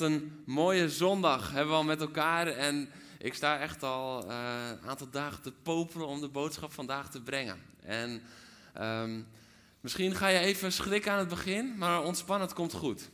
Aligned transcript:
Een 0.00 0.42
mooie 0.44 0.90
zondag 0.90 1.50
hebben 1.50 1.68
we 1.68 1.74
al 1.74 1.84
met 1.84 2.00
elkaar. 2.00 2.46
En 2.46 2.88
ik 3.18 3.34
sta 3.34 3.58
echt 3.58 3.82
al 3.82 4.28
eh, 4.28 4.36
een 4.70 4.88
aantal 4.88 5.10
dagen 5.10 5.42
te 5.42 5.52
popelen 5.62 6.06
om 6.06 6.20
de 6.20 6.28
boodschap 6.28 6.72
vandaag 6.72 7.10
te 7.10 7.20
brengen. 7.20 7.58
En 7.82 8.22
ehm, 8.74 9.20
misschien 9.80 10.14
ga 10.14 10.28
je 10.28 10.38
even 10.38 10.72
schrikken 10.72 11.12
aan 11.12 11.18
het 11.18 11.28
begin, 11.28 11.74
maar 11.76 12.02
ontspan, 12.02 12.40
het 12.40 12.52
komt 12.52 12.72
goed. 12.72 13.10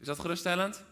Is 0.00 0.06
dat 0.06 0.18
geruststellend? 0.18 0.84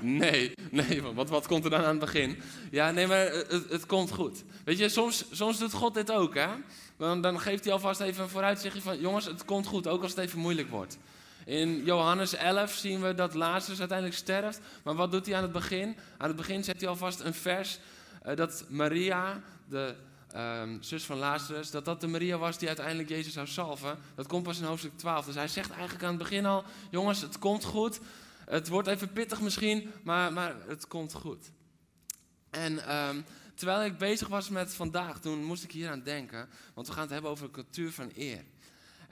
Nee, 0.00 0.54
nee, 0.70 1.02
want 1.02 1.28
wat 1.28 1.46
komt 1.46 1.64
er 1.64 1.70
dan 1.70 1.80
aan 1.80 1.88
het 1.88 1.98
begin? 1.98 2.38
Ja, 2.70 2.90
nee, 2.90 3.06
maar 3.06 3.26
het, 3.26 3.70
het 3.70 3.86
komt 3.86 4.10
goed. 4.10 4.44
Weet 4.64 4.78
je, 4.78 4.88
soms, 4.88 5.24
soms 5.30 5.58
doet 5.58 5.72
God 5.72 5.94
dit 5.94 6.12
ook, 6.12 6.34
hè? 6.34 6.48
Dan, 6.96 7.20
dan 7.20 7.40
geeft 7.40 7.64
hij 7.64 7.72
alvast 7.72 8.00
even 8.00 8.22
een 8.22 8.28
vooruitzichtje 8.28 8.82
van... 8.82 9.00
jongens, 9.00 9.24
het 9.24 9.44
komt 9.44 9.66
goed, 9.66 9.86
ook 9.86 10.02
als 10.02 10.10
het 10.10 10.20
even 10.20 10.38
moeilijk 10.38 10.70
wordt. 10.70 10.98
In 11.46 11.84
Johannes 11.84 12.34
11 12.34 12.72
zien 12.72 13.00
we 13.00 13.14
dat 13.14 13.34
Lazarus 13.34 13.78
uiteindelijk 13.78 14.18
sterft. 14.18 14.60
Maar 14.82 14.94
wat 14.94 15.10
doet 15.10 15.26
hij 15.26 15.34
aan 15.34 15.42
het 15.42 15.52
begin? 15.52 15.96
Aan 16.18 16.28
het 16.28 16.36
begin 16.36 16.64
zet 16.64 16.80
hij 16.80 16.88
alvast 16.88 17.20
een 17.20 17.34
vers 17.34 17.78
uh, 18.26 18.36
dat 18.36 18.64
Maria, 18.68 19.42
de 19.68 19.94
um, 20.36 20.82
zus 20.82 21.04
van 21.04 21.18
Lazarus, 21.18 21.70
dat 21.70 21.84
dat 21.84 22.00
de 22.00 22.06
Maria 22.06 22.38
was 22.38 22.58
die 22.58 22.68
uiteindelijk 22.68 23.08
Jezus 23.08 23.32
zou 23.32 23.46
salven. 23.46 23.98
Dat 24.14 24.26
komt 24.26 24.42
pas 24.42 24.58
in 24.58 24.64
hoofdstuk 24.64 24.98
12. 24.98 25.24
Dus 25.24 25.34
hij 25.34 25.48
zegt 25.48 25.70
eigenlijk 25.70 26.02
aan 26.02 26.08
het 26.08 26.18
begin 26.18 26.46
al, 26.46 26.64
jongens, 26.90 27.20
het 27.20 27.38
komt 27.38 27.64
goed. 27.64 28.00
Het 28.44 28.68
wordt 28.68 28.88
even 28.88 29.12
pittig 29.12 29.40
misschien, 29.40 29.92
maar, 30.02 30.32
maar 30.32 30.54
het 30.66 30.88
komt 30.88 31.12
goed. 31.12 31.50
En 32.50 32.96
um, 32.96 33.24
terwijl 33.54 33.84
ik 33.84 33.98
bezig 33.98 34.28
was 34.28 34.48
met 34.48 34.74
vandaag, 34.74 35.20
toen 35.20 35.44
moest 35.44 35.64
ik 35.64 35.72
hier 35.72 35.90
aan 35.90 36.02
denken. 36.02 36.48
Want 36.74 36.86
we 36.86 36.92
gaan 36.92 37.02
het 37.02 37.12
hebben 37.12 37.30
over 37.30 37.44
een 37.44 37.50
cultuur 37.50 37.92
van 37.92 38.10
eer. 38.14 38.44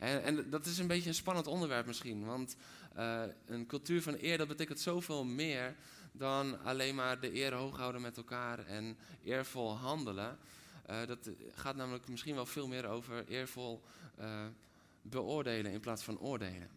En, 0.04 0.22
en, 0.22 0.50
dat 0.50 0.66
is 0.66 0.78
een 0.78 0.86
beetje 0.86 1.08
een 1.08 1.14
spannend 1.14 1.46
onderwerp 1.46 1.86
misschien. 1.86 2.24
Want 2.24 2.56
uh, 2.98 3.22
een 3.46 3.66
cultuur 3.66 4.02
van 4.02 4.16
eer, 4.20 4.38
dat 4.38 4.48
betekent 4.48 4.80
zoveel 4.80 5.24
meer 5.24 5.74
dan 6.12 6.62
alleen 6.64 6.94
maar 6.94 7.20
de 7.20 7.34
eer 7.34 7.54
hoog 7.54 7.76
houden 7.76 8.00
met 8.00 8.16
elkaar 8.16 8.66
en 8.66 8.96
eervol 9.24 9.76
handelen. 9.76 10.38
Uh, 10.90 11.06
dat 11.06 11.30
gaat 11.54 11.76
namelijk 11.76 12.08
misschien 12.08 12.34
wel 12.34 12.46
veel 12.46 12.68
meer 12.68 12.86
over 12.86 13.24
eervol 13.28 13.82
uh, 14.20 14.26
beoordelen 15.02 15.72
in 15.72 15.80
plaats 15.80 16.02
van 16.02 16.18
oordelen. 16.18 16.68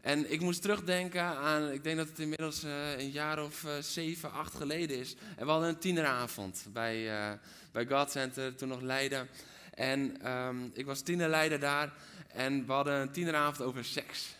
En 0.00 0.32
ik 0.32 0.40
moest 0.40 0.62
terugdenken 0.62 1.22
aan, 1.22 1.70
ik 1.70 1.84
denk 1.84 1.96
dat 1.96 2.08
het 2.08 2.18
inmiddels 2.18 2.62
een 2.96 3.10
jaar 3.10 3.44
of 3.44 3.66
zeven, 3.80 4.32
acht 4.32 4.54
geleden 4.54 4.98
is. 4.98 5.14
En 5.36 5.44
we 5.44 5.50
hadden 5.50 5.68
een 5.68 5.78
tieneravond 5.78 6.66
bij, 6.72 7.08
bij 7.72 7.86
God 7.86 8.10
Center, 8.10 8.54
toen 8.54 8.68
nog 8.68 8.80
Leiden. 8.80 9.28
En 9.74 10.30
um, 10.32 10.70
ik 10.74 10.86
was 10.86 11.00
tienerleider 11.00 11.60
daar. 11.60 11.92
En 12.28 12.66
we 12.66 12.72
hadden 12.72 12.94
een 12.94 13.10
tieneravond 13.10 13.68
over 13.68 13.84
seks. 13.84 14.34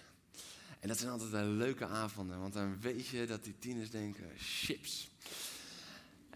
En 0.80 0.88
dat 0.88 0.98
zijn 0.98 1.10
altijd 1.10 1.30
wel 1.30 1.44
leuke 1.44 1.86
avonden, 1.86 2.40
want 2.40 2.52
dan 2.52 2.80
weet 2.80 3.06
je 3.06 3.26
dat 3.26 3.44
die 3.44 3.54
tieners 3.58 3.90
denken, 3.90 4.24
chips. 4.38 5.08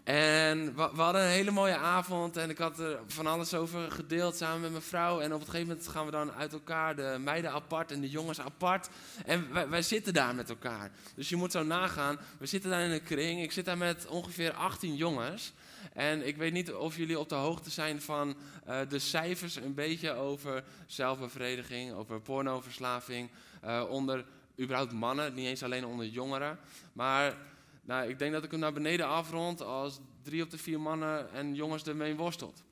En 0.03 0.75
we, 0.75 0.81
hadden 0.81 1.21
een 1.21 1.27
hele 1.27 1.51
mooie 1.51 1.75
avond 1.75 2.37
en 2.37 2.49
ik 2.49 2.57
had 2.57 2.79
er 2.79 2.99
van 3.07 3.27
alles 3.27 3.53
over 3.53 3.91
gedeeld 3.91 4.35
samen 4.35 4.61
met 4.61 4.71
mijn 4.71 4.83
vrouw. 4.83 5.19
En 5.19 5.33
op 5.33 5.39
een 5.39 5.45
gegeven 5.45 5.67
moment 5.67 5.87
gaan 5.87 6.05
we 6.05 6.11
dan 6.11 6.31
uit 6.31 6.53
elkaar, 6.53 6.95
de 6.95 7.17
meiden 7.19 7.51
apart 7.51 7.91
en 7.91 8.01
de 8.01 8.09
jongens 8.09 8.39
apart. 8.39 8.89
En 9.25 9.69
wij 9.69 9.81
zitten 9.81 10.13
daar 10.13 10.35
met 10.35 10.49
elkaar. 10.49 10.91
Dus 11.15 11.29
je 11.29 11.35
moet 11.35 11.51
zo 11.51 11.63
nagaan, 11.63 12.19
we 12.37 12.45
zitten 12.45 12.69
daar 12.69 12.81
in 12.81 12.91
een 12.91 13.03
kring. 13.03 13.41
Ik 13.41 13.51
zit 13.51 13.65
daar 13.65 13.77
met 13.77 14.05
ongeveer 14.05 14.53
18 14.53 14.95
jongens. 14.95 15.53
En 15.93 16.27
ik 16.27 16.37
weet 16.37 16.53
niet 16.53 16.73
of 16.73 16.97
jullie 16.97 17.19
op 17.19 17.29
de 17.29 17.35
hoogte 17.35 17.69
zijn 17.69 18.01
van 18.01 18.35
uh, 18.67 18.79
de 18.89 18.99
cijfers 18.99 19.55
een 19.55 19.73
beetje 19.73 20.11
over 20.11 20.63
zelfbevrediging, 20.87 21.93
over 21.93 22.21
pornoverslaving, 22.21 23.29
uh, 23.63 23.85
onder 23.89 24.25
überhaupt 24.59 24.93
mannen, 24.93 25.33
niet 25.33 25.47
eens 25.47 25.63
alleen 25.63 25.85
onder 25.85 26.05
jongeren. 26.05 26.59
Maar 26.93 27.37
nou, 27.81 28.09
ik 28.09 28.19
denk 28.19 28.33
dat 28.33 28.43
ik 28.43 28.51
hem 28.51 28.59
naar 28.59 28.73
beneden 28.73 29.07
afrond 29.07 29.61
als 29.61 29.99
drie 30.21 30.43
op 30.43 30.49
de 30.49 30.57
vier 30.57 30.79
mannen 30.79 31.31
en 31.31 31.55
jongens 31.55 31.83
ermee 31.83 32.15
worstelt. 32.15 32.63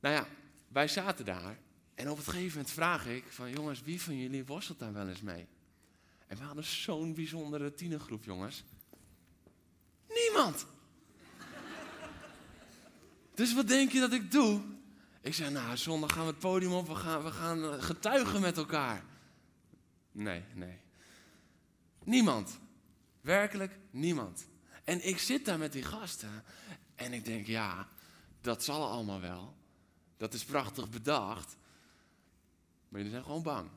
Nou 0.00 0.14
ja, 0.14 0.26
wij 0.68 0.88
zaten 0.88 1.24
daar 1.24 1.58
en 2.00 2.10
op 2.10 2.16
het 2.16 2.26
gegeven 2.26 2.56
moment 2.56 2.70
vraag 2.70 3.06
ik 3.06 3.24
van 3.28 3.50
jongens, 3.50 3.82
wie 3.82 4.02
van 4.02 4.16
jullie 4.16 4.44
worstelt 4.44 4.78
daar 4.78 4.92
wel 4.92 5.08
eens 5.08 5.20
mee? 5.20 5.46
En 6.26 6.36
we 6.36 6.42
hadden 6.42 6.64
zo'n 6.64 7.14
bijzondere 7.14 7.74
tienergroep, 7.74 8.24
jongens. 8.24 8.64
Niemand! 10.08 10.66
Dus 13.40 13.54
wat 13.54 13.68
denk 13.68 13.92
je 13.92 14.00
dat 14.00 14.12
ik 14.12 14.30
doe? 14.30 14.60
Ik 15.20 15.34
zei, 15.34 15.50
nou, 15.50 15.76
zondag 15.76 16.12
gaan 16.12 16.24
we 16.24 16.30
het 16.30 16.38
podium 16.38 16.72
op, 16.72 16.86
we 16.86 16.94
gaan, 16.94 17.22
we 17.22 17.30
gaan 17.30 17.82
getuigen 17.82 18.40
met 18.40 18.56
elkaar. 18.56 19.04
Nee, 20.12 20.44
nee. 20.54 20.78
Niemand. 22.04 22.58
Werkelijk 23.20 23.78
niemand. 23.90 24.46
En 24.84 25.06
ik 25.06 25.18
zit 25.18 25.44
daar 25.44 25.58
met 25.58 25.72
die 25.72 25.82
gasten 25.82 26.44
en 26.94 27.12
ik 27.12 27.24
denk, 27.24 27.46
ja, 27.46 27.88
dat 28.40 28.64
zal 28.64 28.90
allemaal 28.90 29.20
wel. 29.20 29.56
Dat 30.16 30.34
is 30.34 30.44
prachtig 30.44 30.90
bedacht. 30.90 31.56
Maar 32.88 33.00
jullie 33.00 33.10
zijn 33.10 33.24
gewoon 33.24 33.42
bang. 33.42 33.68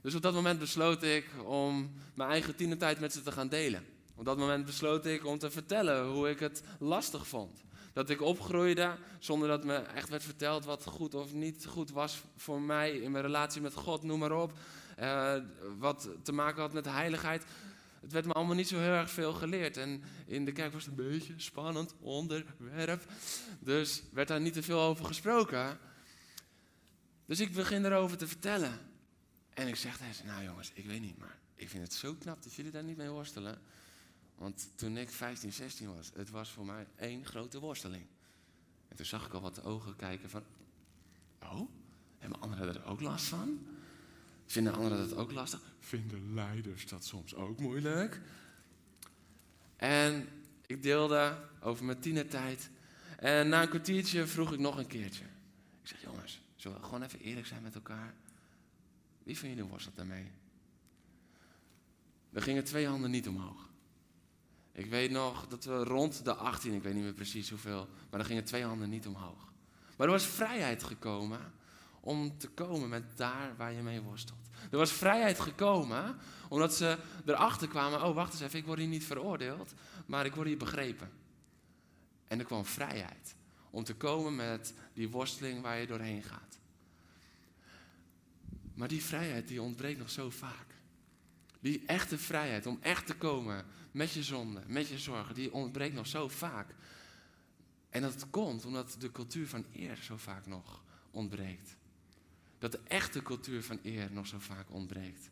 Dus 0.00 0.14
op 0.14 0.22
dat 0.22 0.34
moment 0.34 0.58
besloot 0.58 1.02
ik 1.02 1.26
om 1.44 1.92
mijn 2.14 2.30
eigen 2.30 2.56
tienertijd 2.56 3.00
met 3.00 3.12
ze 3.12 3.22
te 3.22 3.32
gaan 3.32 3.48
delen. 3.48 3.86
Op 4.14 4.24
dat 4.24 4.38
moment 4.38 4.64
besloot 4.64 5.06
ik 5.06 5.26
om 5.26 5.38
te 5.38 5.50
vertellen 5.50 6.06
hoe 6.06 6.30
ik 6.30 6.38
het 6.38 6.62
lastig 6.78 7.26
vond. 7.26 7.62
Dat 7.92 8.10
ik 8.10 8.20
opgroeide 8.20 8.96
zonder 9.18 9.48
dat 9.48 9.64
me 9.64 9.74
echt 9.74 10.08
werd 10.08 10.22
verteld 10.22 10.64
wat 10.64 10.84
goed 10.84 11.14
of 11.14 11.32
niet 11.32 11.66
goed 11.66 11.90
was 11.90 12.22
voor 12.36 12.60
mij 12.60 12.96
in 12.96 13.10
mijn 13.10 13.24
relatie 13.24 13.60
met 13.60 13.74
God, 13.74 14.02
noem 14.02 14.18
maar 14.18 14.32
op. 14.32 14.52
Uh, 15.00 15.34
wat 15.78 16.08
te 16.22 16.32
maken 16.32 16.60
had 16.60 16.72
met 16.72 16.84
heiligheid. 16.84 17.44
Het 18.00 18.12
werd 18.12 18.26
me 18.26 18.32
allemaal 18.32 18.54
niet 18.54 18.68
zo 18.68 18.78
heel 18.78 18.92
erg 18.92 19.10
veel 19.10 19.32
geleerd. 19.32 19.76
En 19.76 20.02
in 20.26 20.44
de 20.44 20.52
kerk 20.52 20.72
was 20.72 20.84
het 20.84 20.98
een 20.98 21.08
beetje 21.10 21.34
spannend 21.36 21.94
onderwerp. 22.00 23.02
Dus 23.60 24.02
werd 24.12 24.28
daar 24.28 24.40
niet 24.40 24.52
te 24.52 24.62
veel 24.62 24.80
over 24.80 25.04
gesproken. 25.04 25.78
Dus 27.26 27.40
ik 27.40 27.52
begin 27.52 27.84
erover 27.84 28.16
te 28.16 28.26
vertellen. 28.26 28.78
En 29.54 29.68
ik 29.68 29.76
zeg 29.76 29.96
tegen 29.96 30.14
ze, 30.14 30.24
nou 30.24 30.44
jongens, 30.44 30.70
ik 30.74 30.86
weet 30.86 31.00
niet, 31.00 31.18
maar 31.18 31.38
ik 31.54 31.68
vind 31.68 31.82
het 31.82 31.94
zo 31.94 32.14
knap 32.14 32.42
dat 32.42 32.54
jullie 32.54 32.70
daar 32.70 32.84
niet 32.84 32.96
mee 32.96 33.10
worstelen. 33.10 33.58
Want 34.34 34.68
toen 34.74 34.96
ik 34.96 35.10
15, 35.10 35.52
16 35.52 35.94
was, 35.94 36.10
het 36.14 36.30
was 36.30 36.50
voor 36.50 36.66
mij 36.66 36.86
één 36.96 37.26
grote 37.26 37.60
worsteling. 37.60 38.06
En 38.88 38.96
toen 38.96 39.06
zag 39.06 39.26
ik 39.26 39.32
al 39.32 39.40
wat 39.40 39.64
ogen 39.64 39.96
kijken 39.96 40.30
van, 40.30 40.42
oh, 41.42 41.68
hebben 42.18 42.40
anderen 42.40 42.74
er 42.74 42.84
ook 42.84 43.00
last 43.00 43.24
van? 43.24 43.66
Vinden 44.46 44.74
anderen 44.74 45.08
dat 45.08 45.18
ook 45.18 45.32
lastig? 45.32 45.60
Vinden 45.78 46.34
leiders 46.34 46.86
dat 46.86 47.04
soms 47.04 47.34
ook 47.34 47.60
moeilijk? 47.60 48.20
En 49.76 50.28
ik 50.66 50.82
deelde 50.82 51.48
over 51.60 51.84
mijn 51.84 52.00
tienertijd. 52.00 52.70
En 53.18 53.48
na 53.48 53.62
een 53.62 53.68
kwartiertje 53.68 54.26
vroeg 54.26 54.52
ik 54.52 54.58
nog 54.58 54.78
een 54.78 54.86
keertje. 54.86 55.24
Ik 55.82 55.88
zeg, 55.88 56.02
jongens, 56.02 56.40
zullen 56.56 56.78
we 56.78 56.84
gewoon 56.84 57.02
even 57.02 57.20
eerlijk 57.20 57.46
zijn 57.46 57.62
met 57.62 57.74
elkaar? 57.74 58.14
Wie 59.22 59.38
van 59.38 59.48
jullie 59.48 59.64
worstelt 59.64 59.96
daarmee? 59.96 60.30
Er 62.32 62.42
gingen 62.42 62.64
twee 62.64 62.86
handen 62.86 63.10
niet 63.10 63.28
omhoog. 63.28 63.61
Ik 64.72 64.86
weet 64.86 65.10
nog 65.10 65.46
dat 65.48 65.64
we 65.64 65.84
rond 65.84 66.24
de 66.24 66.34
18, 66.34 66.72
ik 66.72 66.82
weet 66.82 66.94
niet 66.94 67.02
meer 67.02 67.12
precies 67.12 67.50
hoeveel, 67.50 67.88
maar 68.10 68.20
er 68.20 68.26
gingen 68.26 68.44
twee 68.44 68.64
handen 68.64 68.88
niet 68.88 69.06
omhoog. 69.06 69.52
Maar 69.96 70.06
er 70.06 70.12
was 70.12 70.26
vrijheid 70.26 70.82
gekomen 70.82 71.52
om 72.00 72.38
te 72.38 72.48
komen 72.48 72.88
met 72.88 73.16
daar 73.16 73.56
waar 73.56 73.72
je 73.72 73.82
mee 73.82 74.00
worstelt. 74.00 74.48
Er 74.70 74.78
was 74.78 74.92
vrijheid 74.92 75.40
gekomen 75.40 76.16
omdat 76.48 76.74
ze 76.74 76.98
erachter 77.24 77.68
kwamen, 77.68 78.04
oh 78.04 78.14
wacht 78.14 78.32
eens 78.32 78.42
even, 78.42 78.58
ik 78.58 78.66
word 78.66 78.78
hier 78.78 78.88
niet 78.88 79.04
veroordeeld, 79.04 79.74
maar 80.06 80.26
ik 80.26 80.34
word 80.34 80.46
hier 80.46 80.56
begrepen. 80.56 81.10
En 82.28 82.38
er 82.38 82.44
kwam 82.44 82.64
vrijheid 82.64 83.34
om 83.70 83.84
te 83.84 83.94
komen 83.94 84.36
met 84.36 84.74
die 84.94 85.08
worsteling 85.08 85.62
waar 85.62 85.78
je 85.78 85.86
doorheen 85.86 86.22
gaat. 86.22 86.58
Maar 88.74 88.88
die 88.88 89.02
vrijheid 89.02 89.48
die 89.48 89.62
ontbreekt 89.62 89.98
nog 89.98 90.10
zo 90.10 90.30
vaak. 90.30 90.71
Die 91.62 91.82
echte 91.86 92.18
vrijheid 92.18 92.66
om 92.66 92.78
echt 92.80 93.06
te 93.06 93.14
komen 93.14 93.64
met 93.90 94.12
je 94.12 94.22
zonde, 94.22 94.62
met 94.66 94.88
je 94.88 94.98
zorgen, 94.98 95.34
die 95.34 95.52
ontbreekt 95.52 95.94
nog 95.94 96.06
zo 96.06 96.28
vaak. 96.28 96.74
En 97.90 98.02
dat 98.02 98.30
komt 98.30 98.64
omdat 98.64 98.96
de 98.98 99.12
cultuur 99.12 99.48
van 99.48 99.64
eer 99.72 99.96
zo 99.96 100.16
vaak 100.16 100.46
nog 100.46 100.82
ontbreekt. 101.10 101.76
Dat 102.58 102.72
de 102.72 102.80
echte 102.86 103.22
cultuur 103.22 103.62
van 103.62 103.78
eer 103.82 104.08
nog 104.12 104.26
zo 104.26 104.38
vaak 104.38 104.70
ontbreekt. 104.70 105.30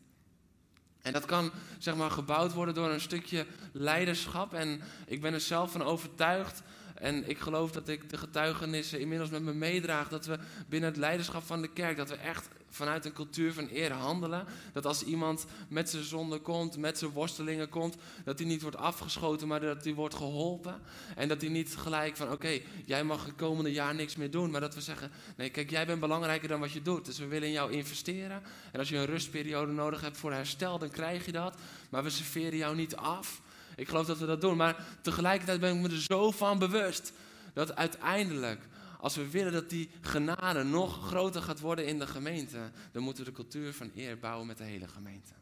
En 1.01 1.13
dat 1.13 1.25
kan 1.25 1.51
zeg 1.77 1.95
maar 1.95 2.11
gebouwd 2.11 2.53
worden 2.53 2.73
door 2.73 2.89
een 2.89 3.01
stukje 3.01 3.45
leiderschap. 3.71 4.53
En 4.53 4.81
ik 5.05 5.21
ben 5.21 5.33
er 5.33 5.41
zelf 5.41 5.71
van 5.71 5.81
overtuigd. 5.81 6.61
En 7.01 7.29
ik 7.29 7.39
geloof 7.39 7.71
dat 7.71 7.87
ik 7.87 8.09
de 8.09 8.17
getuigenissen 8.17 8.99
inmiddels 8.99 9.29
met 9.29 9.41
me 9.41 9.53
meedraag. 9.53 10.09
Dat 10.09 10.25
we 10.25 10.39
binnen 10.67 10.89
het 10.89 10.97
leiderschap 10.97 11.43
van 11.43 11.61
de 11.61 11.67
kerk, 11.67 11.97
dat 11.97 12.09
we 12.09 12.15
echt 12.15 12.49
vanuit 12.69 13.05
een 13.05 13.13
cultuur 13.13 13.53
van 13.53 13.67
eer 13.71 13.91
handelen. 13.91 14.45
Dat 14.73 14.85
als 14.85 15.03
iemand 15.03 15.45
met 15.67 15.89
zijn 15.89 16.03
zonde 16.03 16.39
komt, 16.39 16.77
met 16.77 16.97
zijn 16.97 17.11
worstelingen 17.11 17.69
komt, 17.69 17.95
dat 18.23 18.39
hij 18.39 18.47
niet 18.47 18.61
wordt 18.61 18.77
afgeschoten, 18.77 19.47
maar 19.47 19.59
dat 19.59 19.83
hij 19.83 19.93
wordt 19.93 20.15
geholpen. 20.15 20.81
En 21.15 21.27
dat 21.27 21.41
hij 21.41 21.49
niet 21.49 21.75
gelijk 21.75 22.15
van, 22.15 22.31
oké, 22.31 22.59
jij 22.85 23.03
mag 23.03 23.25
het 23.25 23.35
komende 23.35 23.71
jaar 23.71 23.95
niks 23.95 24.15
meer 24.15 24.31
doen. 24.31 24.51
Maar 24.51 24.61
dat 24.61 24.75
we 24.75 24.81
zeggen, 24.81 25.11
nee, 25.37 25.49
kijk, 25.49 25.69
jij 25.69 25.85
bent 25.85 25.99
belangrijker 25.99 26.47
dan 26.47 26.59
wat 26.59 26.71
je 26.71 26.81
doet. 26.81 27.05
Dus 27.05 27.17
we 27.17 27.27
willen 27.27 27.47
in 27.47 27.53
jou 27.53 27.71
investeren. 27.71 28.43
En 28.71 28.79
als 28.79 28.89
je 28.89 28.97
een 28.97 29.05
rustperiode 29.05 29.71
nodig 29.71 30.01
hebt 30.01 30.17
voor 30.17 30.33
herstel, 30.33 30.79
dan 30.79 30.89
krijg 30.89 31.25
je 31.25 31.31
dat. 31.31 31.55
Maar 31.89 32.03
we 32.03 32.09
serveren 32.09 32.57
jou 32.57 32.75
niet 32.75 32.95
af. 32.95 33.41
Ik 33.75 33.87
geloof 33.87 34.05
dat 34.05 34.17
we 34.17 34.25
dat 34.25 34.41
doen. 34.41 34.57
Maar 34.57 34.85
tegelijkertijd 35.01 35.59
ben 35.59 35.75
ik 35.75 35.81
me 35.81 35.89
er 35.89 36.01
zo 36.01 36.31
van 36.31 36.59
bewust 36.59 37.13
dat 37.53 37.75
uiteindelijk 37.75 38.67
als 38.99 39.15
we 39.15 39.29
willen 39.29 39.51
dat 39.51 39.69
die 39.69 39.89
genade 40.01 40.63
nog 40.63 41.07
groter 41.07 41.41
gaat 41.41 41.59
worden 41.59 41.87
in 41.87 41.99
de 41.99 42.07
gemeente, 42.07 42.71
dan 42.91 43.03
moeten 43.03 43.23
we 43.23 43.29
de 43.29 43.35
cultuur 43.35 43.73
van 43.73 43.91
eer 43.95 44.19
bouwen 44.19 44.47
met 44.47 44.57
de 44.57 44.63
hele 44.63 44.87
gemeente. 44.87 45.33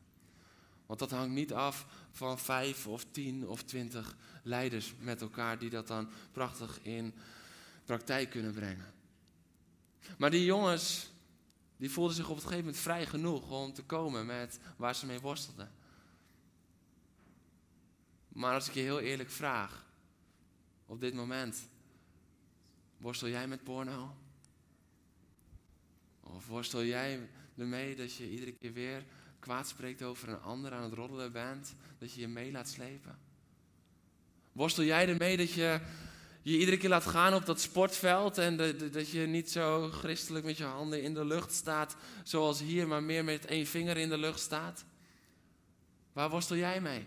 Want 0.86 1.00
dat 1.00 1.12
hangt 1.12 1.34
niet 1.34 1.54
af 1.54 1.86
van 2.12 2.40
vijf 2.40 2.88
of 2.88 3.06
tien 3.12 3.48
of 3.48 3.64
twintig 3.64 4.16
leiders 4.44 4.94
met 5.00 5.22
elkaar 5.22 5.60
die 5.60 5.70
dat 5.70 5.88
dan 5.88 6.10
prachtig 6.32 6.80
in 6.82 7.14
praktijk 7.86 8.30
kunnen 8.30 8.54
brengen. 8.54 8.94
Maar 10.18 10.32
die 10.32 10.46
jongens, 10.46 11.12
die 11.78 11.92
voelden 11.92 12.16
zich 12.16 12.30
op 12.30 12.36
het 12.36 12.44
gegeven 12.44 12.66
moment 12.66 12.82
vrij 12.84 13.06
genoeg 13.06 13.50
om 13.50 13.74
te 13.74 13.84
komen 13.84 14.26
met 14.26 14.60
waar 14.78 14.96
ze 14.96 15.06
mee 15.06 15.20
worstelden. 15.20 15.72
Maar 18.40 18.54
als 18.54 18.68
ik 18.68 18.74
je 18.74 18.80
heel 18.80 19.00
eerlijk 19.00 19.30
vraag, 19.30 19.86
op 20.86 21.00
dit 21.00 21.14
moment, 21.14 21.70
Worstel 23.00 23.30
jij 23.30 23.48
met 23.48 23.64
porno? 23.64 24.16
Of 26.20 26.48
worstel 26.48 26.84
jij 26.84 27.30
ermee 27.58 27.96
dat 27.96 28.16
je 28.16 28.30
iedere 28.30 28.52
keer 28.52 28.74
weer 28.74 29.06
kwaad 29.40 29.68
spreekt 29.68 30.02
over 30.02 30.30
een 30.30 30.42
ander 30.42 30.72
aan 30.72 30.84
het 30.84 30.94
roddelen 30.94 31.32
bent? 31.32 31.76
Dat 31.98 32.14
je 32.14 32.22
je 32.22 32.28
mee 32.28 32.52
laat 32.52 32.70
slepen? 32.70 33.20
Worstel 34.52 34.84
jij 34.84 35.08
ermee 35.08 35.38
dat 35.38 35.52
je 35.52 35.80
je 36.42 36.58
iedere 36.58 36.78
keer 36.78 36.90
laat 36.90 37.06
gaan 37.06 37.34
op 37.34 37.46
dat 37.46 37.62
sportveld 37.62 38.38
en 38.38 38.58
dat 38.92 39.10
je 39.10 39.26
niet 39.28 39.52
zo 39.52 39.90
christelijk 39.90 40.46
met 40.46 40.58
je 40.58 40.64
handen 40.64 41.04
in 41.04 41.14
de 41.14 41.26
lucht 41.26 41.52
staat 41.52 41.96
zoals 42.24 42.60
hier, 42.60 42.88
maar 42.88 43.04
meer 43.04 43.24
met 43.24 43.46
één 43.46 43.66
vinger 43.66 43.98
in 43.98 44.10
de 44.10 44.18
lucht 44.18 44.40
staat? 44.40 44.86
Waar 46.14 46.30
worstel 46.30 46.56
jij 46.56 46.82
mee? 46.82 47.06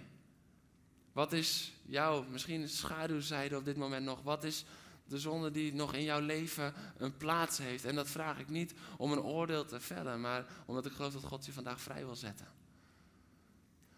Wat 1.12 1.32
is 1.32 1.72
jouw, 1.82 2.24
misschien 2.30 2.68
schaduwzijde 2.68 3.56
op 3.56 3.64
dit 3.64 3.76
moment 3.76 4.04
nog? 4.04 4.22
Wat 4.22 4.44
is 4.44 4.64
de 5.12 5.18
zonde 5.18 5.50
die 5.50 5.74
nog 5.74 5.94
in 5.94 6.02
jouw 6.02 6.20
leven 6.20 6.74
een 6.96 7.16
plaats 7.16 7.58
heeft. 7.58 7.84
En 7.84 7.94
dat 7.94 8.08
vraag 8.08 8.38
ik 8.38 8.48
niet 8.48 8.74
om 8.96 9.12
een 9.12 9.20
oordeel 9.20 9.64
te 9.64 9.80
vellen, 9.80 10.20
maar 10.20 10.46
omdat 10.66 10.86
ik 10.86 10.92
geloof 10.92 11.12
dat 11.12 11.24
God 11.24 11.46
je 11.46 11.52
vandaag 11.52 11.80
vrij 11.80 12.04
wil 12.04 12.16
zetten. 12.16 12.46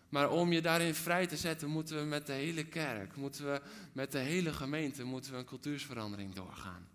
Maar 0.09 0.31
om 0.31 0.53
je 0.53 0.63
daarin 0.63 0.95
vrij 0.95 1.27
te 1.27 1.37
zetten, 1.37 1.69
moeten 1.69 1.97
we 1.97 2.05
met 2.05 2.27
de 2.27 2.33
hele 2.33 2.65
kerk, 2.65 3.17
moeten 3.17 3.45
we 3.45 3.61
met 3.93 4.13
de 4.13 4.19
hele 4.19 4.53
gemeente, 4.53 5.05
moeten 5.05 5.33
we 5.33 5.39
een 5.39 5.45
cultuursverandering 5.45 6.35
doorgaan. 6.35 6.89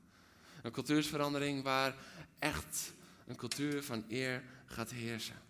Een 0.62 0.72
cultuursverandering 0.72 1.64
waar 1.64 1.96
echt 2.40 2.94
een 3.28 3.36
cultuur 3.36 3.84
van 3.84 4.06
eer 4.08 4.44
gaat 4.66 4.92
heersen. 4.92 5.49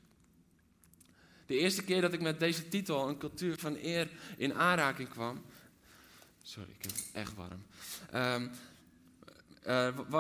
De 1.50 1.58
eerste 1.58 1.84
keer 1.84 2.02
dat 2.02 2.14
ik 2.14 2.22
met 2.22 2.40
deze 2.40 2.68
titel, 2.68 3.08
een 3.08 3.18
cultuur 3.18 3.58
van 3.58 3.78
eer, 3.82 4.08
in 4.38 4.54
aanraking 4.54 5.10
kwam, 5.10 5.42
Sorry, 6.42 6.70
ik 6.78 6.84
heb 6.84 6.92
het 6.92 7.10
echt 7.12 7.34
warm. 7.36 7.64
Um, 8.16 8.52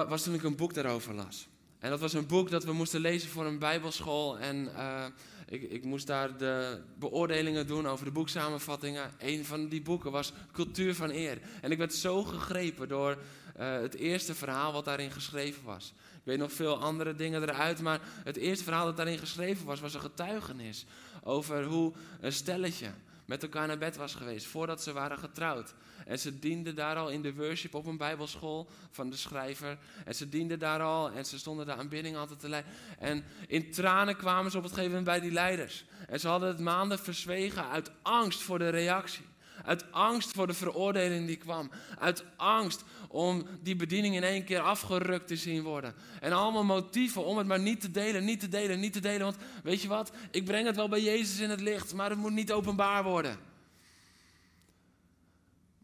was 0.09 0.23
toen 0.23 0.33
ik 0.33 0.43
een 0.43 0.55
boek 0.55 0.73
daarover 0.73 1.13
las. 1.13 1.47
En 1.79 1.89
dat 1.89 1.99
was 1.99 2.13
een 2.13 2.27
boek 2.27 2.49
dat 2.49 2.63
we 2.63 2.73
moesten 2.73 3.01
lezen 3.01 3.29
voor 3.29 3.45
een 3.45 3.59
bijbelschool. 3.59 4.39
En 4.39 4.69
uh, 4.75 5.05
ik, 5.49 5.61
ik, 5.61 5.83
moest 5.83 6.07
daar 6.07 6.37
de 6.37 6.81
beoordelingen 6.99 7.67
doen 7.67 7.87
over 7.87 8.05
de 8.05 8.11
boeksamenvattingen. 8.11 9.11
Een 9.19 9.45
van 9.45 9.67
die 9.67 9.81
boeken 9.81 10.11
was 10.11 10.33
Cultuur 10.51 10.95
van 10.95 11.09
Eer. 11.09 11.37
En 11.61 11.71
ik 11.71 11.77
werd 11.77 11.93
zo 11.93 12.23
gegrepen 12.23 12.87
door 12.87 13.17
uh, 13.59 13.81
het 13.81 13.95
eerste 13.95 14.35
verhaal 14.35 14.73
wat 14.73 14.85
daarin 14.85 15.11
geschreven 15.11 15.63
was. 15.63 15.93
Ik 16.13 16.21
weet 16.23 16.37
nog 16.37 16.51
veel 16.51 16.79
andere 16.79 17.15
dingen 17.15 17.41
eruit, 17.41 17.81
maar 17.81 17.99
het 18.23 18.35
eerste 18.35 18.63
verhaal 18.63 18.85
dat 18.85 18.97
daarin 18.97 19.17
geschreven 19.17 19.65
was, 19.65 19.79
was 19.79 19.93
een 19.93 20.01
getuigenis 20.01 20.85
over 21.23 21.63
hoe 21.63 21.93
een 22.19 22.33
stelletje 22.33 22.91
met 23.29 23.43
elkaar 23.43 23.67
naar 23.67 23.77
bed 23.77 23.95
was 23.95 24.15
geweest 24.15 24.45
voordat 24.45 24.83
ze 24.83 24.93
waren 24.93 25.17
getrouwd. 25.17 25.73
En 26.05 26.19
ze 26.19 26.39
dienden 26.39 26.75
daar 26.75 26.95
al 26.95 27.09
in 27.09 27.21
de 27.21 27.33
worship 27.33 27.73
op 27.73 27.85
een 27.85 27.97
bijbelschool 27.97 28.69
van 28.91 29.09
de 29.09 29.15
schrijver. 29.15 29.77
En 30.05 30.15
ze 30.15 30.29
dienden 30.29 30.59
daar 30.59 30.81
al 30.81 31.11
en 31.11 31.25
ze 31.25 31.39
stonden 31.39 31.65
de 31.65 31.73
aanbidding 31.73 32.17
altijd 32.17 32.39
te 32.39 32.49
leiden. 32.49 32.71
En 32.99 33.23
in 33.47 33.71
tranen 33.71 34.17
kwamen 34.17 34.51
ze 34.51 34.57
op 34.57 34.63
het 34.63 34.73
gegeven 34.73 34.97
moment 34.97 35.11
bij 35.17 35.19
die 35.19 35.31
leiders. 35.31 35.85
En 36.07 36.19
ze 36.19 36.27
hadden 36.27 36.49
het 36.49 36.59
maanden 36.59 36.99
verzwegen 36.99 37.69
uit 37.69 37.91
angst 38.01 38.41
voor 38.41 38.59
de 38.59 38.69
reactie. 38.69 39.25
Uit 39.65 39.91
angst 39.91 40.31
voor 40.31 40.47
de 40.47 40.53
veroordeling 40.53 41.27
die 41.27 41.37
kwam. 41.37 41.71
Uit 41.99 42.23
angst 42.35 42.83
om 43.07 43.45
die 43.61 43.75
bediening 43.75 44.15
in 44.15 44.23
één 44.23 44.43
keer 44.43 44.59
afgerukt 44.59 45.27
te 45.27 45.35
zien 45.35 45.63
worden. 45.63 45.93
En 46.19 46.31
allemaal 46.31 46.63
motieven 46.63 47.25
om 47.25 47.37
het 47.37 47.47
maar 47.47 47.59
niet 47.59 47.81
te 47.81 47.91
delen, 47.91 48.25
niet 48.25 48.39
te 48.39 48.49
delen, 48.49 48.79
niet 48.79 48.93
te 48.93 48.99
delen. 48.99 49.21
Want 49.21 49.37
weet 49.63 49.81
je 49.81 49.87
wat? 49.87 50.11
Ik 50.31 50.45
breng 50.45 50.65
het 50.65 50.75
wel 50.75 50.89
bij 50.89 51.01
Jezus 51.01 51.39
in 51.39 51.49
het 51.49 51.61
licht, 51.61 51.93
maar 51.93 52.09
het 52.09 52.19
moet 52.19 52.31
niet 52.31 52.51
openbaar 52.51 53.03
worden. 53.03 53.37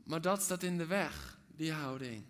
Maar 0.04 0.22
dat 0.22 0.42
staat 0.42 0.64
in 0.64 0.78
de 0.78 0.86
weg, 0.86 1.38
die 1.56 1.72
houding. 1.72 2.24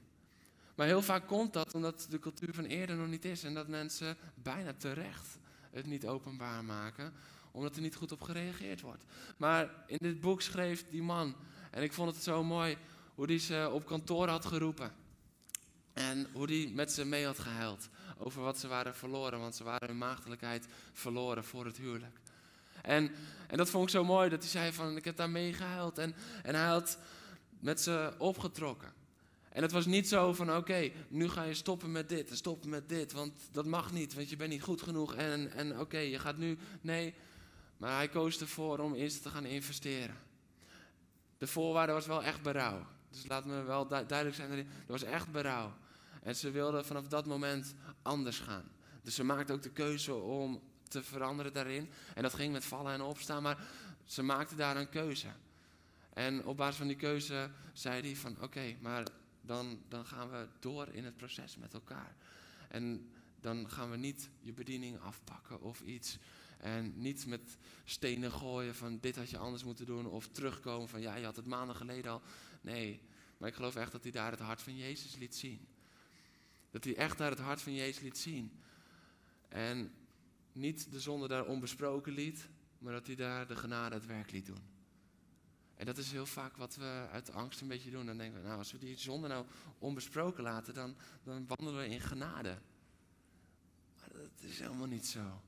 Maar 0.75 0.88
heel 0.88 1.01
vaak 1.01 1.27
komt 1.27 1.53
dat 1.53 1.74
omdat 1.74 2.07
de 2.09 2.19
cultuur 2.19 2.53
van 2.53 2.65
eerder 2.65 2.95
nog 2.95 3.07
niet 3.07 3.25
is 3.25 3.44
en 3.44 3.53
dat 3.53 3.68
mensen 3.68 4.18
bijna 4.36 4.74
terecht 4.77 5.38
het 5.71 5.86
niet 5.86 6.07
openbaar 6.07 6.63
maken, 6.63 7.13
omdat 7.55 7.75
er 7.75 7.81
niet 7.81 7.95
goed 7.95 8.11
op 8.11 8.21
gereageerd 8.21 8.81
wordt. 8.81 9.03
Maar 9.37 9.69
in 9.87 9.97
dit 10.01 10.21
boek 10.21 10.41
schreef 10.41 10.85
die 10.89 11.03
man, 11.03 11.35
en 11.71 11.83
ik 11.83 11.93
vond 11.93 12.13
het 12.13 12.23
zo 12.23 12.43
mooi, 12.43 12.77
hoe 13.15 13.25
hij 13.25 13.39
ze 13.39 13.69
op 13.73 13.85
kantoor 13.85 14.27
had 14.27 14.45
geroepen. 14.45 14.91
En 15.93 16.27
hoe 16.33 16.45
hij 16.45 16.71
met 16.73 16.91
ze 16.91 17.05
mee 17.05 17.25
had 17.25 17.39
gehuild 17.39 17.89
over 18.17 18.41
wat 18.41 18.59
ze 18.59 18.67
waren 18.67 18.95
verloren, 18.95 19.39
want 19.39 19.55
ze 19.55 19.63
waren 19.63 19.87
hun 19.87 19.97
maagdelijkheid 19.97 20.67
verloren 20.93 21.43
voor 21.43 21.65
het 21.65 21.77
huwelijk. 21.77 22.19
En, 22.81 23.11
en 23.47 23.57
dat 23.57 23.69
vond 23.69 23.83
ik 23.83 23.89
zo 23.89 24.03
mooi, 24.03 24.29
dat 24.29 24.39
hij 24.39 24.49
zei 24.49 24.73
van, 24.73 24.97
ik 24.97 25.05
heb 25.05 25.15
daar 25.15 25.29
mee 25.29 25.53
gehuild. 25.53 25.97
En, 25.97 26.15
en 26.43 26.55
hij 26.55 26.67
had 26.67 26.97
met 27.59 27.81
ze 27.81 28.13
opgetrokken. 28.17 28.93
En 29.50 29.62
het 29.62 29.71
was 29.71 29.85
niet 29.85 30.07
zo 30.07 30.33
van, 30.33 30.55
oké, 30.55 30.91
nu 31.07 31.29
ga 31.29 31.43
je 31.43 31.53
stoppen 31.53 31.91
met 31.91 32.09
dit 32.09 32.29
en 32.29 32.35
stoppen 32.35 32.69
met 32.69 32.89
dit, 32.89 33.12
want 33.12 33.33
dat 33.51 33.65
mag 33.65 33.91
niet, 33.91 34.13
want 34.13 34.29
je 34.29 34.35
bent 34.35 34.50
niet 34.50 34.62
goed 34.62 34.81
genoeg. 34.81 35.15
En, 35.15 35.51
en 35.51 35.79
oké, 35.79 35.97
je 35.97 36.19
gaat 36.19 36.38
nu, 36.38 36.57
nee. 36.81 37.13
Maar 37.77 37.96
hij 37.96 38.10
koos 38.10 38.39
ervoor 38.39 38.79
om 38.79 38.94
eerst 38.94 39.22
te 39.22 39.29
gaan 39.29 39.46
investeren. 39.46 40.17
De 41.38 41.48
voorwaarde 41.48 41.94
was 41.94 42.05
wel 42.05 42.24
echt 42.24 42.41
berouw. 42.41 42.86
Dus 43.10 43.27
laat 43.27 43.46
me 43.46 43.63
wel 43.63 43.88
duidelijk 43.88 44.36
zijn, 44.36 44.51
er 44.51 44.65
was 44.88 45.03
echt 45.03 45.32
berouw. 45.32 45.74
En 46.24 46.36
ze 46.36 46.51
wilden 46.51 46.86
vanaf 46.86 47.08
dat 47.08 47.25
moment 47.25 47.75
anders 48.01 48.39
gaan. 48.39 48.72
Dus 49.01 49.15
ze 49.15 49.24
maakte 49.24 49.53
ook 49.53 49.62
de 49.62 49.72
keuze 49.72 50.13
om 50.13 50.62
te 50.88 51.03
veranderen 51.03 51.53
daarin. 51.53 51.89
En 52.13 52.22
dat 52.22 52.34
ging 52.34 52.51
met 52.53 52.65
vallen 52.65 52.94
en 52.94 53.01
opstaan, 53.01 53.44
maar 53.44 53.67
ze 54.05 54.22
maakte 54.22 54.55
daar 54.55 54.77
een 54.77 54.89
keuze. 54.89 55.27
En 56.13 56.46
op 56.46 56.58
basis 56.58 56.75
van 56.75 56.88
die 56.88 56.96
keuze 56.96 57.50
zei 57.74 58.01
hij 58.01 58.15
van 58.15 58.38
oké, 58.41 58.75
maar 58.82 59.08
dan, 59.41 59.82
dan 59.88 60.05
gaan 60.05 60.29
we 60.29 60.48
door 60.60 60.88
in 60.88 61.03
het 61.05 61.17
proces 61.17 61.58
met 61.58 61.74
elkaar. 61.74 62.15
En 62.70 63.12
dan 63.39 63.70
gaan 63.70 63.89
we 63.89 63.98
niet 63.98 64.29
je 64.39 64.53
bediening 64.53 65.00
afpakken 65.00 65.62
of 65.62 65.82
iets. 65.82 66.17
En 66.57 66.93
niet 67.01 67.25
met 67.25 67.57
stenen 67.83 68.31
gooien 68.31 68.75
van 68.75 69.00
dit 69.00 69.15
had 69.15 69.29
je 69.29 69.38
anders 69.38 69.63
moeten 69.63 69.85
doen. 69.85 70.05
Of 70.05 70.27
terugkomen 70.27 70.89
van 70.89 71.01
ja, 71.01 71.15
je 71.15 71.25
had 71.25 71.35
het 71.35 71.45
maanden 71.45 71.75
geleden 71.75 72.12
al. 72.12 72.21
Nee, 72.62 73.01
maar 73.38 73.50
ik 73.50 73.55
geloof 73.55 73.75
echt 73.75 73.91
dat 73.91 74.03
hij 74.03 74.12
daar 74.12 74.31
het 74.31 74.39
hart 74.39 74.62
van 74.62 74.75
Jezus 74.75 75.15
liet 75.15 75.35
zien. 75.35 75.67
Dat 76.69 76.83
hij 76.83 76.95
echt 76.95 77.17
daar 77.17 77.29
het 77.29 77.39
hart 77.39 77.62
van 77.62 77.74
Jezus 77.74 78.01
liet 78.01 78.17
zien. 78.17 78.59
En 79.47 79.93
niet 80.51 80.91
de 80.91 81.00
zonde 81.00 81.27
daar 81.27 81.45
onbesproken 81.45 82.13
liet, 82.13 82.47
maar 82.77 82.93
dat 82.93 83.07
hij 83.07 83.15
daar 83.15 83.47
de 83.47 83.55
genade 83.55 83.95
het 83.95 84.05
werk 84.05 84.31
liet 84.31 84.45
doen. 84.45 84.74
En 85.75 85.85
dat 85.85 85.97
is 85.97 86.12
heel 86.12 86.25
vaak 86.25 86.57
wat 86.57 86.75
we 86.75 87.07
uit 87.12 87.31
angst 87.31 87.62
een 87.62 87.67
beetje 87.67 87.91
doen. 87.91 88.05
Dan 88.05 88.17
denken 88.17 88.41
we, 88.41 88.47
nou, 88.47 88.57
als 88.57 88.71
we 88.71 88.77
die 88.77 88.97
zonde 88.97 89.27
nou 89.27 89.45
onbesproken 89.79 90.43
laten, 90.43 90.74
dan, 90.74 90.95
dan 91.24 91.47
wandelen 91.47 91.77
we 91.77 91.88
in 91.88 92.01
genade. 92.01 92.57
Maar 94.00 94.09
dat 94.12 94.50
is 94.50 94.59
helemaal 94.59 94.88
niet 94.88 95.07
zo. 95.07 95.41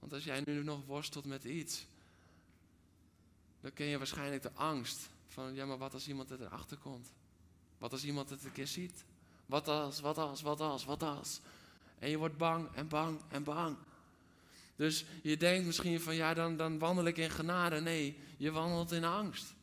Want 0.00 0.12
als 0.12 0.24
jij 0.24 0.42
nu 0.44 0.64
nog 0.64 0.86
worstelt 0.86 1.24
met 1.24 1.44
iets, 1.44 1.86
dan 3.60 3.72
ken 3.72 3.86
je 3.86 3.98
waarschijnlijk 3.98 4.42
de 4.42 4.52
angst 4.52 5.08
van, 5.28 5.54
ja, 5.54 5.66
maar 5.66 5.78
wat 5.78 5.94
als 5.94 6.08
iemand 6.08 6.30
erachter 6.30 6.76
komt? 6.76 7.12
Wat 7.78 7.92
als 7.92 8.04
iemand 8.04 8.30
het 8.30 8.44
een 8.44 8.52
keer 8.52 8.66
ziet? 8.66 9.04
Wat 9.46 9.68
als, 9.68 10.00
wat 10.00 10.18
als, 10.18 10.42
wat 10.42 10.60
als, 10.60 10.84
wat 10.84 11.02
als? 11.02 11.40
En 11.98 12.10
je 12.10 12.18
wordt 12.18 12.36
bang 12.36 12.74
en 12.74 12.88
bang 12.88 13.20
en 13.28 13.44
bang. 13.44 13.76
Dus 14.76 15.04
je 15.22 15.36
denkt 15.36 15.66
misschien 15.66 16.00
van 16.00 16.14
ja, 16.14 16.34
dan, 16.34 16.56
dan 16.56 16.78
wandel 16.78 17.04
ik 17.04 17.16
in 17.16 17.30
genade. 17.30 17.80
Nee, 17.80 18.18
je 18.36 18.50
wandelt 18.50 18.92
in 18.92 19.04
angst. 19.04 19.54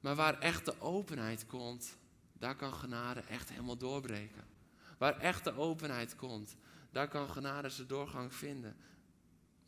Maar 0.00 0.14
waar 0.14 0.38
echte 0.38 0.80
openheid 0.80 1.46
komt, 1.46 1.96
daar 2.32 2.56
kan 2.56 2.74
genade 2.74 3.20
echt 3.20 3.48
helemaal 3.48 3.76
doorbreken. 3.76 4.44
Waar 4.98 5.18
echte 5.18 5.56
openheid 5.56 6.16
komt, 6.16 6.56
daar 6.90 7.08
kan 7.08 7.30
genade 7.30 7.68
zijn 7.68 7.86
doorgang 7.86 8.34
vinden. 8.34 8.76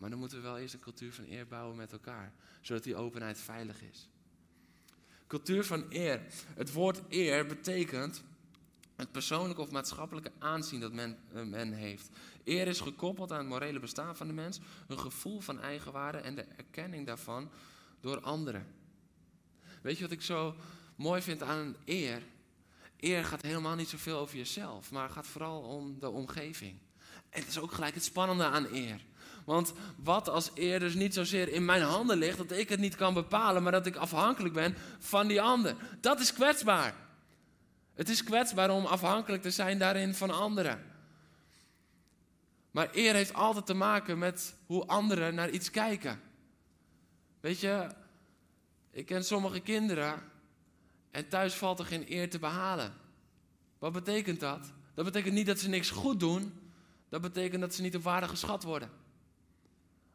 Maar 0.03 0.11
dan 0.11 0.21
moeten 0.21 0.39
we 0.39 0.45
wel 0.45 0.59
eerst 0.59 0.75
een 0.75 0.81
cultuur 0.81 1.13
van 1.13 1.25
eer 1.29 1.47
bouwen 1.47 1.77
met 1.77 1.93
elkaar, 1.93 2.33
zodat 2.61 2.85
die 2.85 2.97
openheid 2.97 3.39
veilig 3.39 3.83
is. 3.83 4.09
Cultuur 5.27 5.65
van 5.65 5.85
eer. 5.89 6.21
Het 6.55 6.73
woord 6.73 7.01
eer 7.09 7.47
betekent 7.47 8.23
het 8.97 9.13
persoonlijke 9.13 9.61
of 9.61 9.71
maatschappelijke 9.71 10.33
aanzien 10.39 10.81
dat 10.81 10.93
men, 10.93 11.19
eh, 11.33 11.43
men 11.43 11.73
heeft. 11.73 12.11
Eer 12.45 12.67
is 12.67 12.81
gekoppeld 12.81 13.33
aan 13.33 13.39
het 13.39 13.49
morele 13.49 13.79
bestaan 13.79 14.17
van 14.17 14.27
de 14.27 14.33
mens, 14.33 14.61
een 14.87 14.99
gevoel 14.99 15.41
van 15.41 15.61
eigenwaarde 15.61 16.19
en 16.19 16.35
de 16.35 16.47
erkenning 16.57 17.07
daarvan 17.07 17.51
door 18.01 18.21
anderen. 18.21 18.67
Weet 19.83 19.97
je 19.97 20.03
wat 20.03 20.13
ik 20.13 20.23
zo 20.23 20.55
mooi 20.97 21.23
vind 21.23 21.43
aan 21.43 21.59
een 21.59 21.77
eer? 21.85 22.23
Eer 22.97 23.25
gaat 23.25 23.43
helemaal 23.43 23.75
niet 23.75 23.89
zoveel 23.89 24.19
over 24.19 24.37
jezelf, 24.37 24.91
maar 24.91 25.11
gaat 25.11 25.27
vooral 25.27 25.63
om 25.63 25.99
de 25.99 26.09
omgeving. 26.09 26.79
En 27.31 27.41
het 27.41 27.49
is 27.49 27.59
ook 27.59 27.73
gelijk 27.73 27.95
het 27.95 28.05
spannende 28.05 28.45
aan 28.45 28.67
eer. 28.73 29.11
Want 29.45 29.73
wat 29.97 30.29
als 30.29 30.51
eer 30.55 30.81
dus 30.81 30.95
niet 30.95 31.15
zozeer 31.15 31.49
in 31.49 31.65
mijn 31.65 31.83
handen 31.83 32.19
ligt, 32.19 32.39
dat 32.39 32.53
ik 32.53 32.69
het 32.69 32.81
niet 32.81 32.97
kan 32.97 33.15
bepalen, 33.15 33.63
maar 33.63 33.73
dat 33.73 33.87
ik 33.87 33.97
afhankelijk 33.97 34.55
ben 34.55 34.75
van 34.99 35.27
die 35.27 35.43
ander. 35.43 35.77
Dat 36.01 36.21
is 36.21 36.33
kwetsbaar. 36.33 36.95
Het 37.95 38.09
is 38.09 38.25
kwetsbaar 38.25 38.71
om 38.71 38.87
afhankelijk 38.87 39.43
te 39.43 39.51
zijn 39.51 39.79
daarin 39.79 40.15
van 40.15 40.31
anderen. 40.31 40.91
Maar 42.71 42.89
eer 42.93 43.15
heeft 43.15 43.35
altijd 43.35 43.67
te 43.67 43.75
maken 43.75 44.19
met 44.19 44.55
hoe 44.67 44.87
anderen 44.87 45.35
naar 45.35 45.51
iets 45.51 45.71
kijken. 45.71 46.21
Weet 47.41 47.61
je, 47.61 47.87
ik 48.91 49.07
ken 49.07 49.25
sommige 49.25 49.61
kinderen 49.61 50.23
en 51.11 51.29
thuis 51.29 51.55
valt 51.55 51.79
er 51.79 51.85
geen 51.85 52.13
eer 52.13 52.31
te 52.31 52.39
behalen. 52.39 52.95
Wat 53.79 53.93
betekent 53.93 54.41
dat? 54.41 54.73
Dat 54.95 55.05
betekent 55.05 55.35
niet 55.35 55.47
dat 55.47 55.59
ze 55.59 55.69
niks 55.69 55.91
goed 55.91 56.21
doen. 56.21 56.53
Dat 57.09 57.21
betekent 57.21 57.61
dat 57.61 57.75
ze 57.75 57.83
niet 57.83 57.97
op 57.97 58.03
waarde 58.03 58.29
geschat 58.29 58.63
worden. 58.63 58.91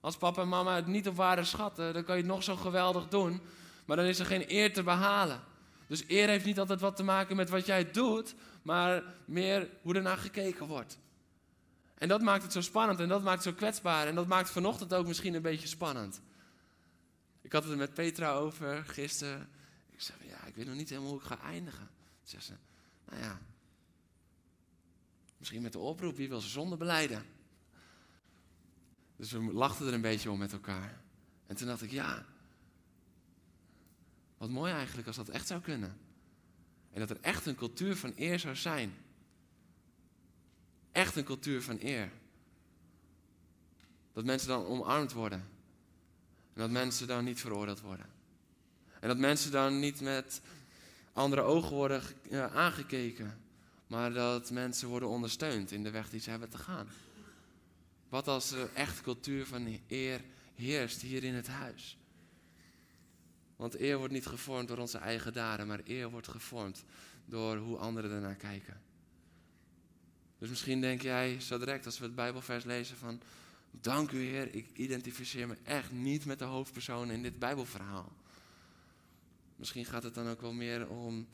Als 0.08 0.18
papa 0.18 0.42
en 0.42 0.48
mama 0.48 0.76
het 0.76 0.88
niet 0.88 1.08
op 1.08 1.16
waarde 1.16 1.44
schatten, 1.44 1.94
dan 1.94 2.04
kan 2.04 2.16
je 2.16 2.22
het 2.22 2.32
nog 2.32 2.44
zo 2.44 2.56
geweldig 2.56 3.08
doen. 3.08 3.42
Maar 3.86 3.98
dan 3.98 4.06
is 4.06 4.20
er 4.20 4.26
geen 4.26 4.52
eer 4.52 4.74
te 4.74 4.84
behalen. 4.84 5.42
Dus 5.88 6.04
eer 6.08 6.28
heeft 6.28 6.46
niet 6.46 6.60
altijd 6.60 6.80
wat 6.80 6.96
te 6.96 7.04
maken 7.04 7.36
met 7.36 7.50
wat 7.50 7.66
jij 7.66 7.92
doet, 7.92 8.36
maar 8.62 9.04
meer 9.26 9.70
hoe 9.82 9.96
er 9.96 10.02
naar 10.02 10.18
gekeken 10.18 10.68
wordt. 10.68 10.98
En 11.98 12.08
dat 12.08 12.22
maakt 12.22 12.44
het 12.44 12.52
zo 12.52 12.62
spannend 12.62 13.00
en 13.00 13.08
dat 13.08 13.24
maakt 13.24 13.44
het 13.44 13.54
zo 13.54 13.60
kwetsbaar. 13.60 14.08
En 14.08 14.16
dat 14.16 14.28
maakt 14.28 14.50
vanochtend 14.50 14.94
ook 14.94 15.08
misschien 15.08 15.34
een 15.34 15.42
beetje 15.42 15.68
spannend. 15.68 16.22
Ik 17.42 17.52
had 17.52 17.64
het 17.64 17.72
er 17.72 17.78
met 17.78 17.94
Petra 17.94 18.34
over 18.34 18.84
gisteren. 18.86 19.50
Ik 19.92 20.02
zei, 20.02 20.18
ja, 20.28 20.46
ik 20.46 20.56
weet 20.56 20.66
nog 20.66 20.76
niet 20.76 20.90
helemaal 20.90 21.10
hoe 21.10 21.20
ik 21.20 21.26
ga 21.26 21.40
eindigen. 21.40 21.90
Toen 22.20 22.42
zei 22.42 22.42
ze, 22.42 22.54
nou 23.10 23.22
ja, 23.22 23.40
misschien 25.38 25.62
met 25.62 25.72
de 25.72 25.80
oproep, 25.80 26.16
wie 26.16 26.30
wil 26.30 26.40
zijn 26.40 26.52
zonde 26.52 26.78
beleiden? 26.78 27.36
Dus 29.18 29.32
we 29.32 29.40
lachten 29.40 29.88
er 29.88 29.94
een 29.94 30.02
beetje 30.02 30.32
om 30.32 30.38
met 30.38 30.54
elkaar. 30.54 31.02
En 31.48 31.56
toen 31.56 31.68
dacht 31.68 31.82
ik, 31.82 31.92
ja, 31.92 32.26
wat 34.38 34.50
mooi 34.50 34.72
eigenlijk 34.72 35.08
als 35.08 35.16
dat 35.16 35.30
echt 35.30 35.48
zou 35.48 35.62
kunnen. 35.62 35.98
En 36.92 37.00
dat 37.00 37.10
er 37.10 37.22
echt 37.22 37.46
een 37.46 37.56
cultuur 37.56 37.96
van 37.96 38.14
eer 38.16 38.40
zou 38.40 38.56
zijn. 38.56 38.94
Echt 40.92 41.16
een 41.16 41.24
cultuur 41.24 41.62
van 41.62 41.78
eer. 41.80 42.12
Dat 44.14 44.26
mensen 44.26 44.48
dan 44.48 44.66
omarmd 44.66 45.14
worden. 45.14 45.40
En 46.54 46.62
dat 46.62 46.70
mensen 46.70 47.08
dan 47.08 47.24
niet 47.24 47.40
veroordeeld 47.40 47.82
worden. 47.82 48.06
En 49.00 49.08
dat 49.08 49.18
mensen 49.18 49.52
dan 49.52 49.80
niet 49.80 50.02
met 50.02 50.42
andere 51.14 51.42
ogen 51.42 51.76
worden 51.76 52.02
aangekeken. 52.52 53.42
Maar 53.88 54.14
dat 54.14 54.52
mensen 54.52 54.88
worden 54.88 55.10
ondersteund 55.10 55.72
in 55.72 55.84
de 55.84 55.92
weg 55.92 56.10
die 56.10 56.20
ze 56.20 56.30
hebben 56.30 56.50
te 56.50 56.58
gaan. 56.58 56.88
Wat 58.10 58.28
als 58.28 58.52
er 58.52 58.74
echt 58.74 59.02
cultuur 59.02 59.46
van 59.46 59.80
eer 59.88 60.22
heerst 60.56 61.02
hier 61.02 61.24
in 61.24 61.34
het 61.34 61.48
huis? 61.48 61.98
Want 63.56 63.80
eer 63.80 63.98
wordt 63.98 64.14
niet 64.14 64.26
gevormd 64.26 64.68
door 64.68 64.78
onze 64.78 64.98
eigen 64.98 65.34
daden, 65.34 65.68
maar 65.68 65.82
eer 65.86 66.10
wordt 66.10 66.28
gevormd 66.28 66.84
door 67.26 67.58
hoe 67.58 67.78
anderen 67.78 68.12
ernaar 68.12 68.36
kijken. 68.36 68.82
Dus 70.38 70.50
misschien 70.50 70.82
denk 70.82 71.02
jij 71.02 71.40
zo 71.40 71.58
direct 71.58 71.86
als 71.86 72.00
we 72.00 72.06
het 72.06 72.16
Bijbelvers 72.16 72.64
lezen 72.64 72.98
van, 72.98 73.22
dank 73.72 74.12
u 74.12 74.24
Heer, 74.24 74.54
ik 74.54 74.70
identificeer 74.74 75.48
me 75.48 75.58
echt 75.64 75.92
niet 75.92 76.26
met 76.26 76.40
de 76.40 76.46
hoofdpersoon 76.46 77.12
in 77.12 77.22
dit 77.22 77.40
Bijbelverhaal. 77.40 78.12
Misschien 79.56 79.86
gaat 79.86 80.04
het 80.04 80.14
dan 80.14 80.30
ook 80.30 80.42
wel 80.42 80.54
meer 80.54 80.90
om 80.90 81.28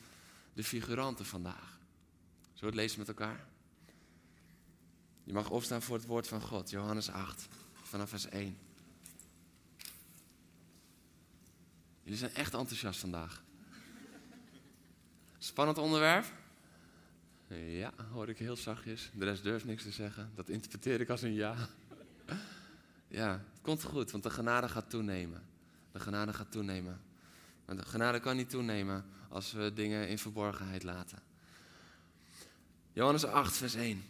de 0.53 0.63
figuranten 0.63 1.25
vandaag. 1.25 1.79
Zullen 2.53 2.59
we 2.59 2.65
het 2.65 2.75
lezen 2.75 2.99
met 2.99 3.07
elkaar? 3.07 3.47
Je 5.23 5.33
mag 5.33 5.49
opstaan 5.49 5.81
voor 5.81 5.95
het 5.95 6.05
woord 6.05 6.27
van 6.27 6.41
God, 6.41 6.69
Johannes 6.69 7.09
8, 7.09 7.47
vanaf 7.81 8.09
vers 8.09 8.29
1. 8.29 8.57
Jullie 12.03 12.19
zijn 12.19 12.33
echt 12.33 12.53
enthousiast 12.53 12.99
vandaag. 12.99 13.43
Spannend 15.37 15.77
onderwerp? 15.77 16.25
Ja, 17.47 17.93
hoor 18.11 18.29
ik 18.29 18.37
heel 18.37 18.55
zachtjes. 18.55 19.09
De 19.13 19.25
rest 19.25 19.43
durft 19.43 19.65
niks 19.65 19.83
te 19.83 19.91
zeggen. 19.91 20.31
Dat 20.35 20.49
interpreteer 20.49 21.01
ik 21.01 21.09
als 21.09 21.21
een 21.21 21.33
ja. 21.33 21.55
Ja, 23.07 23.31
het 23.31 23.61
komt 23.61 23.83
goed, 23.83 24.11
want 24.11 24.23
de 24.23 24.29
genade 24.29 24.69
gaat 24.69 24.89
toenemen. 24.89 25.43
De 25.91 25.99
genade 25.99 26.33
gaat 26.33 26.51
toenemen. 26.51 27.01
Maar 27.65 27.75
de 27.75 27.85
genade 27.85 28.19
kan 28.19 28.35
niet 28.35 28.49
toenemen 28.49 29.05
als 29.29 29.51
we 29.51 29.73
dingen 29.73 30.07
in 30.07 30.17
verborgenheid 30.17 30.83
laten. 30.83 31.19
Johannes 32.93 33.25
8, 33.25 33.57
vers 33.57 33.73
1. 33.73 34.03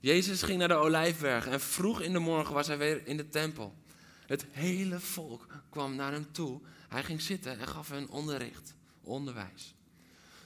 Jezus 0.00 0.42
ging 0.42 0.58
naar 0.58 0.68
de 0.68 0.74
olijfberg 0.74 1.46
en 1.46 1.60
vroeg 1.60 2.00
in 2.00 2.12
de 2.12 2.18
morgen 2.18 2.54
was 2.54 2.66
hij 2.66 2.78
weer 2.78 3.06
in 3.06 3.16
de 3.16 3.28
tempel. 3.28 3.74
Het 4.26 4.46
hele 4.50 5.00
volk 5.00 5.46
kwam 5.70 5.94
naar 5.94 6.12
hem 6.12 6.32
toe. 6.32 6.60
Hij 6.88 7.02
ging 7.02 7.20
zitten 7.20 7.58
en 7.58 7.68
gaf 7.68 7.88
hen 7.88 8.08
onderricht, 8.08 8.74
onderwijs. 9.02 9.74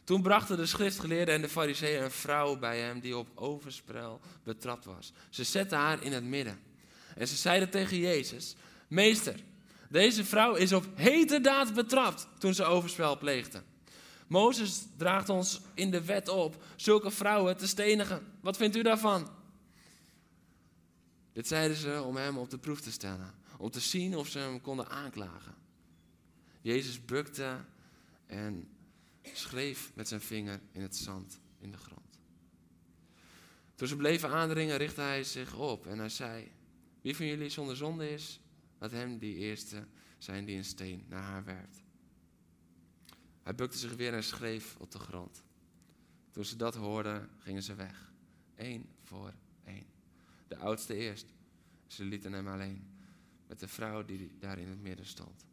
Toen 0.05 0.23
brachten 0.23 0.57
de 0.57 0.67
schriftgeleerden 0.67 1.35
en 1.35 1.41
de 1.41 1.49
fariseeën 1.49 2.03
een 2.03 2.11
vrouw 2.11 2.59
bij 2.59 2.81
hem 2.81 3.01
die 3.01 3.17
op 3.17 3.29
overspel 3.35 4.21
betrapt 4.43 4.85
was. 4.85 5.13
Ze 5.31 5.45
zetten 5.45 5.79
haar 5.79 6.03
in 6.03 6.13
het 6.13 6.25
midden. 6.25 6.61
En 7.17 7.29
ze 7.29 7.37
zeiden 7.37 7.71
tegen 7.71 7.99
Jezus, 7.99 8.57
meester, 8.89 9.41
deze 9.89 10.25
vrouw 10.25 10.55
is 10.55 10.73
op 10.73 10.87
heterdaad 10.95 11.75
betrapt 11.75 12.29
toen 12.39 12.55
ze 12.55 12.65
overspel 12.65 13.19
pleegde. 13.19 13.63
Mozes 14.27 14.87
draagt 14.97 15.29
ons 15.29 15.61
in 15.75 15.91
de 15.91 16.05
wet 16.05 16.29
op 16.29 16.63
zulke 16.77 17.11
vrouwen 17.11 17.57
te 17.57 17.67
stenigen. 17.67 18.27
Wat 18.41 18.57
vindt 18.57 18.77
u 18.77 18.83
daarvan? 18.83 19.29
Dit 21.35 21.47
zeiden 21.47 21.77
ze 21.77 22.03
om 22.03 22.17
hem 22.17 22.39
op 22.39 22.51
de 22.51 22.59
proef 22.59 22.81
te 22.81 22.93
stellen, 22.93 23.35
om 23.59 23.71
te 23.71 23.81
zien 23.81 24.17
of 24.17 24.29
ze 24.29 24.39
hem 24.39 24.61
konden 24.61 24.89
aanklagen. 24.89 25.55
Jezus 26.61 27.05
bukte 27.05 27.65
en 28.27 28.69
schreef 29.23 29.93
met 29.95 30.09
zijn 30.09 30.21
vinger 30.21 30.61
in 30.73 30.83
het 30.83 30.97
zand 30.97 31.41
in 31.59 31.71
de 31.71 31.77
grond. 31.77 32.19
Toen 33.75 33.89
ze 33.89 33.97
bleven 33.97 34.29
aandringen, 34.29 34.77
richtte 34.77 35.01
hij 35.01 35.25
zich 35.25 35.55
op 35.55 35.87
en 35.87 35.99
hij 35.99 36.09
zei: 36.09 36.53
Wie 37.01 37.17
van 37.17 37.27
jullie 37.27 37.49
zonder 37.49 37.77
zonde 37.77 38.11
is, 38.11 38.41
laat 38.79 38.91
hem 38.91 39.19
die 39.19 39.37
eerste 39.37 39.87
zijn 40.19 40.45
die 40.45 40.57
een 40.57 40.65
steen 40.65 41.05
naar 41.09 41.23
haar 41.23 41.45
werpt. 41.45 41.83
Hij 43.43 43.55
bukte 43.55 43.79
zich 43.79 43.95
weer 43.95 44.15
en 44.15 44.25
schreef 44.25 44.77
op 44.79 44.91
de 44.91 44.99
grond. 44.99 45.43
Toen 46.31 46.45
ze 46.45 46.57
dat 46.57 46.75
hoorden, 46.75 47.31
gingen 47.39 47.63
ze 47.63 47.75
weg. 47.75 48.13
Eén 48.57 48.89
voor 49.03 49.27
één. 49.27 49.44
De 50.55 50.61
oudste 50.61 50.95
eerst. 50.95 51.35
Ze 51.87 52.05
lieten 52.05 52.33
hem 52.33 52.49
alleen. 52.49 52.87
Met 53.47 53.61
de 53.61 53.69
vrouw 53.69 54.05
die 54.05 54.39
daar 54.39 54.59
in 54.59 54.69
het 54.69 54.83
midden 54.83 55.07
stond. 55.07 55.47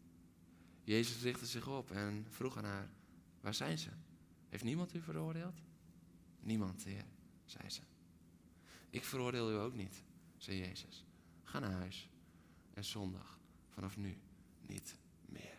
Jezus 0.84 1.22
richtte 1.22 1.46
zich 1.46 1.68
op 1.68 1.92
en 1.92 2.26
vroeg 2.30 2.58
aan 2.58 2.64
haar: 2.64 2.90
Waar 3.40 3.54
zijn 3.54 3.78
ze? 3.78 3.90
Heeft 4.50 4.64
niemand 4.64 4.94
u 4.94 5.02
veroordeeld? 5.02 5.62
Niemand, 6.40 6.84
Heer, 6.84 7.06
zei 7.46 7.70
ze. 7.70 7.82
Ik 8.90 9.04
veroordeel 9.04 9.52
u 9.52 9.56
ook 9.56 9.74
niet, 9.74 10.04
zei 10.38 10.58
Jezus. 10.58 11.06
Ga 11.44 11.60
naar 11.60 11.72
huis. 11.72 12.10
En 12.74 12.84
zondag, 12.84 13.40
vanaf 13.70 13.98
nu, 13.98 14.18
niet 14.62 14.96
meer. 15.26 15.58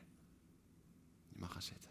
Je 1.28 1.38
mag 1.38 1.52
gaan 1.52 1.62
zitten. 1.62 1.90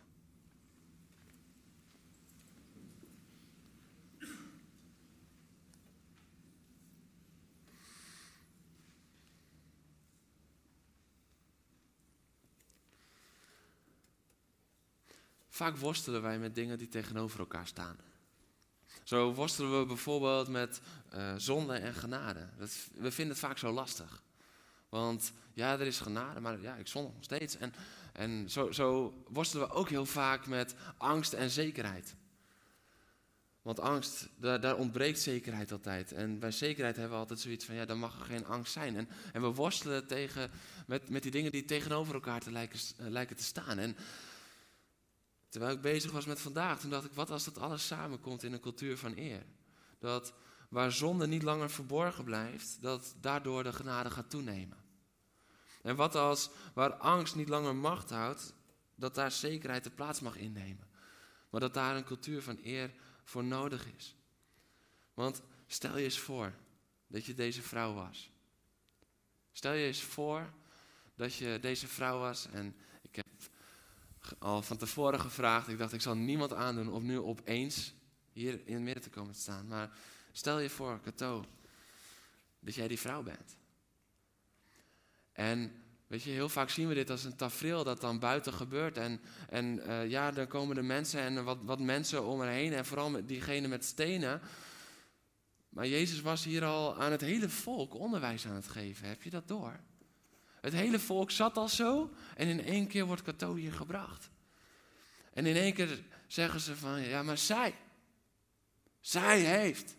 Vaak 15.54 15.78
worstelen 15.78 16.22
wij 16.22 16.40
met 16.40 16.56
dingen 16.56 16.78
die 16.78 16.88
tegenover 16.88 17.40
elkaar 17.40 17.68
staan. 17.68 17.98
Zo 19.04 19.34
worstelen 19.34 19.80
we 19.80 19.86
bijvoorbeeld 19.86 20.48
met 20.48 20.82
uh, 21.16 21.34
zonde 21.38 21.74
en 21.74 21.94
genade. 21.94 22.50
Dat, 22.58 22.70
we 22.94 23.12
vinden 23.12 23.36
het 23.36 23.46
vaak 23.46 23.58
zo 23.58 23.72
lastig. 23.72 24.24
Want 24.90 25.32
ja, 25.54 25.74
er 25.74 25.88
is 25.88 26.00
genade, 26.00 26.40
maar 26.40 26.62
ja, 26.62 26.76
ik 26.76 26.88
zondig 26.88 27.14
nog 27.14 27.24
steeds. 27.24 27.58
En, 27.58 27.74
en 28.14 28.50
zo, 28.50 28.72
zo 28.72 29.14
worstelen 29.28 29.68
we 29.68 29.74
ook 29.74 29.90
heel 29.90 30.06
vaak 30.06 30.48
met 30.48 30.76
angst 30.98 31.34
en 31.34 31.50
zekerheid. 31.50 32.16
Want 33.62 33.80
angst, 33.80 34.30
daar, 34.36 34.62
daar, 34.62 34.78
ontbreekt 34.78 35.20
zekerheid 35.20 35.72
altijd. 35.72 36.12
En 36.12 36.40
bij 36.40 36.52
zekerheid 36.52 36.96
hebben 36.96 37.14
we 37.14 37.20
altijd 37.20 37.40
zoiets 37.40 37.66
van, 37.66 37.76
ja, 37.76 37.86
dan 37.86 38.00
mag 38.00 38.20
er 38.20 38.26
geen 38.26 38.46
angst 38.46 38.74
zijn. 38.74 38.96
En, 38.96 39.10
en 39.34 39.42
we 39.42 39.48
worstelen 39.48 40.08
tegen, 40.08 40.52
met, 40.88 41.10
met 41.10 41.24
die 41.24 41.32
dingen 41.32 41.52
die 41.52 41.66
tegenover 41.66 42.14
elkaar 42.14 42.40
te 42.40 42.52
lijken, 42.52 42.80
uh, 43.00 43.08
lijken 43.08 43.36
te 43.36 43.44
staan. 43.44 43.80
En 43.80 43.96
terwijl 45.52 45.76
ik 45.76 45.82
bezig 45.82 46.12
was 46.12 46.26
met 46.26 46.40
vandaag, 46.40 46.80
toen 46.80 46.90
dacht 46.90 47.06
ik, 47.06 47.14
wat 47.14 47.30
als 47.30 47.44
dat 47.44 47.58
alles 47.58 47.88
samenkomt 47.88 48.44
in 48.44 48.54
een 48.54 48.60
cultuur 48.60 48.98
van 48.98 49.18
eer? 49.18 49.46
Dat 50.00 50.34
waar 50.70 50.92
zonde 50.92 51.28
niet 51.28 51.44
langer 51.44 51.70
verborgen 51.70 52.24
blijft, 52.24 52.78
dat 52.82 53.16
daardoor 53.20 53.64
de 53.64 53.74
genade 53.74 54.10
gaat 54.10 54.30
toenemen. 54.30 54.78
En 55.82 55.96
wat 55.96 56.16
als 56.16 56.50
waar 56.74 56.94
angst 56.94 57.36
niet 57.36 57.50
langer 57.50 57.76
macht 57.76 58.10
houdt, 58.10 58.54
dat 58.96 59.16
daar 59.16 59.32
zekerheid 59.32 59.84
de 59.84 59.90
plaats 59.90 60.20
mag 60.20 60.36
innemen. 60.36 60.88
Maar 61.50 61.60
dat 61.60 61.74
daar 61.74 61.96
een 61.96 62.04
cultuur 62.04 62.42
van 62.42 62.60
eer 62.64 62.92
voor 63.24 63.44
nodig 63.44 63.88
is. 63.98 64.16
Want 65.14 65.42
stel 65.68 65.98
je 65.98 66.04
eens 66.04 66.20
voor 66.20 66.54
dat 67.08 67.26
je 67.26 67.34
deze 67.34 67.62
vrouw 67.62 67.94
was. 67.94 68.30
Stel 69.52 69.74
je 69.74 69.86
eens 69.86 70.02
voor 70.02 70.54
dat 71.16 71.36
je 71.36 71.58
deze 71.62 71.88
vrouw 71.88 72.20
was 72.20 72.48
en 72.48 72.76
ik 73.02 73.16
heb 73.16 73.26
al 74.40 74.62
van 74.62 74.78
tevoren 74.78 75.20
gevraagd, 75.20 75.68
ik 75.68 75.78
dacht 75.78 75.94
ik 75.94 76.02
zal 76.02 76.16
niemand 76.16 76.54
aandoen 76.54 76.92
om 76.92 77.06
nu 77.06 77.20
opeens 77.20 77.94
hier 78.32 78.62
in 78.66 78.74
het 78.74 78.84
midden 78.84 79.04
te 79.04 79.10
komen 79.10 79.34
te 79.34 79.40
staan. 79.40 79.68
Maar 79.68 79.90
stel 80.32 80.60
je 80.60 80.70
voor, 80.70 81.00
Cato, 81.02 81.46
dat 82.60 82.76
jij 82.76 82.88
die 82.88 83.00
vrouw 83.00 83.24
bent. 83.24 83.58
En 85.32 85.72
weet 86.08 86.24
je, 86.24 86.30
heel 86.30 86.50
vaak 86.50 86.70
zien 86.70 86.88
we 86.88 86.94
dit 86.94 87.10
als 87.10 87.24
een 87.24 87.36
tafereel 87.36 87.84
dat 87.84 88.02
dan 88.02 88.20
buiten 88.20 88.54
gebeurt. 88.54 88.98
En, 88.98 89.22
en 89.50 89.66
uh, 89.66 90.10
ja, 90.10 90.32
dan 90.32 90.48
komen 90.48 90.76
de 90.76 90.82
mensen 90.82 91.22
en 91.22 91.44
wat, 91.44 91.58
wat 91.62 91.80
mensen 91.80 92.26
om 92.26 92.40
haar 92.40 92.50
heen. 92.50 92.74
En 92.74 92.86
vooral 92.86 93.26
diegene 93.26 93.68
met 93.68 93.86
stenen. 93.86 94.42
Maar 95.70 95.88
Jezus 95.88 96.22
was 96.22 96.44
hier 96.44 96.64
al 96.64 96.98
aan 97.02 97.12
het 97.12 97.22
hele 97.22 97.50
volk 97.50 97.94
onderwijs 97.94 98.46
aan 98.46 98.56
het 98.56 98.68
geven. 98.68 99.08
Heb 99.08 99.24
je 99.24 99.30
dat 99.30 99.48
door? 99.48 99.80
Het 100.62 100.74
hele 100.74 101.00
volk 101.00 101.32
zat 101.32 101.58
al 101.58 101.70
zo. 101.70 102.14
En 102.36 102.48
in 102.48 102.64
één 102.64 102.88
keer 102.88 103.06
wordt 103.06 103.22
Cato 103.22 103.56
hier 103.56 103.74
gebracht. 103.74 104.30
En 105.34 105.46
in 105.46 105.56
één 105.56 105.74
keer 105.74 106.04
zeggen 106.28 106.60
ze 106.60 106.76
van, 106.76 107.02
ja, 107.02 107.24
maar 107.24 107.38
zij. 107.38 107.76
Zij 109.00 109.40
heeft. 109.40 109.96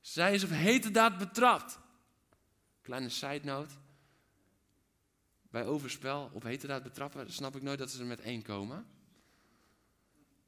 Zij 0.00 0.34
is 0.34 0.44
op 0.44 0.50
hete 0.50 0.90
daad 0.90 1.18
betrapt. 1.18 1.78
Kleine 2.80 3.08
side 3.08 3.40
note 3.44 3.74
bij 5.56 5.64
overspel 5.64 6.30
op 6.32 6.42
heterdaad 6.42 6.82
betrappen, 6.82 7.32
snap 7.32 7.56
ik 7.56 7.62
nooit 7.62 7.78
dat 7.78 7.90
ze 7.90 8.00
er 8.00 8.06
met 8.06 8.20
één 8.20 8.42
komen. 8.42 8.86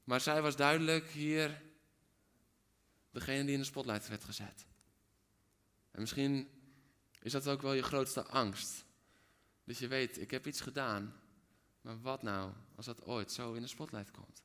Maar 0.04 0.20
zij 0.20 0.42
was 0.42 0.56
duidelijk 0.56 1.08
hier 1.08 1.62
degene 3.10 3.44
die 3.44 3.52
in 3.52 3.58
de 3.58 3.64
spotlight 3.64 4.08
werd 4.08 4.24
gezet. 4.24 4.66
En 5.90 6.00
misschien 6.00 6.48
is 7.20 7.32
dat 7.32 7.48
ook 7.48 7.62
wel 7.62 7.72
je 7.72 7.82
grootste 7.82 8.24
angst. 8.24 8.84
Dat 9.68 9.78
je 9.78 9.88
weet, 9.88 10.20
ik 10.20 10.30
heb 10.30 10.46
iets 10.46 10.60
gedaan, 10.60 11.14
maar 11.80 12.00
wat 12.00 12.22
nou 12.22 12.52
als 12.74 12.86
dat 12.86 13.04
ooit 13.04 13.32
zo 13.32 13.52
in 13.52 13.62
de 13.62 13.68
spotlight 13.68 14.10
komt? 14.10 14.42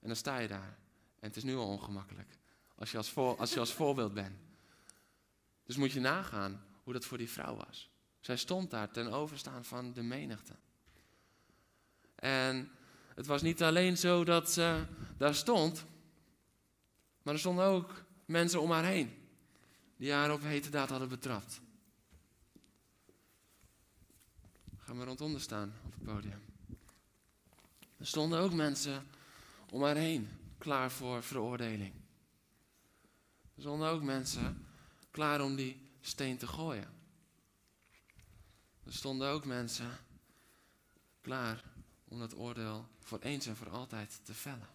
En 0.00 0.06
dan 0.06 0.16
sta 0.16 0.38
je 0.38 0.48
daar 0.48 0.78
en 1.20 1.28
het 1.28 1.36
is 1.36 1.42
nu 1.42 1.56
al 1.56 1.68
ongemakkelijk, 1.68 2.38
als 2.74 2.90
je 2.90 2.96
als, 2.96 3.10
voor, 3.10 3.36
als, 3.36 3.52
je 3.52 3.60
als 3.60 3.72
voorbeeld 3.80 4.14
bent. 4.14 4.38
Dus 5.64 5.76
moet 5.76 5.92
je 5.92 6.00
nagaan 6.00 6.64
hoe 6.82 6.92
dat 6.92 7.04
voor 7.04 7.18
die 7.18 7.30
vrouw 7.30 7.56
was. 7.56 7.90
Zij 8.20 8.36
stond 8.36 8.70
daar 8.70 8.90
ten 8.90 9.12
overstaan 9.12 9.64
van 9.64 9.92
de 9.92 10.02
menigte. 10.02 10.54
En 12.14 12.70
het 13.14 13.26
was 13.26 13.42
niet 13.42 13.62
alleen 13.62 13.96
zo 13.96 14.24
dat 14.24 14.50
ze 14.50 14.84
daar 15.16 15.34
stond, 15.34 15.84
maar 17.22 17.34
er 17.34 17.40
stonden 17.40 17.64
ook 17.64 18.04
mensen 18.24 18.60
om 18.60 18.70
haar 18.70 18.84
heen 18.84 19.14
die 19.96 20.12
haar 20.12 20.32
op 20.32 20.42
hete 20.42 20.70
daad 20.70 20.88
hadden 20.88 21.08
betrapt. 21.08 21.60
Ga 24.88 24.94
maar 24.94 25.06
rondom 25.06 25.38
staan 25.38 25.72
op 25.84 25.92
het 25.92 26.02
podium. 26.02 26.40
Er 27.96 28.06
stonden 28.06 28.40
ook 28.40 28.52
mensen 28.52 29.06
om 29.70 29.82
haar 29.82 29.96
heen, 29.96 30.28
klaar 30.58 30.90
voor 30.90 31.22
veroordeling. 31.22 31.94
Er 33.54 33.60
stonden 33.60 33.88
ook 33.88 34.02
mensen 34.02 34.66
klaar 35.10 35.40
om 35.40 35.56
die 35.56 35.90
steen 36.00 36.38
te 36.38 36.46
gooien. 36.46 36.88
Er 38.84 38.92
stonden 38.92 39.28
ook 39.28 39.44
mensen 39.44 39.98
klaar 41.20 41.64
om 42.04 42.18
dat 42.18 42.36
oordeel 42.36 42.88
voor 43.00 43.18
eens 43.18 43.46
en 43.46 43.56
voor 43.56 43.70
altijd 43.70 44.20
te 44.22 44.34
vellen. 44.34 44.68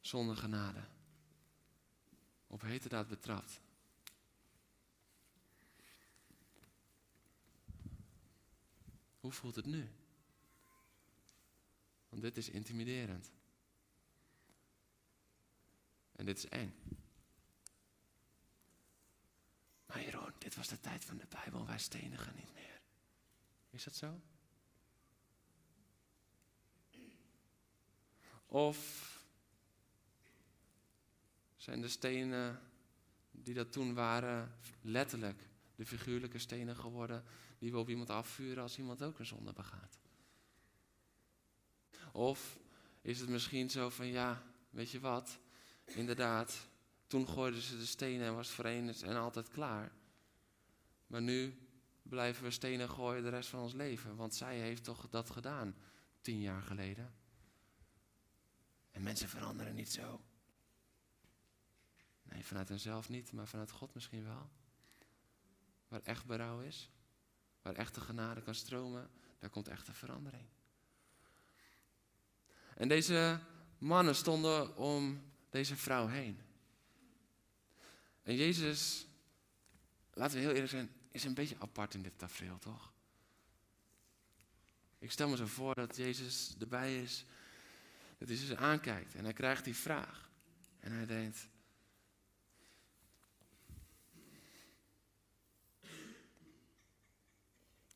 Zonder 0.00 0.36
genade. 0.36 0.84
Op 2.46 2.60
heterdaad 2.60 3.08
betrapt. 3.08 3.62
Hoe 9.24 9.32
voelt 9.32 9.56
het 9.56 9.66
nu? 9.66 9.88
Want 12.08 12.22
dit 12.22 12.36
is 12.36 12.48
intimiderend. 12.48 13.30
En 16.12 16.24
dit 16.24 16.36
is 16.36 16.48
eng. 16.48 16.74
Maar 19.86 20.02
Jeroen, 20.02 20.32
dit 20.38 20.54
was 20.54 20.68
de 20.68 20.80
tijd 20.80 21.04
van 21.04 21.16
de 21.16 21.26
Bijbel, 21.28 21.66
wij 21.66 21.78
stenigen 21.78 22.34
niet 22.36 22.54
meer. 22.54 22.80
Is 23.70 23.84
dat 23.84 23.94
zo? 23.94 24.20
Of 28.46 29.10
zijn 31.56 31.80
de 31.80 31.88
stenen 31.88 32.60
die 33.30 33.54
dat 33.54 33.72
toen 33.72 33.94
waren 33.94 34.58
letterlijk 34.80 35.48
de 35.74 35.86
figuurlijke 35.86 36.38
stenen 36.38 36.76
geworden 36.76 37.24
die 37.64 37.72
we 37.72 37.78
op 37.78 37.88
iemand 37.88 38.10
afvuren 38.10 38.62
als 38.62 38.78
iemand 38.78 39.02
ook 39.02 39.18
een 39.18 39.26
zonde 39.26 39.52
begaat? 39.52 39.98
Of 42.12 42.58
is 43.00 43.20
het 43.20 43.28
misschien 43.28 43.70
zo 43.70 43.90
van 43.90 44.06
ja, 44.06 44.42
weet 44.70 44.90
je 44.90 45.00
wat, 45.00 45.38
inderdaad, 45.84 46.68
toen 47.06 47.28
gooiden 47.28 47.60
ze 47.60 47.76
de 47.76 47.86
stenen 47.86 48.26
en 48.26 48.34
was 48.34 48.48
verenigd 48.48 49.02
en 49.02 49.16
altijd 49.16 49.48
klaar. 49.48 49.92
Maar 51.06 51.22
nu 51.22 51.58
blijven 52.02 52.44
we 52.44 52.50
stenen 52.50 52.90
gooien 52.90 53.22
de 53.22 53.28
rest 53.28 53.48
van 53.48 53.60
ons 53.60 53.72
leven. 53.72 54.16
Want 54.16 54.34
zij 54.34 54.58
heeft 54.58 54.84
toch 54.84 55.08
dat 55.08 55.30
gedaan 55.30 55.76
tien 56.20 56.40
jaar 56.40 56.62
geleden. 56.62 57.14
En 58.90 59.02
mensen 59.02 59.28
veranderen 59.28 59.74
niet 59.74 59.92
zo. 59.92 60.20
Nee, 62.22 62.44
vanuit 62.44 62.68
henzelf 62.68 63.08
niet, 63.08 63.32
maar 63.32 63.48
vanuit 63.48 63.70
God 63.70 63.94
misschien 63.94 64.24
wel. 64.24 64.50
Waar 65.88 66.02
echt 66.02 66.26
berouw 66.26 66.60
is, 66.60 66.90
waar 67.64 67.74
echte 67.74 68.00
genade 68.00 68.42
kan 68.42 68.54
stromen, 68.54 69.10
daar 69.38 69.50
komt 69.50 69.68
echte 69.68 69.92
verandering. 69.92 70.44
En 72.74 72.88
deze 72.88 73.40
mannen 73.78 74.14
stonden 74.14 74.76
om 74.76 75.22
deze 75.50 75.76
vrouw 75.76 76.06
heen. 76.06 76.40
En 78.22 78.36
Jezus, 78.36 79.06
laten 80.12 80.36
we 80.36 80.42
heel 80.42 80.52
eerlijk 80.52 80.70
zijn, 80.70 80.90
is 81.10 81.24
een 81.24 81.34
beetje 81.34 81.56
apart 81.58 81.94
in 81.94 82.02
dit 82.02 82.18
tafereel, 82.18 82.58
toch? 82.58 82.92
Ik 84.98 85.10
stel 85.10 85.28
me 85.28 85.36
zo 85.36 85.46
voor 85.46 85.74
dat 85.74 85.96
Jezus 85.96 86.54
erbij 86.60 87.02
is, 87.02 87.24
dat 88.18 88.28
hij 88.28 88.36
ze 88.36 88.56
aankijkt 88.56 89.14
en 89.14 89.24
hij 89.24 89.32
krijgt 89.32 89.64
die 89.64 89.76
vraag. 89.76 90.30
En 90.80 90.92
hij 90.92 91.06
denkt, 91.06 91.48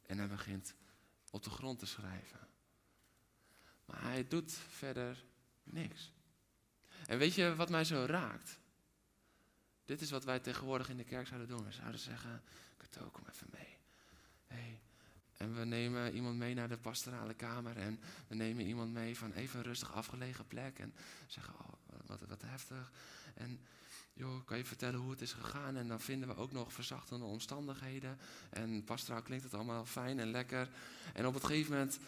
En 0.09 0.19
hij 0.19 0.29
begint 0.29 0.75
op 1.31 1.43
de 1.43 1.51
grond 1.51 1.79
te 1.79 1.87
schrijven. 1.87 2.49
Maar 3.85 4.03
hij 4.03 4.29
doet 4.29 4.53
verder 4.53 5.25
niks. 5.63 6.13
En 7.07 7.19
weet 7.19 7.35
je 7.35 7.55
wat 7.55 7.71
mij 7.71 7.85
zo 7.85 8.05
raakt? 8.05 8.59
Dit 9.85 10.01
is 10.01 10.11
wat 10.11 10.25
wij 10.25 10.39
tegenwoordig 10.39 10.89
in 10.89 10.97
de 10.97 11.05
kerk 11.05 11.27
zouden 11.27 11.49
doen. 11.49 11.65
We 11.65 11.73
zouden 11.73 12.01
zeggen, 12.01 12.43
Kato, 12.77 13.11
kom 13.11 13.25
even 13.29 13.49
mee. 13.51 13.77
Hey. 14.47 14.81
En 15.37 15.55
we 15.55 15.65
nemen 15.65 16.15
iemand 16.15 16.37
mee 16.37 16.55
naar 16.55 16.69
de 16.69 16.79
pastorale 16.79 17.35
kamer. 17.35 17.77
En 17.77 18.01
we 18.27 18.35
nemen 18.35 18.67
iemand 18.67 18.93
mee 18.93 19.17
van 19.17 19.33
even 19.33 19.59
een 19.59 19.65
rustig 19.65 19.93
afgelegen 19.93 20.47
plek. 20.47 20.79
En 20.79 20.95
zeggen, 21.27 21.55
oh, 21.55 21.73
wat, 22.07 22.21
wat 22.29 22.43
heftig. 22.43 22.93
En 23.35 23.61
joh, 24.19 24.45
kan 24.45 24.59
je 24.59 24.65
vertellen 24.65 25.01
hoe 25.01 25.11
het 25.11 25.21
is 25.21 25.33
gegaan? 25.33 25.77
En 25.77 25.89
dan 25.89 26.01
vinden 26.01 26.29
we 26.29 26.37
ook 26.37 26.53
nog 26.53 26.73
verzachtende 26.73 27.25
omstandigheden. 27.25 28.19
En 28.51 28.85
pastoraal 28.85 29.23
klinkt 29.23 29.45
het 29.45 29.55
allemaal 29.55 29.85
fijn 29.85 30.19
en 30.19 30.31
lekker. 30.31 30.69
En 31.15 31.27
op 31.27 31.35
het 31.35 31.45
gegeven 31.45 31.73
moment 31.73 31.99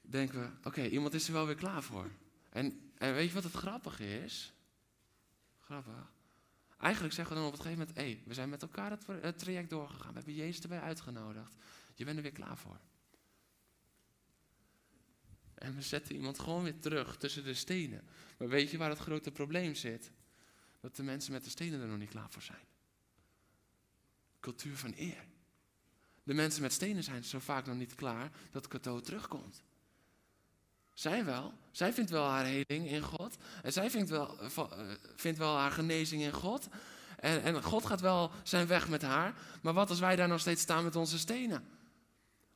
denken 0.00 0.40
we, 0.40 0.68
oké, 0.68 0.86
iemand 0.86 1.14
is 1.14 1.26
er 1.26 1.32
wel 1.32 1.46
weer 1.46 1.54
klaar 1.54 1.82
voor. 1.82 2.10
En, 2.50 2.90
en 2.98 3.14
weet 3.14 3.28
je 3.28 3.34
wat 3.34 3.42
het 3.42 3.52
grappige 3.52 4.22
is? 4.22 4.52
Grappig. 5.60 6.12
Eigenlijk 6.78 7.14
zeggen 7.14 7.34
we 7.34 7.40
dan 7.40 7.50
op 7.50 7.56
het 7.58 7.66
gegeven 7.66 7.86
moment: 7.86 8.06
hé, 8.06 8.22
we 8.26 8.34
zijn 8.34 8.48
met 8.48 8.62
elkaar 8.62 8.90
het, 8.90 9.06
het 9.06 9.38
traject 9.38 9.70
doorgegaan. 9.70 10.08
We 10.08 10.16
hebben 10.16 10.34
Jezus 10.34 10.62
erbij 10.62 10.80
uitgenodigd. 10.80 11.54
Je 11.94 12.04
bent 12.04 12.16
er 12.16 12.22
weer 12.22 12.32
klaar 12.32 12.56
voor. 12.56 12.80
En 15.54 15.74
we 15.74 15.82
zetten 15.82 16.14
iemand 16.14 16.38
gewoon 16.38 16.62
weer 16.62 16.80
terug 16.80 17.16
tussen 17.16 17.44
de 17.44 17.54
stenen. 17.54 18.04
Maar 18.38 18.48
weet 18.48 18.70
je 18.70 18.78
waar 18.78 18.90
het 18.90 18.98
grote 18.98 19.30
probleem 19.30 19.74
zit? 19.74 20.10
Dat 20.84 20.96
de 20.96 21.02
mensen 21.02 21.32
met 21.32 21.44
de 21.44 21.50
stenen 21.50 21.80
er 21.80 21.86
nog 21.86 21.98
niet 21.98 22.10
klaar 22.10 22.30
voor 22.30 22.42
zijn. 22.42 22.66
Cultuur 24.40 24.76
van 24.76 24.94
eer. 24.96 25.24
De 26.22 26.34
mensen 26.34 26.62
met 26.62 26.72
stenen 26.72 27.02
zijn 27.02 27.24
zo 27.24 27.38
vaak 27.38 27.66
nog 27.66 27.76
niet 27.76 27.94
klaar 27.94 28.30
dat 28.50 28.68
Cato 28.68 29.00
terugkomt. 29.00 29.62
Zij 30.92 31.24
wel. 31.24 31.52
Zij 31.70 31.92
vindt 31.92 32.10
wel 32.10 32.24
haar 32.24 32.44
heling 32.44 32.88
in 32.88 33.02
God. 33.02 33.36
En 33.62 33.72
zij 33.72 33.90
vindt 33.90 34.10
wel, 34.10 34.40
eh, 34.40 34.56
eh, 34.56 34.96
vindt 35.16 35.38
wel 35.38 35.56
haar 35.56 35.70
genezing 35.70 36.22
in 36.22 36.32
God. 36.32 36.68
En, 37.18 37.42
en 37.42 37.62
God 37.62 37.86
gaat 37.86 38.00
wel 38.00 38.30
zijn 38.42 38.66
weg 38.66 38.88
met 38.88 39.02
haar. 39.02 39.34
Maar 39.62 39.74
wat 39.74 39.90
als 39.90 40.00
wij 40.00 40.16
daar 40.16 40.28
nog 40.28 40.40
steeds 40.40 40.62
staan 40.62 40.84
met 40.84 40.96
onze 40.96 41.18
stenen? 41.18 41.68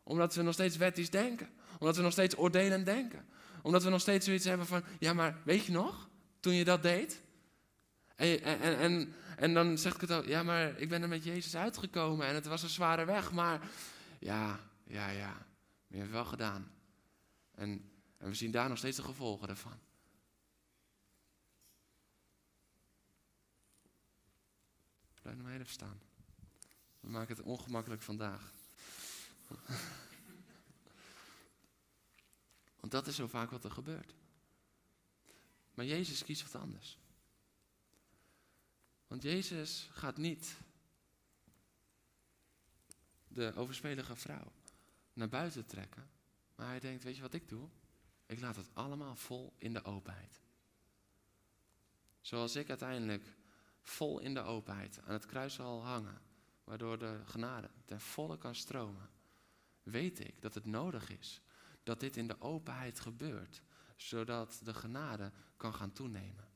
Omdat 0.03 0.35
we 0.35 0.43
nog 0.43 0.55
steeds 0.55 0.77
wettisch 0.77 1.11
denken. 1.11 1.51
Omdat 1.79 1.97
we 1.97 2.03
nog 2.03 2.13
steeds 2.13 2.37
oordelend 2.37 2.87
denken. 2.87 3.29
Omdat 3.63 3.83
we 3.83 3.91
nog 3.91 4.01
steeds 4.01 4.25
zoiets 4.25 4.45
hebben 4.45 4.67
van, 4.67 4.83
ja 4.99 5.13
maar 5.13 5.37
weet 5.45 5.65
je 5.65 5.73
nog, 5.73 6.09
toen 6.41 6.55
je 6.55 6.65
dat 6.65 6.83
deed? 6.83 7.27
En, 8.19 8.43
en, 8.43 8.79
en, 8.79 9.15
en 9.37 9.55
dan 9.55 9.79
zegt 9.79 10.01
het 10.01 10.13
ook, 10.13 10.25
ja 10.25 10.43
maar 10.43 10.79
ik 10.79 10.89
ben 10.89 11.03
er 11.03 11.09
met 11.09 11.25
Jezus 11.25 11.57
uitgekomen 11.57 12.27
en 12.27 12.35
het 12.35 12.47
was 12.47 12.63
een 12.63 12.69
zware 12.69 13.05
weg, 13.05 13.33
maar 13.33 13.71
ja, 14.19 14.61
ja, 14.85 15.09
ja, 15.09 15.47
je 15.87 15.97
hebt 15.97 16.11
wel 16.11 16.25
gedaan. 16.25 16.73
En, 17.55 17.91
we 18.17 18.35
zien 18.35 18.51
daar 18.51 18.69
nog 18.69 18.79
steeds 18.79 18.97
de 18.97 19.03
gevolgen 19.03 19.49
ervan. 19.49 19.79
Blijf 25.23 25.37
nog 25.37 25.49
even 25.49 25.67
staan. 25.67 26.01
We 27.01 27.09
maken 27.09 27.37
het 27.37 27.45
ongemakkelijk 27.45 28.03
vandaag. 28.03 28.53
Want 32.81 32.93
dat 32.93 33.07
is 33.07 33.17
zo 33.17 33.27
vaak 33.27 33.51
wat 33.51 33.65
er 33.65 33.71
gebeurt. 33.71 34.15
Maar 35.75 35.85
Jezus 35.85 36.25
kiest 36.25 36.53
wat 36.53 36.63
anders. 36.63 36.99
Want 39.09 39.23
Jezus 39.23 39.89
gaat 39.93 40.17
niet 40.17 40.57
de 43.29 43.53
overspelige 43.55 44.17
vrouw 44.17 44.53
naar 45.13 45.29
buiten 45.29 45.67
trekken. 45.67 46.11
Maar 46.55 46.67
hij 46.67 46.81
denkt, 46.81 47.03
weet 47.03 47.17
je 47.17 47.23
wat 47.23 47.35
ik 47.35 47.49
doe? 47.49 47.69
Ik 48.27 48.41
laat 48.41 48.57
het 48.57 48.71
allemaal 48.73 49.17
vol 49.17 49.55
in 49.59 49.73
de 49.73 49.85
openheid. 49.85 50.41
Zoals 52.21 52.57
ik 52.57 52.69
uiteindelijk 52.69 53.37
vol 53.83 54.19
in 54.19 54.35
de 54.35 54.41
openheid 54.41 55.01
aan 55.05 55.13
het 55.13 55.27
kruis 55.27 55.55
zal 55.55 55.85
hangen, 55.85 56.21
waardoor 56.65 56.99
de 56.99 57.21
genade 57.25 57.71
ten 57.85 58.01
volle 58.01 58.39
kan 58.39 58.55
stromen, 58.55 59.11
weet 59.83 60.21
ik 60.21 60.43
dat 60.43 60.55
het 60.55 60.65
nodig 60.65 61.11
is 61.11 61.41
dat 61.83 62.01
dit 62.01 62.17
in 62.17 62.27
de 62.27 62.41
openheid 62.41 63.01
gebeurt, 63.01 63.63
zodat 63.97 64.61
de 64.65 64.75
genade 64.75 65.33
kan 65.57 65.75
gaan 65.75 65.93
toenemen. 65.93 66.48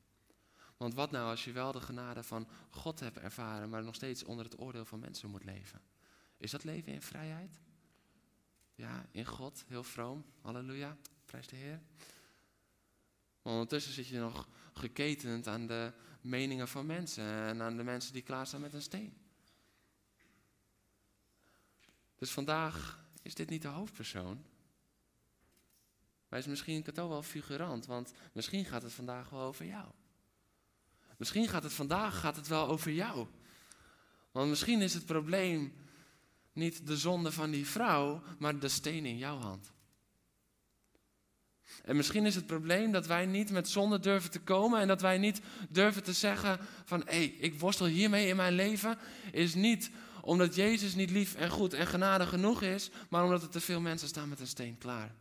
Want 0.83 0.95
wat 0.95 1.11
nou 1.11 1.29
als 1.29 1.43
je 1.43 1.51
wel 1.51 1.71
de 1.71 1.81
genade 1.81 2.23
van 2.23 2.47
God 2.69 2.99
hebt 2.99 3.17
ervaren, 3.17 3.69
maar 3.69 3.83
nog 3.83 3.95
steeds 3.95 4.23
onder 4.23 4.45
het 4.45 4.59
oordeel 4.59 4.85
van 4.85 4.99
mensen 4.99 5.29
moet 5.29 5.43
leven? 5.43 5.81
Is 6.37 6.51
dat 6.51 6.63
leven 6.63 6.93
in 6.93 7.01
vrijheid? 7.01 7.59
Ja, 8.75 9.05
in 9.11 9.25
God, 9.25 9.63
heel 9.67 9.83
vroom. 9.83 10.25
Halleluja, 10.41 10.97
prijs 11.25 11.47
de 11.47 11.55
Heer. 11.55 11.81
Maar 13.41 13.53
ondertussen 13.53 13.93
zit 13.93 14.07
je 14.07 14.19
nog 14.19 14.47
geketend 14.73 15.47
aan 15.47 15.67
de 15.67 15.93
meningen 16.21 16.67
van 16.67 16.85
mensen 16.85 17.23
en 17.23 17.61
aan 17.61 17.77
de 17.77 17.83
mensen 17.83 18.13
die 18.13 18.23
klaarstaan 18.23 18.61
met 18.61 18.73
een 18.73 18.81
steen. 18.81 19.17
Dus 22.15 22.31
vandaag 22.31 23.05
is 23.21 23.35
dit 23.35 23.49
niet 23.49 23.61
de 23.61 23.67
hoofdpersoon. 23.67 24.45
Maar 26.27 26.39
is 26.39 26.45
misschien 26.45 26.83
Cato 26.83 27.09
wel 27.09 27.23
figurant, 27.23 27.85
want 27.85 28.13
misschien 28.33 28.65
gaat 28.65 28.81
het 28.81 28.93
vandaag 28.93 29.29
wel 29.29 29.41
over 29.41 29.65
jou. 29.65 29.91
Misschien 31.17 31.47
gaat 31.47 31.63
het 31.63 31.73
vandaag 31.73 32.19
gaat 32.19 32.35
het 32.35 32.47
wel 32.47 32.67
over 32.67 32.91
jou. 32.91 33.27
Want 34.31 34.49
misschien 34.49 34.81
is 34.81 34.93
het 34.93 35.05
probleem 35.05 35.73
niet 36.53 36.87
de 36.87 36.97
zonde 36.97 37.31
van 37.31 37.51
die 37.51 37.67
vrouw, 37.67 38.21
maar 38.39 38.59
de 38.59 38.67
steen 38.67 39.05
in 39.05 39.17
jouw 39.17 39.37
hand. 39.37 39.71
En 41.83 41.95
misschien 41.95 42.25
is 42.25 42.35
het 42.35 42.45
probleem 42.45 42.91
dat 42.91 43.07
wij 43.07 43.25
niet 43.25 43.51
met 43.51 43.69
zonde 43.69 43.99
durven 43.99 44.31
te 44.31 44.39
komen 44.39 44.79
en 44.79 44.87
dat 44.87 45.01
wij 45.01 45.17
niet 45.17 45.41
durven 45.69 46.03
te 46.03 46.13
zeggen 46.13 46.59
van 46.85 47.01
hé, 47.05 47.15
hey, 47.15 47.25
ik 47.25 47.59
worstel 47.59 47.85
hiermee 47.85 48.27
in 48.27 48.35
mijn 48.35 48.53
leven, 48.53 48.97
is 49.31 49.53
niet 49.53 49.91
omdat 50.21 50.55
Jezus 50.55 50.95
niet 50.95 51.09
lief 51.09 51.35
en 51.35 51.49
goed 51.49 51.73
en 51.73 51.87
genade 51.87 52.25
genoeg 52.25 52.61
is, 52.61 52.89
maar 53.09 53.23
omdat 53.23 53.41
er 53.41 53.49
te 53.49 53.61
veel 53.61 53.81
mensen 53.81 54.07
staan 54.07 54.29
met 54.29 54.39
een 54.39 54.47
steen 54.47 54.77
klaar. 54.77 55.11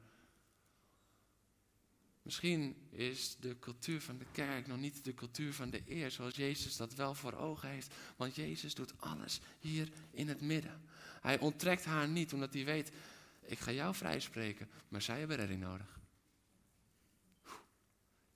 Misschien 2.22 2.76
is 2.90 3.36
de 3.40 3.58
cultuur 3.58 4.00
van 4.00 4.18
de 4.18 4.26
kerk 4.32 4.66
nog 4.66 4.78
niet 4.78 5.04
de 5.04 5.14
cultuur 5.14 5.54
van 5.54 5.70
de 5.70 5.82
eer 5.86 6.10
zoals 6.10 6.36
Jezus 6.36 6.76
dat 6.76 6.94
wel 6.94 7.14
voor 7.14 7.32
ogen 7.32 7.68
heeft. 7.68 7.94
Want 8.16 8.34
Jezus 8.34 8.74
doet 8.74 9.00
alles 9.00 9.40
hier 9.58 9.88
in 10.10 10.28
het 10.28 10.40
midden. 10.40 10.82
Hij 11.20 11.38
onttrekt 11.38 11.84
haar 11.84 12.08
niet 12.08 12.32
omdat 12.32 12.54
hij 12.54 12.64
weet, 12.64 12.92
ik 13.40 13.58
ga 13.58 13.72
jou 13.72 13.94
vrijspreken, 13.94 14.68
maar 14.88 15.02
zij 15.02 15.18
hebben 15.18 15.36
redding 15.36 15.60
nodig. 15.60 16.00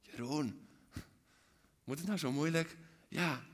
Jeroen, 0.00 0.68
moet 1.84 1.98
het 1.98 2.06
nou 2.06 2.18
zo 2.18 2.32
moeilijk? 2.32 2.76
Ja. 3.08 3.46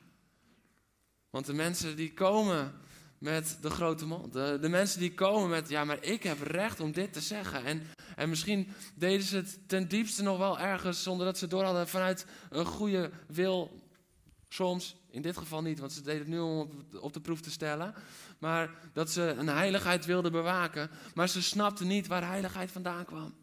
Want 1.30 1.46
de 1.46 1.52
mensen 1.52 1.96
die 1.96 2.12
komen 2.12 2.80
met 3.22 3.58
de 3.61 3.70
grote 3.70 4.06
mond. 4.06 4.32
De, 4.32 4.58
de, 4.61 4.68
mensen 4.68 5.00
die 5.00 5.14
komen 5.14 5.50
met, 5.50 5.68
ja, 5.68 5.85
maar 5.85 6.04
ik 6.04 6.22
heb 6.22 6.42
recht 6.42 6.80
om 6.80 6.92
dit 6.92 7.12
te 7.12 7.20
zeggen. 7.20 7.64
En, 7.64 7.82
en 8.16 8.28
misschien 8.28 8.68
deden 8.94 9.26
ze 9.26 9.37
het 9.37 9.58
ten 9.68 9.88
diepste 9.88 10.22
nog 10.22 10.38
wel 10.38 10.58
ergens, 10.58 11.02
zonder 11.02 11.26
dat 11.26 11.38
ze 11.38 11.46
door 11.46 11.64
hadden 11.64 11.88
vanuit 11.88 12.26
een 12.50 12.64
goede 12.64 13.11
wil. 13.26 13.80
Soms, 14.48 14.96
in 15.11 15.22
dit 15.22 15.37
geval 15.37 15.62
niet, 15.62 15.78
want 15.78 15.92
ze 15.92 16.02
deden 16.02 16.20
het 16.20 16.28
nu 16.28 16.38
om 16.38 16.58
op, 16.58 16.72
op 17.00 17.12
de 17.12 17.20
proef 17.20 17.40
te 17.40 17.50
stellen. 17.50 17.94
Maar 18.38 18.70
dat 18.92 19.11
ze 19.11 19.22
een 19.38 19.48
heiligheid 19.48 20.04
wilden 20.04 20.32
bewaken. 20.32 20.90
Maar 21.14 21.28
ze 21.28 21.42
snapten 21.42 21.87
niet 21.87 22.06
waar 22.06 22.26
heiligheid 22.26 22.70
vandaan 22.70 23.04
kwam. 23.04 23.35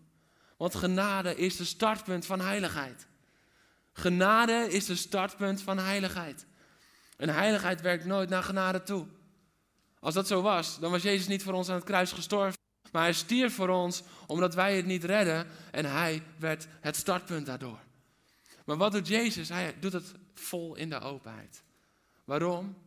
Want 0.57 0.75
genade 0.75 1.35
is 1.35 1.55
de 1.55 1.65
startpunt 1.65 2.25
van 2.25 2.41
heiligheid. 2.41 3.07
Genade 3.93 4.67
is 4.69 4.85
de 4.85 4.95
startpunt 4.95 5.61
van 5.61 5.77
heiligheid. 5.77 6.45
En 7.17 7.29
heiligheid 7.29 7.81
werkt 7.81 8.05
nooit 8.05 8.29
naar 8.29 8.43
genade 8.43 8.83
toe. 8.83 9.07
Als 9.99 10.13
dat 10.13 10.27
zo 10.27 10.41
was, 10.41 10.79
dan 10.79 10.91
was 10.91 11.01
Jezus 11.01 11.27
niet 11.27 11.43
voor 11.43 11.53
ons 11.53 11.69
aan 11.69 11.75
het 11.75 11.83
kruis 11.83 12.11
gestorven. 12.11 12.57
Maar 12.91 13.03
hij 13.03 13.13
stierf 13.13 13.55
voor 13.55 13.69
ons 13.69 14.03
omdat 14.27 14.53
wij 14.53 14.75
het 14.75 14.85
niet 14.85 15.03
redden 15.03 15.47
en 15.71 15.85
hij 15.85 16.23
werd 16.37 16.67
het 16.81 16.95
startpunt 16.95 17.45
daardoor. 17.45 17.79
Maar 18.65 18.77
wat 18.77 18.91
doet 18.91 19.07
Jezus? 19.07 19.49
Hij 19.49 19.79
doet 19.79 19.93
het 19.93 20.13
vol 20.33 20.75
in 20.75 20.89
de 20.89 20.99
openheid. 20.99 21.63
Waarom? 22.25 22.77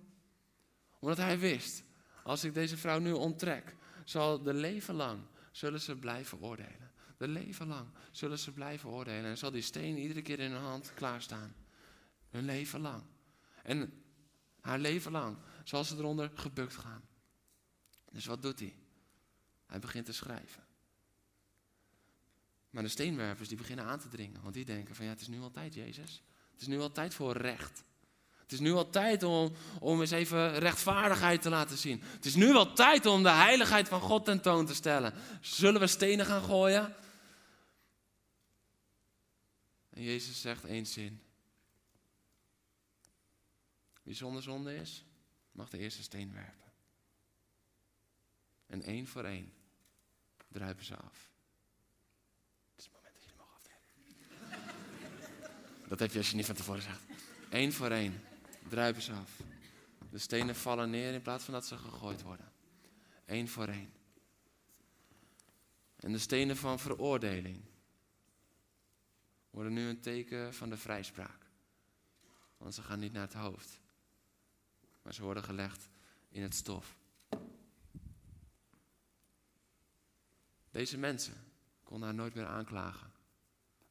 Omdat 0.99 1.17
hij 1.17 1.39
wist, 1.39 1.83
als 2.23 2.45
ik 2.45 2.55
deze 2.55 2.77
vrouw 2.77 2.99
nu 2.99 3.13
onttrek, 3.13 3.75
zal 4.05 4.43
de 4.43 4.55
leven 4.55 4.95
lang 4.95 5.21
zullen 5.51 5.81
ze 5.81 5.97
blijven 5.97 6.41
oordelen. 6.41 6.91
De 7.17 7.29
leven 7.29 7.67
lang 7.67 7.87
zullen 8.11 8.39
ze 8.39 8.53
blijven 8.53 8.91
oordelen. 8.91 9.25
En 9.25 9.39
zal 9.39 9.51
die 9.51 9.63
steen 9.63 9.99
iedere 9.99 10.23
keer 10.23 10.41
in 10.41 10.51
hun 10.51 10.63
hand 10.63 10.93
klaarstaan. 10.95 11.55
Hun 12.31 12.45
leven 12.45 12.81
lang. 12.81 13.03
En 13.63 14.03
haar 14.61 14.79
leven 14.79 15.13
lang 15.13 15.37
zal 15.69 15.85
ze 15.85 15.97
eronder 15.97 16.31
gebukt 16.35 16.77
gaan. 16.77 17.03
Dus 18.11 18.27
wat 18.27 18.43
doet 18.43 18.59
hij? 18.59 18.77
Hij 19.67 19.79
begint 19.79 20.07
te 20.07 20.13
schrijven. 20.13 20.65
Maar 22.71 22.83
de 22.83 22.89
steenwerpers 22.89 23.49
die 23.49 23.57
beginnen 23.57 23.85
aan 23.85 23.99
te 23.99 24.09
dringen. 24.09 24.43
Want 24.43 24.55
die 24.55 24.65
denken 24.65 24.95
van 24.95 25.05
ja, 25.05 25.11
het 25.11 25.21
is 25.21 25.29
nu 25.29 25.41
al 25.41 25.51
tijd, 25.51 25.75
Jezus. 25.75 26.23
Het 26.53 26.61
is 26.61 26.67
nu 26.67 26.81
al 26.81 26.93
tijd 26.93 27.15
voor 27.15 27.37
recht. 27.37 27.85
Het 28.53 28.53
is 28.53 28.61
nu 28.61 28.73
al 28.73 28.91
tijd 28.91 29.23
om, 29.23 29.53
om 29.81 30.01
eens 30.01 30.11
even 30.11 30.59
rechtvaardigheid 30.59 31.43
te 31.43 31.49
laten 31.49 31.79
zien. 31.79 32.03
Het 32.03 32.25
is 32.25 32.35
nu 32.35 32.55
al 32.55 32.73
tijd 32.73 33.07
om 33.07 33.23
de 33.23 33.31
heiligheid 33.31 33.89
van 33.89 34.01
God 34.01 34.25
tentoon 34.25 34.67
te 34.67 34.75
stellen. 34.75 35.15
Zullen 35.41 35.81
we 35.81 35.87
stenen 35.87 36.27
gaan 36.27 36.43
gooien? 36.43 36.95
En 39.91 40.03
Jezus 40.03 40.41
zegt 40.41 40.65
één 40.65 40.87
zin. 40.87 41.21
Wie 44.03 44.15
zonder 44.15 44.43
zonde 44.43 44.75
is, 44.75 45.05
mag 45.53 45.69
de 45.71 45.79
eerste 45.79 46.03
steen 46.03 46.33
werpen. 46.33 46.73
En 48.67 48.83
één 48.83 49.07
voor 49.07 49.25
één 49.25 49.53
druipen 50.49 50.85
ze 50.85 50.97
af. 50.97 51.31
Het 52.71 52.79
is 52.79 52.85
het 52.85 52.93
moment 52.95 53.13
dat 53.13 53.23
jullie 53.23 53.39
mogen 53.39 53.55
aftrekken. 53.55 53.89
Dat 55.89 55.99
heb 55.99 56.13
je 56.13 56.19
als 56.19 56.31
je 56.31 56.37
niet 56.37 56.47
van 56.47 56.55
tevoren 56.55 56.83
zegt. 56.83 57.03
Eén 57.51 57.73
voor 57.73 57.91
één 57.91 58.23
druipen 58.69 59.03
ze 59.03 59.13
af. 59.13 59.41
De 60.11 60.19
stenen 60.19 60.57
vallen 60.57 60.91
neer 60.91 61.15
in 61.15 61.23
plaats 61.23 61.45
van 61.45 61.55
dat 61.55 61.67
ze 61.67 61.77
gegooid 61.77 62.23
worden. 62.23 62.53
Eén 63.25 63.49
voor 63.49 63.69
één. 63.69 63.93
En 65.97 66.13
de 66.13 66.19
stenen 66.19 66.57
van 66.57 66.79
veroordeling 66.79 67.61
worden 69.51 69.73
nu 69.73 69.89
een 69.89 70.01
teken 70.01 70.55
van 70.55 70.71
de 70.71 70.77
vrijspraak. 70.77 71.47
Want 72.57 72.75
ze 72.75 72.83
gaan 72.83 72.99
niet 72.99 73.13
naar 73.13 73.23
het 73.23 73.33
hoofd, 73.33 73.81
maar 75.03 75.15
ze 75.15 75.23
worden 75.23 75.45
gelegd 75.45 75.89
in 76.29 76.43
het 76.43 76.55
stof. 76.55 76.97
Deze 80.71 80.99
mensen 80.99 81.35
konden 81.83 82.09
haar 82.09 82.17
nooit 82.17 82.35
meer 82.35 82.47
aanklagen. 82.47 83.13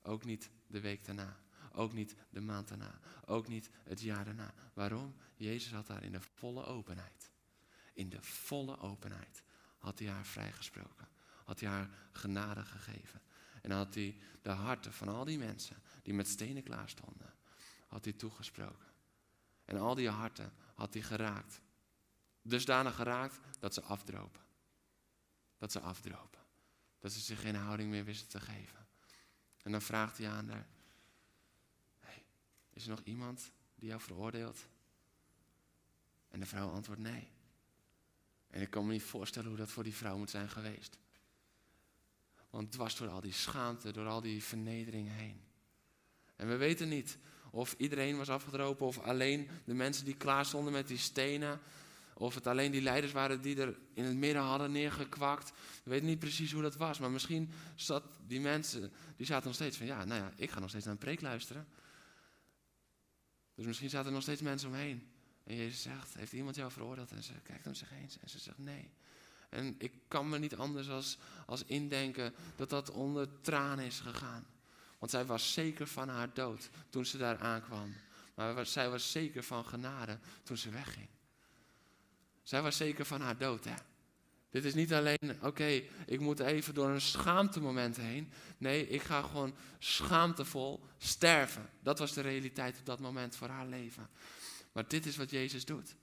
Ook 0.02 0.26
niet 0.26 0.50
de 0.68 0.80
week 0.80 1.06
daarna. 1.06 1.40
Ook 1.72 1.94
niet 1.94 2.16
de 2.30 2.42
maand 2.42 2.68
daarna. 2.68 3.00
Ook 3.26 3.48
niet 3.48 3.70
het 3.84 4.02
jaar 4.02 4.26
daarna. 4.26 4.54
Waarom? 4.74 5.16
Jezus 5.36 5.72
had 5.72 5.88
haar 5.88 6.04
in 6.04 6.12
de 6.12 6.22
volle 6.22 6.66
openheid. 6.66 7.32
In 7.94 8.10
de 8.10 8.22
volle 8.22 8.80
openheid 8.80 9.44
had 9.78 10.00
hij 10.00 10.08
haar 10.08 10.26
vrijgesproken. 10.26 11.08
Had 11.46 11.60
hij 11.60 11.70
haar 11.70 11.90
genade 12.12 12.66
gegeven. 12.66 13.22
En 13.62 13.72
had 13.72 13.94
hij 13.94 14.18
de 14.42 14.50
harten 14.50 14.94
van 14.94 15.08
al 15.08 15.26
die 15.26 15.38
mensen 15.38 15.82
die 16.04 16.14
met 16.14 16.28
stenen 16.28 16.64
klaar 16.64 16.90
stonden, 16.90 17.34
had 17.88 18.04
hij 18.04 18.14
toegesproken. 18.14 18.88
En 19.66 19.78
al 19.78 19.96
die 19.96 20.10
harten 20.10 20.54
had 20.82 20.94
hij 20.94 21.04
geraakt. 21.04 21.62
Dusdanig 22.42 22.96
geraakt 22.96 23.40
dat 23.60 23.74
ze 23.74 23.82
afdropen. 23.82 24.42
Dat 25.58 25.72
ze 25.72 25.80
afdropen. 25.80 26.40
Dat 27.00 27.12
ze 27.12 27.20
zich 27.20 27.42
geen 27.42 27.56
houding 27.56 27.90
meer 27.90 28.04
wisten 28.04 28.28
te 28.28 28.40
geven. 28.40 28.88
En 29.64 29.72
dan 29.72 29.82
vraagt 29.82 30.18
hij 30.18 30.30
aan 30.30 30.50
haar: 30.50 30.68
hey, 32.00 32.24
Is 32.70 32.84
er 32.84 32.90
nog 32.90 33.02
iemand 33.04 33.52
die 33.76 33.88
jou 33.88 34.02
veroordeelt? 34.02 34.68
En 36.30 36.40
de 36.40 36.46
vrouw 36.46 36.70
antwoordt 36.70 37.02
nee. 37.02 37.28
En 38.48 38.62
ik 38.62 38.70
kan 38.70 38.86
me 38.86 38.92
niet 38.92 39.04
voorstellen 39.04 39.50
hoe 39.50 39.58
dat 39.58 39.70
voor 39.70 39.84
die 39.84 39.96
vrouw 39.96 40.18
moet 40.18 40.30
zijn 40.30 40.50
geweest. 40.50 40.98
Want 42.50 42.76
was 42.76 42.98
door 42.98 43.10
al 43.10 43.22
die 43.22 43.34
schaamte, 43.34 43.92
door 43.92 44.08
al 44.08 44.22
die 44.22 44.44
vernedering 44.44 45.10
heen. 45.10 45.42
En 46.36 46.48
we 46.48 46.56
weten 46.56 46.90
niet 46.90 47.18
of 47.52 47.76
iedereen 47.78 48.18
was 48.18 48.30
afgedropen 48.30 48.86
of 48.86 49.00
alleen 49.00 49.50
de 49.66 49.74
mensen 49.74 50.06
die 50.06 50.16
klaar 50.16 50.46
stonden 50.46 50.74
met 50.74 50.88
die 50.88 50.98
stenen. 50.98 51.60
Of 52.14 52.36
het 52.36 52.48
alleen 52.48 52.72
die 52.72 52.82
leiders 52.82 53.12
waren 53.12 53.42
die 53.42 53.62
er 53.62 53.78
in 53.94 54.04
het 54.04 54.16
midden 54.16 54.42
hadden 54.42 54.72
neergekwakt. 54.72 55.52
We 55.84 55.90
weten 55.90 56.06
niet 56.06 56.20
precies 56.20 56.52
hoe 56.52 56.62
dat 56.62 56.76
was. 56.76 57.00
Maar 57.00 57.12
misschien 57.12 57.52
zat 57.76 58.04
die 58.28 58.40
mensen, 58.40 58.92
die 59.18 59.26
zaten 59.26 59.46
nog 59.46 59.56
steeds 59.56 59.78
van, 59.78 59.86
ja, 59.86 60.06
nou 60.06 60.22
ja, 60.22 60.32
ik 60.36 60.52
ga 60.52 60.60
nog 60.60 60.70
steeds 60.70 60.86
naar 60.86 60.94
een 60.94 61.00
preek 61.00 61.22
luisteren. 61.22 61.68
Dus 63.56 63.66
misschien 63.66 63.90
zaten 63.90 64.08
er 64.08 64.14
nog 64.14 64.22
steeds 64.22 64.42
mensen 64.42 64.70
omheen. 64.70 65.12
En 65.44 65.56
Jezus 65.56 65.82
zegt, 65.82 66.14
heeft 66.14 66.34
iemand 66.34 66.56
jou 66.56 66.72
veroordeeld? 66.72 67.12
En 67.12 67.24
ze 67.24 67.34
kijkt 67.44 67.68
om 67.68 67.74
zich 67.74 67.90
heen 67.90 68.10
en 68.22 68.30
ze 68.30 68.40
zegt 68.40 68.58
nee. 68.58 68.90
En 69.50 69.76
ik 69.78 69.94
kan 70.08 70.30
me 70.30 70.40
niet 70.40 70.56
anders 70.56 70.90
als, 70.90 71.18
als 71.46 71.64
indenken 71.66 72.34
dat 72.56 72.70
dat 72.70 72.92
onder 72.92 73.42
tranen 73.42 73.86
is 73.86 74.00
gegaan. 74.00 74.46
Want 75.02 75.14
zij 75.14 75.26
was 75.26 75.54
zeker 75.54 75.88
van 75.88 76.10
haar 76.10 76.34
dood 76.34 76.70
toen 76.90 77.06
ze 77.06 77.18
daar 77.18 77.38
aankwam. 77.38 77.96
Maar 78.36 78.66
zij 78.66 78.90
was 78.90 79.12
zeker 79.12 79.44
van 79.44 79.66
genade 79.66 80.20
toen 80.44 80.58
ze 80.58 80.70
wegging. 80.70 81.08
Zij 82.44 82.62
was 82.62 82.78
zeker 82.78 83.06
van 83.06 83.22
haar 83.22 83.38
dood, 83.38 83.64
hè. 83.64 83.74
Dit 84.50 84.66
is 84.66 84.74
niet 84.74 84.94
alleen, 84.94 85.38
oké, 85.42 85.84
ik 86.06 86.20
moet 86.20 86.40
even 86.40 86.74
door 86.74 86.90
een 86.90 87.02
schaamtemoment 87.02 87.98
heen. 87.98 88.32
Nee, 88.58 88.88
ik 88.88 89.02
ga 89.02 89.22
gewoon 89.22 89.56
schaamtevol 89.80 90.84
sterven. 90.98 91.70
Dat 91.80 92.00
was 92.00 92.14
de 92.14 92.22
realiteit 92.22 92.80
op 92.80 92.86
dat 92.86 93.00
moment 93.00 93.36
voor 93.36 93.50
haar 93.50 93.68
leven. 93.68 94.10
Maar 94.72 94.88
dit 94.88 95.06
is 95.06 95.18
wat 95.18 95.30
Jezus 95.30 95.66
doet. 95.66 95.96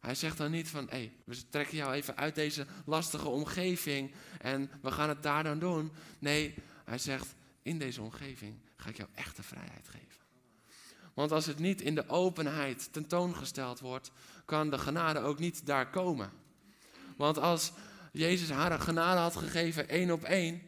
Hij 0.00 0.14
zegt 0.14 0.36
dan 0.38 0.50
niet 0.50 0.68
van, 0.68 0.84
hé, 0.84 0.96
hey, 0.96 1.12
we 1.24 1.48
trekken 1.48 1.76
jou 1.76 1.92
even 1.92 2.16
uit 2.16 2.34
deze 2.34 2.66
lastige 2.86 3.28
omgeving 3.28 4.14
en 4.40 4.70
we 4.82 4.90
gaan 4.90 5.08
het 5.08 5.22
daar 5.22 5.42
dan 5.42 5.58
doen. 5.58 5.92
Nee, 6.18 6.54
hij 6.84 6.98
zegt, 6.98 7.34
in 7.64 7.78
deze 7.78 8.02
omgeving 8.02 8.54
ga 8.76 8.88
ik 8.88 8.96
jou 8.96 9.08
echte 9.14 9.42
vrijheid 9.42 9.88
geven. 9.88 10.22
Want 11.14 11.32
als 11.32 11.46
het 11.46 11.58
niet 11.58 11.80
in 11.80 11.94
de 11.94 12.08
openheid 12.08 12.92
tentoongesteld 12.92 13.80
wordt, 13.80 14.10
kan 14.44 14.70
de 14.70 14.78
genade 14.78 15.18
ook 15.18 15.38
niet 15.38 15.66
daar 15.66 15.90
komen. 15.90 16.30
Want 17.16 17.38
als 17.38 17.72
Jezus 18.12 18.50
haar 18.50 18.80
genade 18.80 19.20
had 19.20 19.36
gegeven 19.36 19.88
één 19.88 20.10
op 20.10 20.22
één, 20.22 20.62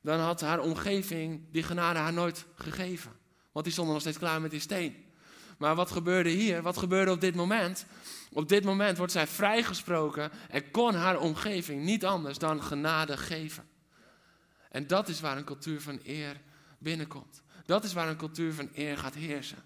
dan 0.00 0.20
had 0.20 0.40
haar 0.40 0.60
omgeving 0.60 1.42
die 1.50 1.62
genade 1.62 1.98
haar 1.98 2.12
nooit 2.12 2.46
gegeven. 2.54 3.12
Want 3.52 3.64
die 3.64 3.74
stonden 3.74 3.94
nog 3.94 4.02
steeds 4.02 4.18
klaar 4.18 4.40
met 4.40 4.50
die 4.50 4.60
steen. 4.60 5.04
Maar 5.58 5.74
wat 5.74 5.90
gebeurde 5.90 6.30
hier? 6.30 6.62
Wat 6.62 6.76
gebeurde 6.76 7.10
op 7.10 7.20
dit 7.20 7.34
moment? 7.34 7.86
Op 8.32 8.48
dit 8.48 8.64
moment 8.64 8.98
wordt 8.98 9.12
zij 9.12 9.26
vrijgesproken 9.26 10.30
en 10.50 10.70
kon 10.70 10.94
haar 10.94 11.20
omgeving 11.20 11.84
niet 11.84 12.04
anders 12.04 12.38
dan 12.38 12.62
genade 12.62 13.16
geven. 13.16 13.68
En 14.76 14.86
dat 14.86 15.08
is 15.08 15.20
waar 15.20 15.36
een 15.36 15.44
cultuur 15.44 15.80
van 15.80 16.00
eer 16.04 16.40
binnenkomt. 16.78 17.42
Dat 17.66 17.84
is 17.84 17.92
waar 17.92 18.08
een 18.08 18.16
cultuur 18.16 18.52
van 18.52 18.70
eer 18.74 18.98
gaat 18.98 19.14
heersen. 19.14 19.58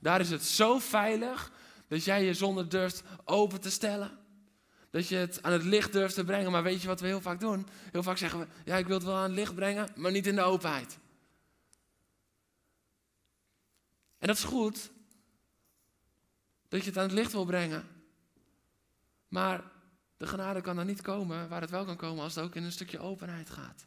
Daar 0.00 0.20
is 0.20 0.30
het 0.30 0.44
zo 0.44 0.78
veilig 0.78 1.52
dat 1.88 2.04
jij 2.04 2.24
je 2.24 2.34
zonde 2.34 2.66
durft 2.66 3.02
open 3.24 3.60
te 3.60 3.70
stellen. 3.70 4.18
Dat 4.90 5.08
je 5.08 5.16
het 5.16 5.42
aan 5.42 5.52
het 5.52 5.62
licht 5.62 5.92
durft 5.92 6.14
te 6.14 6.24
brengen. 6.24 6.50
Maar 6.50 6.62
weet 6.62 6.82
je 6.82 6.88
wat 6.88 7.00
we 7.00 7.06
heel 7.06 7.20
vaak 7.20 7.40
doen? 7.40 7.66
Heel 7.92 8.02
vaak 8.02 8.16
zeggen 8.16 8.38
we, 8.38 8.46
ja 8.64 8.76
ik 8.76 8.86
wil 8.86 8.96
het 8.96 9.04
wel 9.04 9.14
aan 9.14 9.22
het 9.22 9.32
licht 9.32 9.54
brengen, 9.54 9.88
maar 9.94 10.10
niet 10.10 10.26
in 10.26 10.34
de 10.34 10.42
openheid. 10.42 10.98
En 14.18 14.26
dat 14.26 14.36
is 14.36 14.44
goed. 14.44 14.90
Dat 16.68 16.80
je 16.80 16.88
het 16.88 16.98
aan 16.98 17.04
het 17.04 17.12
licht 17.12 17.32
wil 17.32 17.44
brengen. 17.44 17.88
Maar 19.28 19.64
de 20.16 20.26
genade 20.26 20.60
kan 20.60 20.76
dan 20.76 20.86
niet 20.86 21.00
komen 21.00 21.48
waar 21.48 21.60
het 21.60 21.70
wel 21.70 21.84
kan 21.84 21.96
komen 21.96 22.22
als 22.22 22.34
het 22.34 22.44
ook 22.44 22.54
in 22.54 22.64
een 22.64 22.72
stukje 22.72 22.98
openheid 22.98 23.50
gaat. 23.50 23.86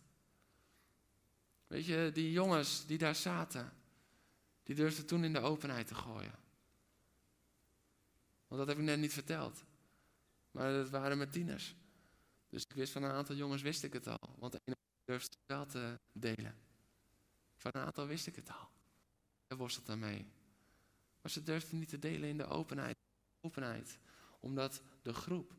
Weet 1.70 1.86
je, 1.86 2.12
die 2.14 2.32
jongens 2.32 2.86
die 2.86 2.98
daar 2.98 3.16
zaten, 3.16 3.74
die 4.64 4.76
durfden 4.76 5.06
toen 5.06 5.24
in 5.24 5.34
de 5.34 5.40
openheid 5.40 5.88
te 5.88 5.96
gooien. 5.96 6.36
Want 8.48 8.62
dat 8.62 8.68
heb 8.68 8.78
ik 8.78 8.84
net 8.84 9.00
niet 9.00 9.14
verteld. 9.14 9.64
Maar 10.52 10.72
dat 10.72 10.90
waren 10.90 11.18
met 11.18 11.32
tieners. 11.32 11.76
Dus 12.50 12.64
ik 12.64 12.76
wist 12.76 12.92
van 12.92 13.04
een 13.04 13.12
aantal 13.12 13.36
jongens 13.36 13.62
wist 13.62 13.84
ik 13.84 13.94
het 13.94 14.08
al. 14.08 14.36
Want 14.38 14.52
de 14.52 14.62
ene 14.66 14.78
durfde 15.06 15.38
het 15.38 15.48
wel 15.48 15.66
te 15.66 16.00
delen. 16.12 16.56
Van 17.56 17.72
een 17.74 17.82
aantal 17.82 18.08
wist 18.08 18.28
ik 18.28 18.36
het 18.36 18.50
al. 18.50 18.70
Hij 19.48 19.58
worstelt 19.58 19.86
daarmee. 19.86 20.26
Maar 21.22 21.32
ze 21.32 21.44
durfden 21.44 21.80
niet 21.80 21.90
te 21.90 22.00
delen 22.00 22.30
in 22.30 22.38
de 22.38 22.48
openheid. 22.48 22.98
Openheid. 23.42 24.00
Omdat 24.40 24.82
de 25.02 25.14
groep, 25.14 25.54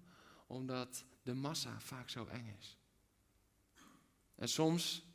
omdat 0.46 1.05
de 1.23 1.35
massa 1.35 1.81
vaak 1.81 2.09
zo 2.09 2.27
eng 2.27 2.57
is. 2.59 2.79
En 4.35 4.49
soms 4.49 5.10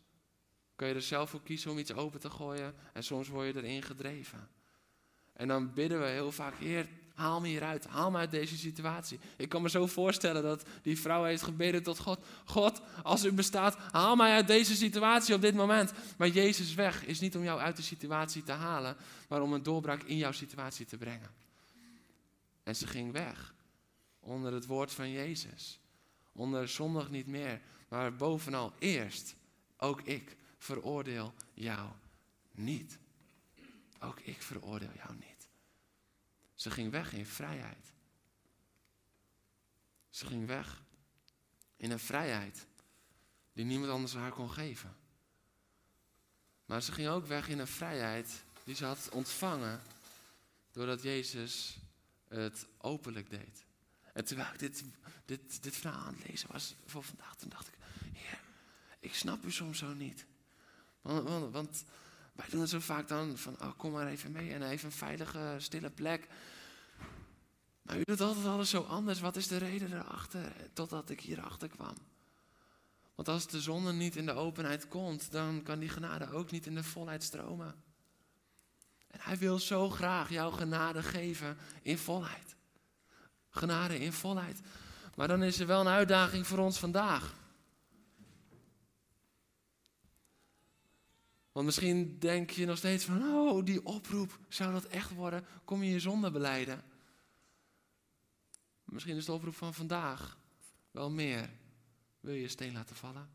kun 0.76 0.88
je 0.88 0.94
er 0.94 1.02
zelf 1.02 1.30
voor 1.30 1.44
kiezen 1.44 1.72
om 1.72 1.78
iets 1.78 1.94
open 1.94 2.20
te 2.20 2.30
gooien. 2.30 2.74
En 2.94 3.04
soms 3.04 3.28
word 3.28 3.54
je 3.54 3.64
erin 3.64 3.84
gedreven. 3.84 4.50
En 5.34 5.48
dan 5.48 5.74
bidden 5.74 6.00
we 6.00 6.06
heel 6.06 6.32
vaak, 6.32 6.58
Heer, 6.58 6.88
haal 7.16 7.42
me 7.42 7.48
hieruit, 7.48 7.88
haal 7.88 8.12
me 8.12 8.18
uit 8.18 8.32
deze 8.32 8.58
situatie. 8.58 9.20
Ik 9.38 9.50
kan 9.50 9.62
me 9.62 9.70
zo 9.70 9.88
voorstellen 9.88 10.44
dat 10.44 10.66
die 10.82 11.00
vrouw 11.00 11.24
heeft 11.24 11.42
gebeden 11.42 11.84
tot 11.84 12.00
God. 12.00 12.26
God, 12.46 12.82
als 13.04 13.26
u 13.26 13.32
bestaat, 13.32 13.78
haal 13.92 14.16
mij 14.16 14.34
uit 14.34 14.48
deze 14.48 14.76
situatie 14.76 15.36
op 15.36 15.42
dit 15.42 15.56
moment. 15.56 15.94
Maar 16.18 16.28
Jezus 16.28 16.74
weg 16.74 17.06
is 17.06 17.20
niet 17.20 17.36
om 17.36 17.44
jou 17.44 17.60
uit 17.60 17.76
de 17.76 17.82
situatie 17.82 18.44
te 18.44 18.52
halen, 18.52 18.98
maar 19.30 19.42
om 19.42 19.54
een 19.54 19.64
doorbraak 19.64 20.04
in 20.04 20.18
jouw 20.18 20.32
situatie 20.32 20.86
te 20.86 20.98
brengen. 20.98 21.30
En 22.64 22.76
ze 22.76 22.88
ging 22.88 23.12
weg 23.12 23.54
onder 24.20 24.54
het 24.54 24.66
woord 24.66 24.92
van 24.92 25.12
Jezus. 25.12 25.80
Onder 26.32 26.68
zondag 26.68 27.10
niet 27.10 27.28
meer, 27.28 27.62
maar 27.88 28.16
bovenal 28.16 28.74
eerst, 28.80 29.36
ook 29.78 30.02
ik 30.02 30.36
veroordeel 30.66 31.34
jou 31.54 31.92
niet. 32.52 32.98
Ook 34.00 34.20
ik 34.20 34.42
veroordeel 34.42 34.94
jou 34.96 35.16
niet. 35.16 35.48
Ze 36.56 36.72
ging 36.72 36.92
weg 36.92 37.14
in 37.14 37.26
vrijheid. 37.26 37.94
Ze 40.10 40.26
ging 40.26 40.48
weg 40.48 40.84
in 41.78 41.92
een 41.92 42.00
vrijheid 42.00 42.66
die 43.54 43.66
niemand 43.66 43.92
anders 43.92 44.14
haar 44.14 44.32
kon 44.32 44.52
geven. 44.52 44.96
Maar 46.66 46.82
ze 46.82 46.92
ging 46.92 47.08
ook 47.08 47.26
weg 47.26 47.48
in 47.48 47.60
een 47.60 47.68
vrijheid 47.68 48.44
die 48.64 48.76
ze 48.76 48.86
had 48.86 49.10
ontvangen 49.10 49.82
doordat 50.72 51.02
Jezus 51.02 51.78
het 52.28 52.68
openlijk 52.78 53.30
deed. 53.30 53.66
En 54.14 54.26
terwijl 54.26 54.54
ik 54.54 54.60
dit, 54.60 54.84
dit, 55.26 55.64
dit 55.64 55.76
verhaal 55.76 56.06
aan 56.06 56.16
het 56.16 56.28
lezen 56.28 56.52
was 56.52 56.76
voor 56.86 57.04
vandaag, 57.04 57.36
toen 57.36 57.50
dacht 57.50 57.68
ik, 57.68 57.74
Heer, 58.14 58.40
ik 59.00 59.16
snap 59.16 59.44
u 59.44 59.52
soms 59.52 59.78
zo 59.78 59.94
niet. 59.94 60.26
Want, 61.06 61.52
want, 61.52 61.86
wij 62.34 62.46
doen 62.50 62.62
het 62.62 62.70
zo 62.70 62.80
vaak 62.80 63.08
dan 63.08 63.38
van, 63.38 63.56
oh, 63.62 63.72
kom 63.78 63.92
maar 63.92 64.08
even 64.08 64.32
mee 64.32 64.54
en 64.54 64.64
even 64.64 64.86
een 64.86 64.92
veilige, 64.92 65.56
stille 65.58 65.90
plek. 65.90 66.28
Maar 67.82 67.98
u 67.98 68.04
doet 68.04 68.22
altijd 68.22 68.46
alles 68.46 68.70
zo 68.70 68.82
anders. 68.82 69.20
Wat 69.20 69.36
is 69.36 69.48
de 69.48 69.58
reden 69.58 69.94
erachter? 69.94 70.54
Totdat 70.74 71.10
ik 71.10 71.22
hierachter 71.22 71.68
kwam. 71.68 71.96
Want 73.16 73.28
als 73.28 73.48
de 73.48 73.62
zonde 73.62 73.94
niet 73.94 74.16
in 74.16 74.26
de 74.26 74.34
openheid 74.34 74.88
komt, 74.88 75.32
dan 75.32 75.64
kan 75.64 75.80
die 75.80 75.90
genade 75.90 76.32
ook 76.32 76.52
niet 76.52 76.66
in 76.66 76.76
de 76.76 76.84
volheid 76.84 77.24
stromen. 77.24 77.84
En 79.08 79.20
hij 79.22 79.38
wil 79.38 79.60
zo 79.60 79.90
graag 79.90 80.30
jouw 80.30 80.52
genade 80.52 81.04
geven 81.04 81.58
in 81.82 81.98
volheid. 81.98 82.56
Genade 83.50 84.00
in 84.00 84.14
volheid. 84.14 84.60
Maar 85.16 85.28
dan 85.28 85.44
is 85.44 85.60
er 85.60 85.68
wel 85.68 85.80
een 85.80 85.88
uitdaging 85.88 86.48
voor 86.48 86.58
ons 86.58 86.80
vandaag. 86.80 87.34
Want 91.56 91.68
misschien 91.68 92.20
denk 92.20 92.50
je 92.50 92.66
nog 92.66 92.78
steeds 92.78 93.06
van, 93.06 93.24
oh, 93.24 93.66
die 93.66 93.86
oproep, 93.86 94.40
zou 94.48 94.72
dat 94.72 94.86
echt 94.86 95.12
worden? 95.12 95.46
Kom 95.66 95.84
je 95.84 95.92
je 95.92 96.00
zonde 96.00 96.32
beleiden? 96.32 96.84
Misschien 98.84 99.16
is 99.16 99.26
de 99.26 99.32
oproep 99.32 99.56
van 99.56 99.74
vandaag 99.74 100.40
wel 100.92 101.10
meer. 101.10 101.50
Wil 102.20 102.34
je 102.34 102.42
je 102.42 102.48
steen 102.48 102.74
laten 102.74 102.96
vallen? 102.96 103.30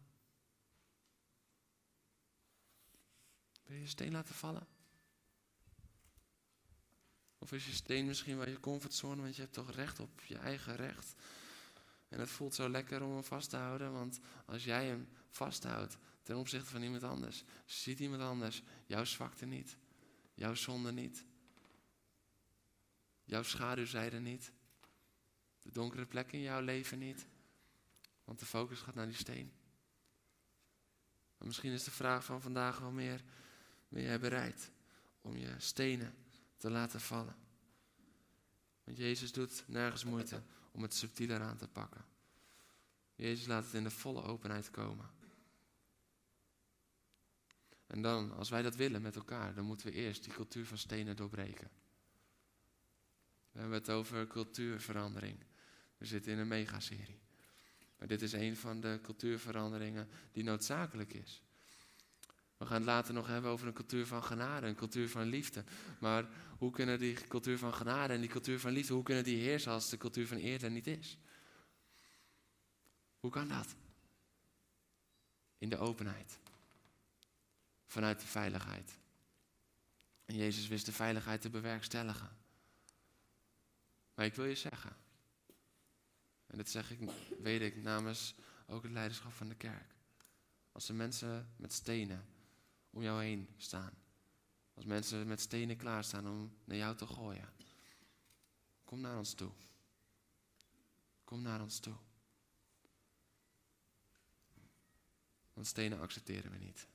Wil 3.65 3.77
je 3.77 3.83
je 3.83 3.89
steen 3.89 4.13
laten 4.13 4.35
vallen? 4.35 4.67
Of 7.39 7.53
is 7.53 7.67
je 7.67 7.73
steen 7.73 8.07
misschien 8.07 8.37
wel 8.37 8.49
je 8.49 8.61
comfortzone, 8.61 9.23
want 9.23 9.37
je 9.37 9.43
hebt 9.43 9.55
toch 9.55 9.71
recht 9.71 10.01
op 10.01 10.21
je 10.21 10.39
eigen 10.39 10.77
recht. 10.77 11.15
En 12.09 12.21
het 12.21 12.31
voelt 12.31 12.55
zo 12.55 12.69
lekker 12.69 13.03
om 13.03 13.13
hem 13.13 13.25
vast 13.25 13.51
te 13.51 13.57
houden, 13.57 13.93
want 13.93 14.21
als 14.47 14.65
jij 14.65 14.87
hem 14.87 15.09
vasthoudt 15.29 15.99
ten 16.23 16.37
opzichte 16.37 16.71
van 16.71 16.83
iemand 16.83 17.03
anders, 17.03 17.45
ziet 17.65 17.99
iemand 17.99 18.23
anders 18.23 18.63
jouw 18.87 19.05
zwakte 19.05 19.47
niet, 19.47 19.77
jouw 20.35 20.55
zonde 20.55 20.93
niet, 20.93 21.25
jouw 23.25 23.43
schaduwzijde 23.43 24.19
niet, 24.21 24.53
de 25.63 25.71
donkere 25.71 26.07
plekken 26.07 26.39
in 26.39 26.45
jouw 26.45 26.61
leven 26.61 26.99
niet, 26.99 27.27
want 28.25 28.39
de 28.39 28.47
focus 28.47 28.81
gaat 28.81 28.95
naar 28.95 29.07
die 29.07 29.17
steen. 29.17 29.53
Maar 31.39 31.47
misschien 31.47 31.73
is 31.73 31.85
de 31.85 31.91
vraag 31.91 32.25
van 32.25 32.43
vandaag 32.43 32.79
wel 32.79 32.91
meer, 32.91 33.23
ben 33.89 34.03
jij 34.03 34.21
bereid 34.21 34.71
om 35.21 35.37
je 35.37 35.55
stenen 35.59 36.15
te 36.57 36.71
laten 36.71 37.01
vallen? 37.01 37.37
Want 38.85 38.97
Jezus 38.97 39.33
doet 39.33 39.65
nergens 39.67 40.05
moeite 40.05 40.43
om 40.73 40.83
het 40.83 40.95
subtieler 40.95 41.41
aan 41.41 41.57
te 41.57 41.69
pakken. 41.69 42.05
Jezus 43.15 43.47
laat 43.47 43.65
het 43.65 43.75
in 43.75 43.83
de 43.83 43.91
volle 43.91 44.23
openheid 44.23 44.71
komen. 44.71 45.11
En 47.91 48.03
dan, 48.03 48.33
als 48.33 48.51
wij 48.51 48.63
dat 48.63 48.77
willen 48.77 49.03
met 49.03 49.17
elkaar, 49.17 49.55
dan 49.55 49.65
moeten 49.65 49.87
we 49.87 49.93
eerst 49.93 50.25
die 50.25 50.33
cultuur 50.33 50.67
van 50.67 50.79
stenen 50.79 51.17
doorbreken. 51.17 51.71
We 53.53 53.59
hebben 53.61 53.79
het 53.79 53.91
over 53.91 54.27
cultuurverandering. 54.27 55.39
We 55.97 56.07
zitten 56.07 56.33
in 56.33 56.39
een 56.39 56.49
megaserie. 56.49 57.21
Maar 57.99 58.09
dit 58.09 58.23
is 58.23 58.33
een 58.33 58.57
van 58.57 58.81
de 58.81 58.99
cultuurveranderingen 59.03 60.09
die 60.33 60.45
noodzakelijk 60.45 61.13
is. 61.13 61.43
We 62.57 62.67
gaan 62.67 62.77
het 62.77 62.85
later 62.85 63.15
nog 63.15 63.27
hebben 63.27 63.51
over 63.51 63.67
een 63.67 63.73
cultuur 63.73 64.07
van 64.07 64.25
genade, 64.25 64.67
een 64.67 64.75
cultuur 64.75 65.09
van 65.09 65.27
liefde. 65.27 65.65
Maar 66.01 66.29
hoe 66.59 66.71
kunnen 66.71 66.99
die 66.99 67.15
cultuur 67.15 67.59
van 67.59 67.75
genade 67.75 68.13
en 68.13 68.21
die 68.21 68.31
cultuur 68.31 68.61
van 68.61 68.73
liefde, 68.73 68.95
hoe 68.95 69.03
kunnen 69.03 69.25
die 69.25 69.39
heersen 69.43 69.73
als 69.73 69.91
de 69.91 69.97
cultuur 69.97 70.27
van 70.27 70.37
eer 70.37 70.65
er 70.65 70.71
niet 70.71 70.87
is? 70.87 71.19
Hoe 73.19 73.31
kan 73.31 73.49
dat? 73.49 73.77
In 75.59 75.69
de 75.69 75.79
openheid. 75.79 76.39
Vanuit 77.91 78.21
de 78.21 78.27
veiligheid. 78.27 78.99
En 80.25 80.37
Jezus 80.37 80.69
wist 80.69 80.87
de 80.87 80.93
veiligheid 80.93 81.41
te 81.41 81.51
bewerkstelligen. 81.51 82.37
Maar 84.15 84.25
ik 84.25 84.35
wil 84.35 84.45
je 84.45 84.55
zeggen, 84.55 84.97
en 86.47 86.57
dat 86.57 86.69
zeg 86.69 86.91
ik, 86.91 87.11
weet 87.39 87.61
ik 87.61 87.83
namens 87.83 88.35
ook 88.67 88.83
het 88.83 88.93
leiderschap 88.93 89.33
van 89.33 89.49
de 89.49 89.55
kerk. 89.55 89.95
Als 90.73 90.89
er 90.89 90.95
mensen 90.95 91.53
met 91.57 91.73
stenen 91.73 92.27
om 92.91 93.03
jou 93.03 93.23
heen 93.23 93.49
staan. 93.57 93.93
Als 94.75 94.85
mensen 94.85 95.27
met 95.27 95.41
stenen 95.41 95.77
klaarstaan 95.77 96.29
om 96.29 96.53
naar 96.65 96.77
jou 96.77 96.97
te 96.97 97.07
gooien. 97.07 97.53
Kom 98.85 99.01
naar 99.01 99.19
ons 99.19 99.35
toe. 99.35 99.53
Kom 101.25 101.43
naar 101.43 101.61
ons 101.61 101.79
toe. 101.79 101.97
Want 105.53 105.67
stenen 105.67 106.01
accepteren 106.01 106.51
we 106.51 106.59
niet. 106.59 106.89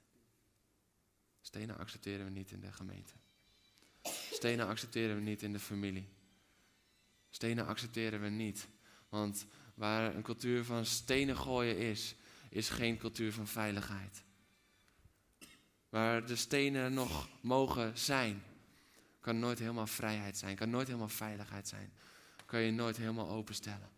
Stenen 1.46 1.78
accepteren 1.78 2.26
we 2.26 2.32
niet 2.32 2.52
in 2.52 2.60
de 2.60 2.72
gemeente. 2.72 3.14
Stenen 4.32 4.68
accepteren 4.68 5.16
we 5.16 5.22
niet 5.22 5.44
in 5.44 5.54
de 5.54 5.60
familie. 5.60 6.08
Stenen 7.30 7.66
accepteren 7.66 8.22
we 8.22 8.30
niet. 8.30 8.68
Want 9.10 9.46
waar 9.74 10.16
een 10.16 10.22
cultuur 10.22 10.64
van 10.64 10.86
stenen 10.86 11.38
gooien 11.38 11.78
is, 11.78 12.16
is 12.50 12.70
geen 12.70 12.98
cultuur 12.98 13.34
van 13.34 13.48
veiligheid. 13.48 14.24
Waar 15.90 16.26
de 16.26 16.36
stenen 16.36 16.94
nog 16.94 17.30
mogen 17.42 17.98
zijn, 17.98 18.44
kan 19.20 19.40
nooit 19.40 19.60
helemaal 19.60 19.88
vrijheid 19.88 20.38
zijn, 20.38 20.56
kan 20.56 20.70
nooit 20.70 20.88
helemaal 20.88 21.10
veiligheid 21.10 21.68
zijn. 21.68 21.94
Kan 22.46 22.60
je 22.60 22.72
nooit 22.72 22.98
helemaal 22.98 23.30
openstellen. 23.30 23.90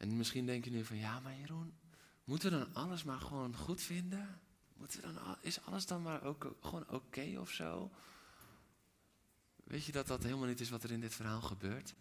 En 0.00 0.16
misschien 0.16 0.46
denk 0.46 0.64
je 0.64 0.70
nu 0.70 0.84
van, 0.84 0.96
ja 0.96 1.20
maar 1.20 1.38
Jeroen, 1.38 1.72
moeten 2.24 2.50
we 2.50 2.58
dan 2.58 2.74
alles 2.74 3.04
maar 3.04 3.20
gewoon 3.20 3.56
goed 3.56 3.82
vinden? 3.82 4.40
Moeten 4.74 5.00
we 5.00 5.12
dan, 5.12 5.36
is 5.40 5.60
alles 5.64 5.86
dan 5.86 6.02
maar 6.02 6.22
ook 6.22 6.56
gewoon 6.60 6.88
oké 6.88 7.38
of 7.38 7.50
zo? 7.50 7.90
Weet 9.64 9.84
je 9.84 9.92
dat 9.92 10.06
dat 10.06 10.22
helemaal 10.22 10.46
niet 10.46 10.60
is 10.60 10.70
wat 10.70 10.82
er 10.82 10.90
in 10.90 11.00
dit 11.00 11.14
verhaal 11.14 11.40
gebeurt? 11.40 11.94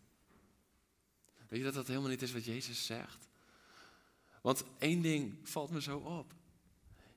Weet 1.48 1.60
je 1.60 1.66
dat 1.66 1.74
dat 1.74 1.88
helemaal 1.88 2.10
niet 2.10 2.22
is 2.22 2.32
wat 2.32 2.46
Jezus 2.46 2.86
zegt? 2.86 3.28
Want 4.42 4.64
één 4.78 5.02
ding 5.02 5.50
valt 5.50 5.70
me 5.70 5.82
zo 5.82 5.98
op. 5.98 6.34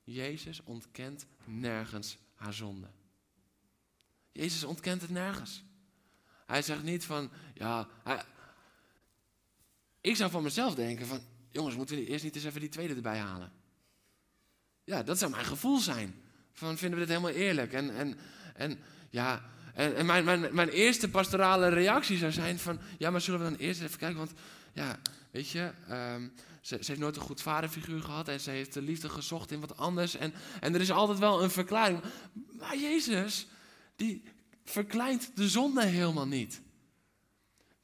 Jezus 0.04 0.62
ontkent 0.62 1.26
nergens 1.44 2.18
haar 2.34 2.54
zonde. 2.54 2.90
Jezus 4.32 4.64
ontkent 4.64 5.00
het 5.00 5.10
nergens. 5.10 5.64
Hij 6.46 6.62
zegt 6.62 6.82
niet 6.82 7.04
van, 7.04 7.30
ja, 7.54 7.88
hij, 8.02 8.24
ik 10.02 10.16
zou 10.16 10.30
van 10.30 10.42
mezelf 10.42 10.74
denken 10.74 11.06
van, 11.06 11.20
jongens, 11.50 11.76
moeten 11.76 11.96
we 11.96 12.06
eerst 12.06 12.24
niet 12.24 12.34
eens 12.34 12.44
even 12.44 12.60
die 12.60 12.68
tweede 12.68 12.94
erbij 12.94 13.18
halen? 13.18 13.52
Ja, 14.84 15.02
dat 15.02 15.18
zou 15.18 15.30
mijn 15.30 15.44
gevoel 15.44 15.78
zijn. 15.78 16.14
Van, 16.52 16.78
vinden 16.78 16.98
we 16.98 17.06
dit 17.06 17.16
helemaal 17.16 17.40
eerlijk? 17.40 17.72
En, 17.72 17.96
en, 17.96 18.18
en 18.54 18.78
ja, 19.10 19.50
en, 19.74 19.96
en 19.96 20.06
mijn, 20.06 20.24
mijn, 20.24 20.54
mijn 20.54 20.68
eerste 20.68 21.10
pastorale 21.10 21.68
reactie 21.68 22.18
zou 22.18 22.32
zijn 22.32 22.58
van, 22.58 22.80
ja, 22.98 23.10
maar 23.10 23.20
zullen 23.20 23.40
we 23.40 23.50
dan 23.50 23.58
eerst 23.58 23.82
even 23.82 23.98
kijken? 23.98 24.18
Want, 24.18 24.32
ja, 24.72 24.98
weet 25.30 25.48
je, 25.48 25.72
um, 25.90 26.32
ze, 26.60 26.76
ze, 26.80 26.84
heeft 26.86 27.00
nooit 27.00 27.16
een 27.16 27.22
goed 27.22 27.42
vaderfiguur 27.42 28.02
gehad 28.02 28.28
en 28.28 28.40
ze 28.40 28.50
heeft 28.50 28.74
de 28.74 28.82
liefde 28.82 29.08
gezocht 29.08 29.50
in 29.50 29.60
wat 29.60 29.76
anders. 29.76 30.16
En, 30.16 30.34
en 30.60 30.74
er 30.74 30.80
is 30.80 30.90
altijd 30.90 31.18
wel 31.18 31.42
een 31.42 31.50
verklaring. 31.50 32.00
Maar 32.58 32.76
Jezus, 32.76 33.46
die 33.96 34.22
verkleint 34.64 35.36
de 35.36 35.48
zonde 35.48 35.84
helemaal 35.84 36.26
niet. 36.26 36.60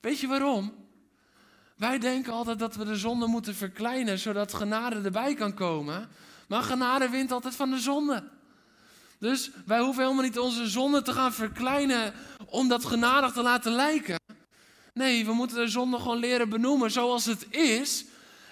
Weet 0.01 0.21
je 0.21 0.27
waarom? 0.27 0.88
Wij 1.79 1.99
denken 1.99 2.33
altijd 2.33 2.59
dat 2.59 2.77
we 2.77 2.85
de 2.85 2.97
zonde 2.97 3.27
moeten 3.27 3.55
verkleinen, 3.55 4.19
zodat 4.19 4.55
genade 4.55 5.01
erbij 5.05 5.35
kan 5.35 5.55
komen. 5.55 6.09
Maar 6.49 6.63
genade 6.63 7.09
wint 7.09 7.33
altijd 7.33 7.55
van 7.55 7.71
de 7.71 7.79
zonde. 7.79 8.25
Dus 9.19 9.51
wij 9.67 9.81
hoeven 9.81 10.03
helemaal 10.03 10.25
niet 10.25 10.39
onze 10.39 10.69
zonde 10.69 11.03
te 11.03 11.13
gaan 11.13 11.33
verkleinen 11.33 12.13
om 12.47 12.69
dat 12.69 12.85
genadig 12.85 13.33
te 13.33 13.43
laten 13.43 13.73
lijken. 13.73 14.17
Nee, 14.93 15.25
we 15.25 15.33
moeten 15.33 15.57
de 15.57 15.69
zonde 15.69 15.97
gewoon 15.97 16.19
leren 16.19 16.49
benoemen 16.49 16.91
zoals 16.91 17.25
het 17.25 17.47
is. 17.51 18.05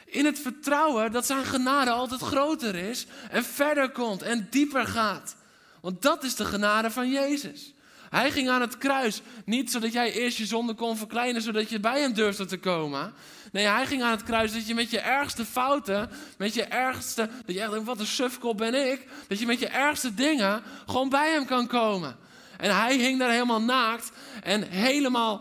In 0.04 0.24
het 0.24 0.38
vertrouwen 0.38 1.12
dat 1.12 1.26
zijn 1.26 1.44
genade 1.44 1.90
altijd 1.90 2.20
groter 2.20 2.74
is 2.74 3.06
en 3.30 3.44
verder 3.44 3.90
komt 3.90 4.22
en 4.22 4.46
dieper 4.50 4.86
gaat. 4.86 5.36
Want 5.80 6.02
dat 6.02 6.24
is 6.24 6.34
de 6.34 6.44
genade 6.44 6.90
van 6.90 7.10
Jezus. 7.10 7.74
Hij 8.16 8.30
ging 8.30 8.48
aan 8.48 8.60
het 8.60 8.78
kruis 8.78 9.20
niet 9.44 9.70
zodat 9.70 9.92
jij 9.92 10.12
eerst 10.12 10.38
je 10.38 10.46
zonde 10.46 10.74
kon 10.74 10.96
verkleinen 10.96 11.42
zodat 11.42 11.70
je 11.70 11.80
bij 11.80 12.00
hem 12.00 12.12
durfde 12.12 12.44
te 12.44 12.58
komen. 12.58 13.14
Nee, 13.52 13.66
hij 13.66 13.86
ging 13.86 14.02
aan 14.02 14.10
het 14.10 14.22
kruis 14.22 14.52
dat 14.52 14.66
je 14.66 14.74
met 14.74 14.90
je 14.90 14.98
ergste 14.98 15.44
fouten, 15.44 16.10
met 16.38 16.54
je 16.54 16.64
ergste, 16.64 17.28
dat 17.46 17.54
je 17.54 17.60
echt 17.60 17.70
denkt, 17.70 17.86
wat 17.86 18.00
een 18.00 18.06
sufkop 18.06 18.56
ben 18.56 18.90
ik, 18.90 19.08
dat 19.28 19.38
je 19.38 19.46
met 19.46 19.58
je 19.58 19.68
ergste 19.68 20.14
dingen 20.14 20.62
gewoon 20.86 21.08
bij 21.08 21.30
hem 21.30 21.46
kan 21.46 21.66
komen. 21.66 22.16
En 22.56 22.76
hij 22.76 22.96
hing 22.96 23.18
daar 23.18 23.30
helemaal 23.30 23.62
naakt 23.62 24.10
en 24.42 24.62
helemaal, 24.62 25.40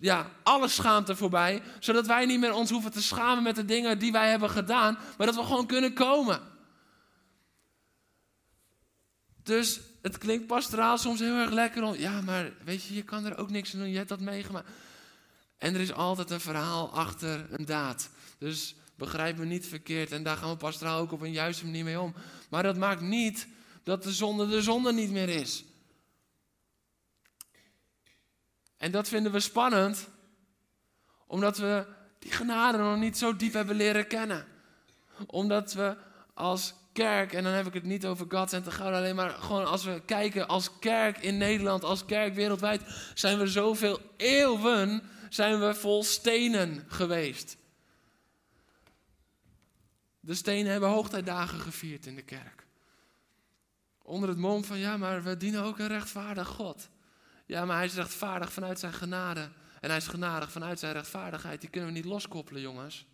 ja, 0.00 0.30
alle 0.42 0.68
schaamte 0.68 1.16
voorbij, 1.16 1.62
zodat 1.78 2.06
wij 2.06 2.26
niet 2.26 2.40
meer 2.40 2.54
ons 2.54 2.70
hoeven 2.70 2.92
te 2.92 3.02
schamen 3.02 3.42
met 3.42 3.56
de 3.56 3.64
dingen 3.64 3.98
die 3.98 4.12
wij 4.12 4.30
hebben 4.30 4.50
gedaan, 4.50 4.98
maar 5.18 5.26
dat 5.26 5.36
we 5.36 5.42
gewoon 5.42 5.66
kunnen 5.66 5.92
komen. 5.92 6.40
Dus 9.42 9.80
het 10.02 10.18
klinkt 10.18 10.46
pastoraal 10.46 10.98
soms 10.98 11.20
heel 11.20 11.36
erg 11.36 11.50
lekker 11.50 11.82
om, 11.82 11.94
ja, 11.94 12.20
maar 12.20 12.52
weet 12.64 12.82
je, 12.82 12.94
je 12.94 13.02
kan 13.02 13.24
er 13.24 13.38
ook 13.38 13.50
niks 13.50 13.74
aan 13.74 13.80
doen, 13.80 13.90
je 13.90 13.96
hebt 13.96 14.08
dat 14.08 14.20
meegemaakt. 14.20 14.68
En 15.58 15.74
er 15.74 15.80
is 15.80 15.92
altijd 15.92 16.30
een 16.30 16.40
verhaal 16.40 16.92
achter 16.92 17.46
een 17.50 17.64
daad. 17.64 18.10
Dus 18.38 18.74
begrijp 18.94 19.36
me 19.36 19.44
niet 19.44 19.66
verkeerd. 19.66 20.12
En 20.12 20.22
daar 20.22 20.36
gaan 20.36 20.50
we 20.50 20.56
pastoraal 20.56 21.00
ook 21.00 21.12
op 21.12 21.20
een 21.20 21.32
juiste 21.32 21.64
manier 21.64 21.84
mee 21.84 22.00
om. 22.00 22.14
Maar 22.50 22.62
dat 22.62 22.76
maakt 22.76 23.00
niet 23.00 23.46
dat 23.82 24.02
de 24.02 24.12
zonde 24.12 24.48
de 24.48 24.62
zonde 24.62 24.92
niet 24.92 25.10
meer 25.10 25.28
is. 25.28 25.64
En 28.76 28.90
dat 28.90 29.08
vinden 29.08 29.32
we 29.32 29.40
spannend. 29.40 30.08
Omdat 31.26 31.58
we 31.58 31.86
die 32.18 32.32
genade 32.32 32.78
nog 32.78 32.96
niet 32.96 33.18
zo 33.18 33.36
diep 33.36 33.52
hebben 33.52 33.76
leren 33.76 34.06
kennen. 34.06 34.46
Omdat 35.26 35.72
we 35.72 35.96
als 36.34 36.74
kerk, 36.92 37.32
en 37.32 37.44
dan 37.44 37.52
heb 37.52 37.66
ik 37.66 37.74
het 37.74 37.84
niet 37.84 38.06
over 38.06 38.26
God 38.28 38.52
en 38.52 38.62
te 38.62 38.70
Gouden 38.70 38.98
alleen, 38.98 39.14
maar 39.14 39.30
gewoon 39.30 39.66
als 39.66 39.84
we 39.84 40.02
kijken 40.04 40.48
als 40.48 40.78
kerk 40.78 41.18
in 41.18 41.38
Nederland, 41.38 41.84
als 41.84 42.04
kerk 42.04 42.34
wereldwijd, 42.34 42.82
zijn 43.14 43.38
we 43.38 43.46
zoveel 43.46 44.00
eeuwen 44.16 45.02
zijn 45.28 45.60
we 45.60 45.74
vol 45.74 46.02
stenen 46.02 46.84
geweest. 46.88 47.56
De 50.20 50.34
stenen 50.34 50.72
hebben 50.72 50.88
hoogtijdagen 50.88 51.60
gevierd 51.60 52.06
in 52.06 52.14
de 52.14 52.22
kerk. 52.22 52.66
Onder 54.02 54.28
het 54.28 54.38
mom 54.38 54.64
van, 54.64 54.78
ja, 54.78 54.96
maar 54.96 55.22
we 55.22 55.36
dienen 55.36 55.62
ook 55.62 55.78
een 55.78 55.88
rechtvaardig 55.88 56.48
God. 56.48 56.88
Ja, 57.46 57.64
maar 57.64 57.76
hij 57.76 57.84
is 57.84 57.94
rechtvaardig 57.94 58.52
vanuit 58.52 58.78
zijn 58.78 58.92
genade. 58.92 59.50
En 59.80 59.88
hij 59.88 59.96
is 59.96 60.06
genadig 60.06 60.52
vanuit 60.52 60.78
zijn 60.78 60.92
rechtvaardigheid. 60.92 61.60
Die 61.60 61.70
kunnen 61.70 61.90
we 61.90 61.96
niet 61.96 62.04
loskoppelen, 62.04 62.62
jongens. 62.62 63.06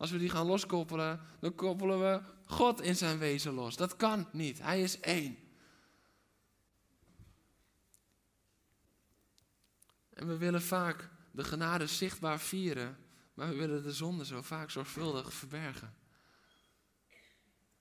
Als 0.00 0.10
we 0.10 0.18
die 0.18 0.30
gaan 0.30 0.46
loskoppelen, 0.46 1.20
dan 1.40 1.54
koppelen 1.54 2.00
we 2.00 2.22
God 2.44 2.80
in 2.80 2.96
zijn 2.96 3.18
wezen 3.18 3.52
los. 3.52 3.76
Dat 3.76 3.96
kan 3.96 4.28
niet. 4.32 4.62
Hij 4.62 4.82
is 4.82 5.00
één. 5.00 5.36
En 10.12 10.26
we 10.26 10.36
willen 10.36 10.62
vaak 10.62 11.08
de 11.30 11.44
genade 11.44 11.86
zichtbaar 11.86 12.40
vieren, 12.40 12.98
maar 13.34 13.48
we 13.48 13.54
willen 13.54 13.82
de 13.82 13.92
zonde 13.92 14.24
zo 14.24 14.42
vaak 14.42 14.70
zorgvuldig 14.70 15.32
verbergen. 15.32 15.94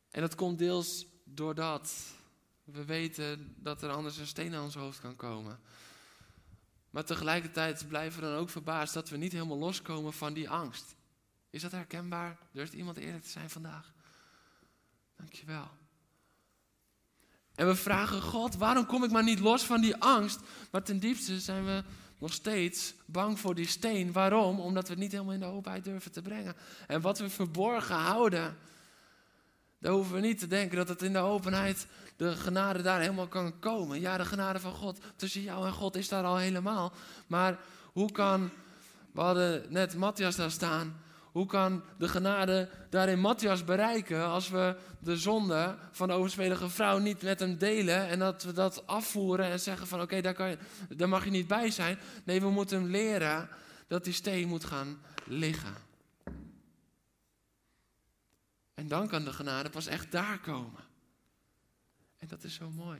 En 0.09 0.21
dat 0.21 0.35
komt 0.35 0.57
deels 0.57 1.05
doordat 1.23 1.93
we 2.63 2.85
weten 2.85 3.55
dat 3.57 3.81
er 3.81 3.89
anders 3.89 4.17
een 4.17 4.27
steen 4.27 4.55
aan 4.55 4.63
ons 4.63 4.75
hoofd 4.75 4.99
kan 4.99 5.15
komen. 5.15 5.59
Maar 6.89 7.05
tegelijkertijd 7.05 7.87
blijven 7.87 8.21
we 8.21 8.27
dan 8.27 8.37
ook 8.37 8.49
verbaasd 8.49 8.93
dat 8.93 9.09
we 9.09 9.17
niet 9.17 9.31
helemaal 9.31 9.57
loskomen 9.57 10.13
van 10.13 10.33
die 10.33 10.49
angst. 10.49 10.97
Is 11.49 11.61
dat 11.61 11.71
herkenbaar? 11.71 12.37
Durft 12.51 12.73
iemand 12.73 12.97
eerlijk 12.97 13.23
te 13.23 13.29
zijn 13.29 13.49
vandaag? 13.49 13.93
Dankjewel. 15.15 15.69
En 17.55 17.67
we 17.67 17.75
vragen 17.75 18.21
God, 18.21 18.55
waarom 18.55 18.85
kom 18.85 19.03
ik 19.03 19.11
maar 19.11 19.23
niet 19.23 19.39
los 19.39 19.63
van 19.63 19.81
die 19.81 19.95
angst? 19.95 20.39
Maar 20.71 20.83
ten 20.83 20.99
diepste 20.99 21.39
zijn 21.39 21.65
we 21.65 21.83
nog 22.19 22.33
steeds 22.33 22.93
bang 23.05 23.39
voor 23.39 23.55
die 23.55 23.67
steen. 23.67 24.11
Waarom? 24.11 24.59
Omdat 24.59 24.83
we 24.83 24.89
het 24.89 25.01
niet 25.01 25.11
helemaal 25.11 25.33
in 25.33 25.39
de 25.39 25.45
openheid 25.45 25.83
durven 25.83 26.11
te 26.11 26.21
brengen. 26.21 26.55
En 26.87 27.01
wat 27.01 27.19
we 27.19 27.29
verborgen 27.29 27.95
houden, 27.95 28.57
daar 29.79 29.91
hoeven 29.91 30.15
we 30.15 30.21
niet 30.21 30.39
te 30.39 30.47
denken 30.47 30.77
dat 30.77 30.87
het 30.87 31.01
in 31.01 31.13
de 31.13 31.19
openheid 31.19 31.87
de 32.15 32.35
genade 32.35 32.81
daar 32.81 32.99
helemaal 32.99 33.27
kan 33.27 33.59
komen. 33.59 33.99
Ja, 33.99 34.17
de 34.17 34.25
genade 34.25 34.59
van 34.59 34.73
God 34.73 34.99
tussen 35.15 35.41
jou 35.41 35.65
en 35.65 35.73
God 35.73 35.95
is 35.95 36.07
daar 36.07 36.23
al 36.23 36.37
helemaal. 36.37 36.93
Maar 37.27 37.59
hoe 37.93 38.11
kan, 38.11 38.49
we 39.11 39.21
hadden 39.21 39.65
net 39.69 39.95
Matthias 39.95 40.35
daar 40.35 40.51
staan. 40.51 41.01
Hoe 41.31 41.45
kan 41.45 41.83
de 41.97 42.07
genade 42.07 42.69
daarin 42.89 43.19
Matthias 43.19 43.63
bereiken 43.63 44.25
als 44.25 44.49
we 44.49 44.75
de 44.99 45.17
zonde 45.17 45.77
van 45.91 46.07
de 46.07 46.13
overspelige 46.13 46.69
vrouw 46.69 46.97
niet 46.97 47.21
met 47.21 47.39
hem 47.39 47.57
delen 47.57 48.07
en 48.07 48.19
dat 48.19 48.43
we 48.43 48.51
dat 48.51 48.87
afvoeren 48.87 49.45
en 49.45 49.59
zeggen 49.59 49.87
van 49.87 50.01
oké, 50.01 50.21
daar, 50.21 50.57
daar 50.89 51.09
mag 51.09 51.23
je 51.23 51.31
niet 51.31 51.47
bij 51.47 51.71
zijn. 51.71 51.99
Nee, 52.23 52.41
we 52.41 52.49
moeten 52.49 52.81
hem 52.81 52.89
leren 52.89 53.49
dat 53.87 54.03
die 54.03 54.13
steen 54.13 54.47
moet 54.47 54.65
gaan 54.65 55.01
liggen. 55.25 55.73
En 58.73 58.87
dan 58.87 59.07
kan 59.07 59.25
de 59.25 59.33
genade 59.33 59.69
pas 59.69 59.87
echt 59.87 60.11
daar 60.11 60.39
komen. 60.39 60.83
En 62.17 62.27
dat 62.27 62.43
is 62.43 62.53
zo 62.53 62.69
mooi. 62.69 62.99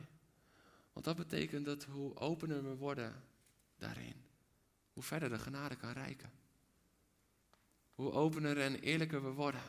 Want 0.93 1.05
dat 1.05 1.15
betekent 1.15 1.65
dat 1.65 1.83
hoe 1.83 2.15
opener 2.15 2.63
we 2.63 2.75
worden 2.75 3.23
daarin, 3.77 4.15
hoe 4.93 5.03
verder 5.03 5.29
de 5.29 5.39
genade 5.39 5.75
kan 5.75 5.91
reiken. 5.91 6.38
Hoe 7.99 8.11
opener 8.11 8.59
en 8.59 8.79
eerlijker 8.79 9.23
we 9.23 9.29
worden, 9.29 9.61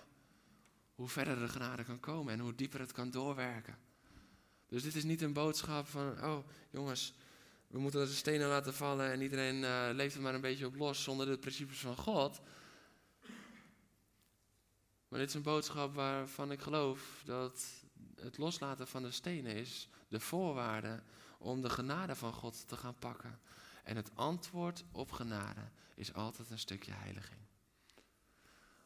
hoe 0.94 1.08
verder 1.08 1.38
de 1.38 1.48
genade 1.48 1.84
kan 1.84 2.00
komen 2.00 2.32
en 2.32 2.40
hoe 2.40 2.54
dieper 2.54 2.80
het 2.80 2.92
kan 2.92 3.10
doorwerken. 3.10 3.78
Dus 4.66 4.82
dit 4.82 4.94
is 4.94 5.04
niet 5.04 5.22
een 5.22 5.32
boodschap 5.32 5.86
van, 5.86 6.24
oh 6.24 6.46
jongens, 6.70 7.14
we 7.66 7.78
moeten 7.78 8.06
de 8.06 8.12
stenen 8.12 8.48
laten 8.48 8.74
vallen 8.74 9.12
en 9.12 9.20
iedereen 9.20 9.56
uh, 9.56 9.88
leeft 9.92 10.14
er 10.14 10.20
maar 10.20 10.34
een 10.34 10.40
beetje 10.40 10.66
op 10.66 10.76
los 10.76 11.02
zonder 11.02 11.26
de 11.26 11.38
principes 11.38 11.78
van 11.78 11.96
God. 11.96 12.40
Maar 15.08 15.18
dit 15.18 15.28
is 15.28 15.34
een 15.34 15.42
boodschap 15.42 15.94
waarvan 15.94 16.52
ik 16.52 16.60
geloof 16.60 17.22
dat 17.24 17.66
het 18.20 18.38
loslaten 18.38 18.88
van 18.88 19.02
de 19.02 19.10
stenen 19.10 19.54
is 19.54 19.88
de 20.08 20.20
voorwaarde 20.20 21.02
om 21.38 21.62
de 21.62 21.70
genade 21.70 22.14
van 22.14 22.32
God 22.32 22.68
te 22.68 22.76
gaan 22.76 22.98
pakken. 22.98 23.40
En 23.84 23.96
het 23.96 24.10
antwoord 24.14 24.84
op 24.92 25.12
genade 25.12 25.70
is 25.94 26.12
altijd 26.14 26.50
een 26.50 26.58
stukje 26.58 26.92
heiliging. 26.92 27.49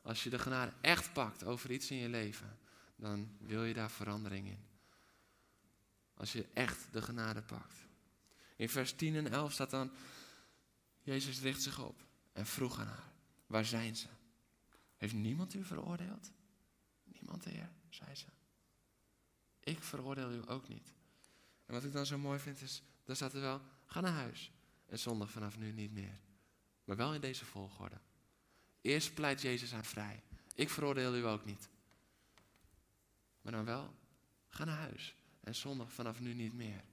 Als 0.04 0.22
je 0.22 0.30
de 0.30 0.38
genade 0.38 0.72
echt 0.80 1.12
pakt 1.12 1.44
over 1.44 1.70
iets 1.70 1.90
in 1.90 1.96
je 1.96 2.08
leven, 2.08 2.58
dan 2.96 3.36
wil 3.38 3.64
je 3.64 3.74
daar 3.74 3.90
verandering 3.90 4.48
in. 4.48 4.64
Als 6.14 6.32
je 6.32 6.46
echt 6.52 6.92
de 6.92 7.02
genade 7.02 7.42
pakt. 7.42 7.74
In 8.56 8.68
vers 8.68 8.92
10 8.92 9.14
en 9.14 9.32
11 9.32 9.52
staat 9.52 9.70
dan, 9.70 9.90
Jezus 11.02 11.40
richt 11.40 11.62
zich 11.62 11.78
op 11.78 12.06
en 12.32 12.46
vroeg 12.46 12.78
aan 12.78 12.86
haar, 12.86 13.12
waar 13.46 13.64
zijn 13.64 13.96
ze? 13.96 14.08
Heeft 14.96 15.14
niemand 15.14 15.54
u 15.54 15.64
veroordeeld? 15.64 16.32
Niemand, 17.04 17.44
Heer, 17.44 17.70
zei 17.88 18.14
ze. 18.14 18.26
Ik 19.60 19.82
veroordeel 19.82 20.32
u 20.32 20.42
ook 20.46 20.68
niet. 20.68 20.94
En 21.66 21.74
wat 21.74 21.84
ik 21.84 21.92
dan 21.92 22.06
zo 22.06 22.18
mooi 22.18 22.38
vind 22.38 22.60
is, 22.60 22.82
daar 23.04 23.16
staat 23.16 23.34
er 23.34 23.40
wel, 23.40 23.60
ga 23.86 24.00
naar 24.00 24.12
huis. 24.12 24.52
En 24.86 24.98
zondag 24.98 25.30
vanaf 25.30 25.58
nu 25.58 25.72
niet 25.72 25.92
meer. 25.92 26.20
Maar 26.84 26.96
wel 26.96 27.14
in 27.14 27.20
deze 27.20 27.44
volgorde. 27.44 28.00
Eerst 28.84 29.14
pleit 29.14 29.40
Jezus 29.42 29.72
haar 29.72 29.84
vrij. 29.84 30.22
Ik 30.54 30.70
veroordeel 30.70 31.16
u 31.16 31.26
ook 31.26 31.44
niet. 31.44 31.68
Maar 33.40 33.52
dan 33.52 33.64
wel, 33.64 33.94
ga 34.48 34.64
naar 34.64 34.76
huis. 34.76 35.14
En 35.40 35.54
zondag 35.54 35.92
vanaf 35.92 36.20
nu 36.20 36.34
niet 36.34 36.54
meer. 36.54 36.84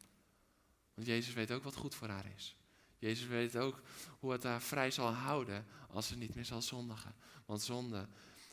Want 0.94 1.08
Jezus 1.08 1.34
weet 1.34 1.52
ook 1.52 1.64
wat 1.64 1.76
goed 1.76 1.96
voor 1.96 2.08
haar 2.08 2.26
is. 2.36 2.56
Jezus 2.98 3.28
weet 3.28 3.56
ook 3.56 3.82
hoe 4.20 4.32
het 4.32 4.44
haar 4.44 4.62
vrij 4.62 4.92
zal 4.92 5.12
houden 5.12 5.66
als 5.90 6.08
ze 6.08 6.18
niet 6.18 6.36
meer 6.36 6.46
zal 6.46 6.62
zondigen. 6.62 7.16
Want 7.46 7.62
zonde 7.62 8.08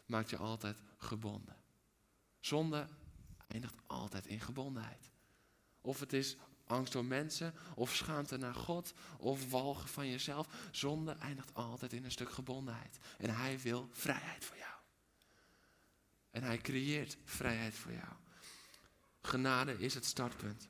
maakt 0.06 0.30
je 0.30 0.36
altijd 0.36 0.78
gebonden. 0.96 1.56
Zonde 2.40 2.88
eindigt 3.46 3.76
altijd 3.86 4.26
in 4.26 4.40
gebondenheid. 4.40 5.10
Of 5.80 6.00
het 6.00 6.12
is 6.12 6.36
angst 6.68 6.92
voor 6.92 7.04
mensen, 7.04 7.54
of 7.74 7.94
schaamte 7.94 8.36
naar 8.36 8.54
God, 8.54 8.92
of 9.18 9.50
walgen 9.50 9.88
van 9.88 10.08
jezelf. 10.08 10.48
Zonde 10.70 11.12
eindigt 11.12 11.54
altijd 11.54 11.92
in 11.92 12.04
een 12.04 12.10
stuk 12.10 12.30
gebondenheid. 12.30 12.98
En 13.18 13.36
Hij 13.36 13.58
wil 13.58 13.88
vrijheid 13.92 14.44
voor 14.44 14.56
jou. 14.56 14.74
En 16.30 16.42
Hij 16.42 16.58
creëert 16.58 17.16
vrijheid 17.24 17.74
voor 17.74 17.92
jou. 17.92 18.12
Genade 19.20 19.78
is 19.78 19.94
het 19.94 20.04
startpunt. 20.04 20.68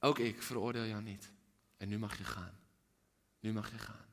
Ook 0.00 0.18
ik 0.18 0.42
veroordeel 0.42 0.84
jou 0.84 1.02
niet. 1.02 1.30
En 1.76 1.88
nu 1.88 1.98
mag 1.98 2.18
je 2.18 2.24
gaan. 2.24 2.58
Nu 3.40 3.52
mag 3.52 3.70
je 3.70 3.78
gaan. 3.78 4.06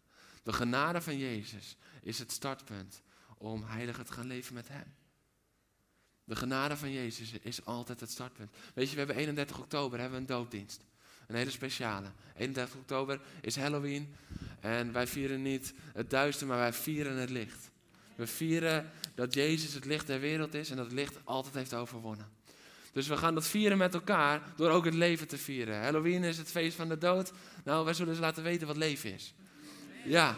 De 0.44 0.54
genade 0.54 1.02
van 1.02 1.18
Jezus 1.18 1.78
is 2.02 2.20
het 2.20 2.32
startpunt 2.32 3.02
om 3.38 3.64
heilig 3.64 4.04
te 4.04 4.14
gaan 4.14 4.28
leven 4.28 4.54
met 4.54 4.68
Hem. 4.68 4.96
De 6.26 6.36
genade 6.36 6.78
van 6.78 6.92
Jezus 6.92 7.32
is 7.42 7.66
altijd 7.66 8.00
het 8.00 8.12
startpunt. 8.12 8.52
Weet 8.74 8.86
je, 8.88 8.92
we 8.92 8.98
hebben 8.98 9.16
31 9.16 9.60
oktober 9.60 10.00
hebben 10.00 10.18
we 10.18 10.22
een 10.22 10.38
doopdienst. 10.38 10.82
Een 11.28 11.36
hele 11.36 11.52
speciale. 11.52 12.08
31 12.38 12.76
oktober 12.76 13.20
is 13.42 13.56
Halloween. 13.56 14.16
En 14.60 14.92
wij 14.92 15.08
vieren 15.08 15.42
niet 15.42 15.74
het 15.94 16.10
duister, 16.10 16.48
maar 16.48 16.58
wij 16.58 16.74
vieren 16.74 17.16
het 17.16 17.30
licht. 17.30 17.72
We 18.16 18.28
vieren 18.28 18.92
dat 19.16 19.34
Jezus 19.34 19.74
het 19.74 19.86
licht 19.86 20.08
der 20.08 20.20
wereld 20.20 20.54
is 20.54 20.70
en 20.70 20.76
dat 20.76 20.86
het 20.86 20.96
licht 20.96 21.18
altijd 21.24 21.54
heeft 21.54 21.74
overwonnen. 21.74 22.28
Dus 22.92 23.08
we 23.08 23.18
gaan 23.18 23.34
dat 23.34 23.48
vieren 23.48 23.78
met 23.78 23.94
elkaar 23.94 24.42
door 24.56 24.70
ook 24.70 24.86
het 24.86 24.94
leven 24.94 25.28
te 25.28 25.38
vieren. 25.38 25.82
Halloween 25.82 26.24
is 26.24 26.38
het 26.38 26.52
feest 26.52 26.76
van 26.76 26.90
de 26.90 26.98
dood. 26.98 27.32
Nou, 27.64 27.86
wij 27.86 27.94
zullen 27.94 28.12
eens 28.12 28.22
laten 28.22 28.44
weten 28.44 28.68
wat 28.68 28.78
leven 28.78 29.14
is. 29.14 29.34
Ja. 30.06 30.38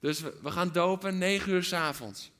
Dus 0.00 0.20
we, 0.20 0.38
we 0.42 0.50
gaan 0.50 0.72
dopen 0.72 1.18
9 1.18 1.52
uur 1.52 1.64
s 1.64 1.72
avonds. 1.72 2.30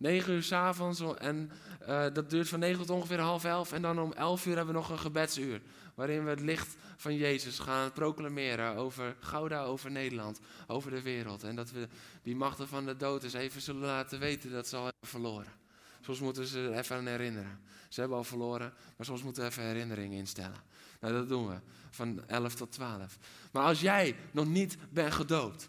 9 0.00 0.32
uur 0.32 0.42
s 0.42 0.52
avonds 0.52 1.00
en 1.18 1.50
uh, 1.88 2.04
dat 2.12 2.30
duurt 2.30 2.48
van 2.48 2.58
9 2.58 2.78
tot 2.78 2.96
ongeveer 2.96 3.20
half 3.20 3.44
11. 3.44 3.72
En 3.72 3.82
dan 3.82 4.00
om 4.00 4.12
11 4.12 4.46
uur 4.46 4.56
hebben 4.56 4.74
we 4.74 4.80
nog 4.80 4.90
een 4.90 4.98
gebedsuur. 4.98 5.62
Waarin 5.94 6.24
we 6.24 6.30
het 6.30 6.40
licht 6.40 6.76
van 6.96 7.16
Jezus 7.16 7.58
gaan 7.58 7.92
proclameren 7.92 8.76
over 8.76 9.16
Gouda, 9.20 9.62
over 9.62 9.90
Nederland, 9.90 10.40
over 10.66 10.90
de 10.90 11.02
wereld. 11.02 11.42
En 11.42 11.56
dat 11.56 11.70
we 11.70 11.88
die 12.22 12.36
machten 12.36 12.68
van 12.68 12.84
de 12.84 12.96
dood 12.96 13.22
eens 13.22 13.32
even 13.32 13.60
zullen 13.60 13.82
laten 13.82 14.18
weten 14.18 14.50
dat 14.50 14.68
ze 14.68 14.76
al 14.76 14.84
hebben 14.84 15.08
verloren. 15.08 15.52
Soms 16.00 16.20
moeten 16.20 16.46
ze 16.46 16.76
even 16.76 16.96
aan 16.96 17.06
herinneren. 17.06 17.60
Ze 17.88 18.00
hebben 18.00 18.18
al 18.18 18.24
verloren, 18.24 18.72
maar 18.96 19.06
soms 19.06 19.22
moeten 19.22 19.42
we 19.42 19.48
even 19.48 19.62
herinneringen 19.62 20.18
instellen. 20.18 20.62
Nou, 21.00 21.14
dat 21.14 21.28
doen 21.28 21.48
we. 21.48 21.56
Van 21.90 22.22
11 22.26 22.54
tot 22.54 22.72
12. 22.72 23.18
Maar 23.52 23.64
als 23.64 23.80
jij 23.80 24.16
nog 24.30 24.46
niet 24.46 24.76
bent 24.90 25.12
gedoopt. 25.12 25.68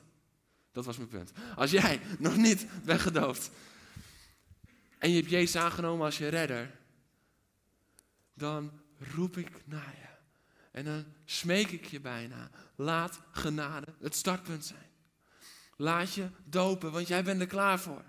Dat 0.71 0.85
was 0.85 0.97
mijn 0.97 1.09
punt. 1.09 1.31
Als 1.55 1.71
jij 1.71 2.01
nog 2.19 2.37
niet 2.37 2.67
bent 2.83 3.01
gedoopt 3.01 3.51
en 5.01 5.09
je 5.09 5.15
hebt 5.15 5.29
Jezus 5.29 5.61
aangenomen 5.61 6.05
als 6.05 6.17
je 6.17 6.27
redder, 6.27 6.71
dan 8.33 8.71
roep 9.15 9.37
ik 9.37 9.49
naar 9.65 9.95
je. 9.99 10.07
En 10.71 10.85
dan 10.85 11.05
smeek 11.25 11.71
ik 11.71 11.85
je 11.85 11.99
bijna. 11.99 12.49
Laat 12.75 13.19
genade 13.31 13.87
het 13.99 14.15
startpunt 14.15 14.65
zijn. 14.65 14.89
Laat 15.77 16.13
je 16.13 16.27
dopen, 16.43 16.91
want 16.91 17.07
jij 17.07 17.23
bent 17.23 17.41
er 17.41 17.47
klaar 17.47 17.79
voor. 17.79 18.03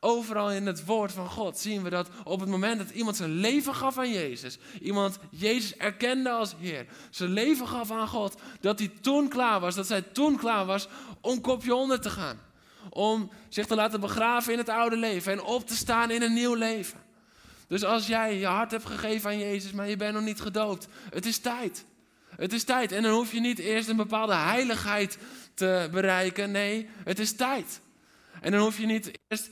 Overal 0.00 0.50
in 0.50 0.66
het 0.66 0.84
woord 0.84 1.12
van 1.12 1.28
God 1.28 1.58
zien 1.58 1.82
we 1.82 1.90
dat 1.90 2.08
op 2.24 2.40
het 2.40 2.48
moment 2.48 2.78
dat 2.78 2.90
iemand 2.90 3.16
zijn 3.16 3.30
leven 3.30 3.74
gaf 3.74 3.98
aan 3.98 4.12
Jezus, 4.12 4.58
iemand 4.80 5.18
Jezus 5.30 5.76
erkende 5.76 6.30
als 6.30 6.54
Heer, 6.58 6.86
zijn 7.10 7.30
leven 7.30 7.68
gaf 7.68 7.90
aan 7.90 8.08
God, 8.08 8.40
dat 8.60 8.78
hij 8.78 8.88
toen 8.88 9.28
klaar 9.28 9.60
was, 9.60 9.74
dat 9.74 9.86
zij 9.86 10.02
toen 10.02 10.36
klaar 10.36 10.66
was 10.66 10.88
om 11.20 11.40
kopje 11.40 11.74
onder 11.74 12.00
te 12.00 12.10
gaan 12.10 12.48
om 12.90 13.30
zich 13.48 13.66
te 13.66 13.74
laten 13.74 14.00
begraven 14.00 14.52
in 14.52 14.58
het 14.58 14.68
oude 14.68 14.96
leven 14.96 15.32
en 15.32 15.42
op 15.42 15.66
te 15.66 15.76
staan 15.76 16.10
in 16.10 16.22
een 16.22 16.34
nieuw 16.34 16.54
leven. 16.54 16.98
Dus 17.68 17.84
als 17.84 18.06
jij 18.06 18.38
je 18.38 18.46
hart 18.46 18.70
hebt 18.70 18.86
gegeven 18.86 19.30
aan 19.30 19.38
Jezus, 19.38 19.72
maar 19.72 19.88
je 19.88 19.96
bent 19.96 20.14
nog 20.14 20.22
niet 20.22 20.40
gedoopt, 20.40 20.88
het 21.10 21.26
is 21.26 21.38
tijd. 21.38 21.84
Het 22.36 22.52
is 22.52 22.64
tijd. 22.64 22.92
En 22.92 23.02
dan 23.02 23.12
hoef 23.12 23.32
je 23.32 23.40
niet 23.40 23.58
eerst 23.58 23.88
een 23.88 23.96
bepaalde 23.96 24.34
heiligheid 24.34 25.18
te 25.54 25.88
bereiken. 25.90 26.50
Nee, 26.50 26.88
het 27.04 27.18
is 27.18 27.32
tijd. 27.32 27.80
En 28.40 28.52
dan 28.52 28.60
hoef 28.60 28.78
je 28.78 28.86
niet 28.86 29.10
eerst 29.28 29.50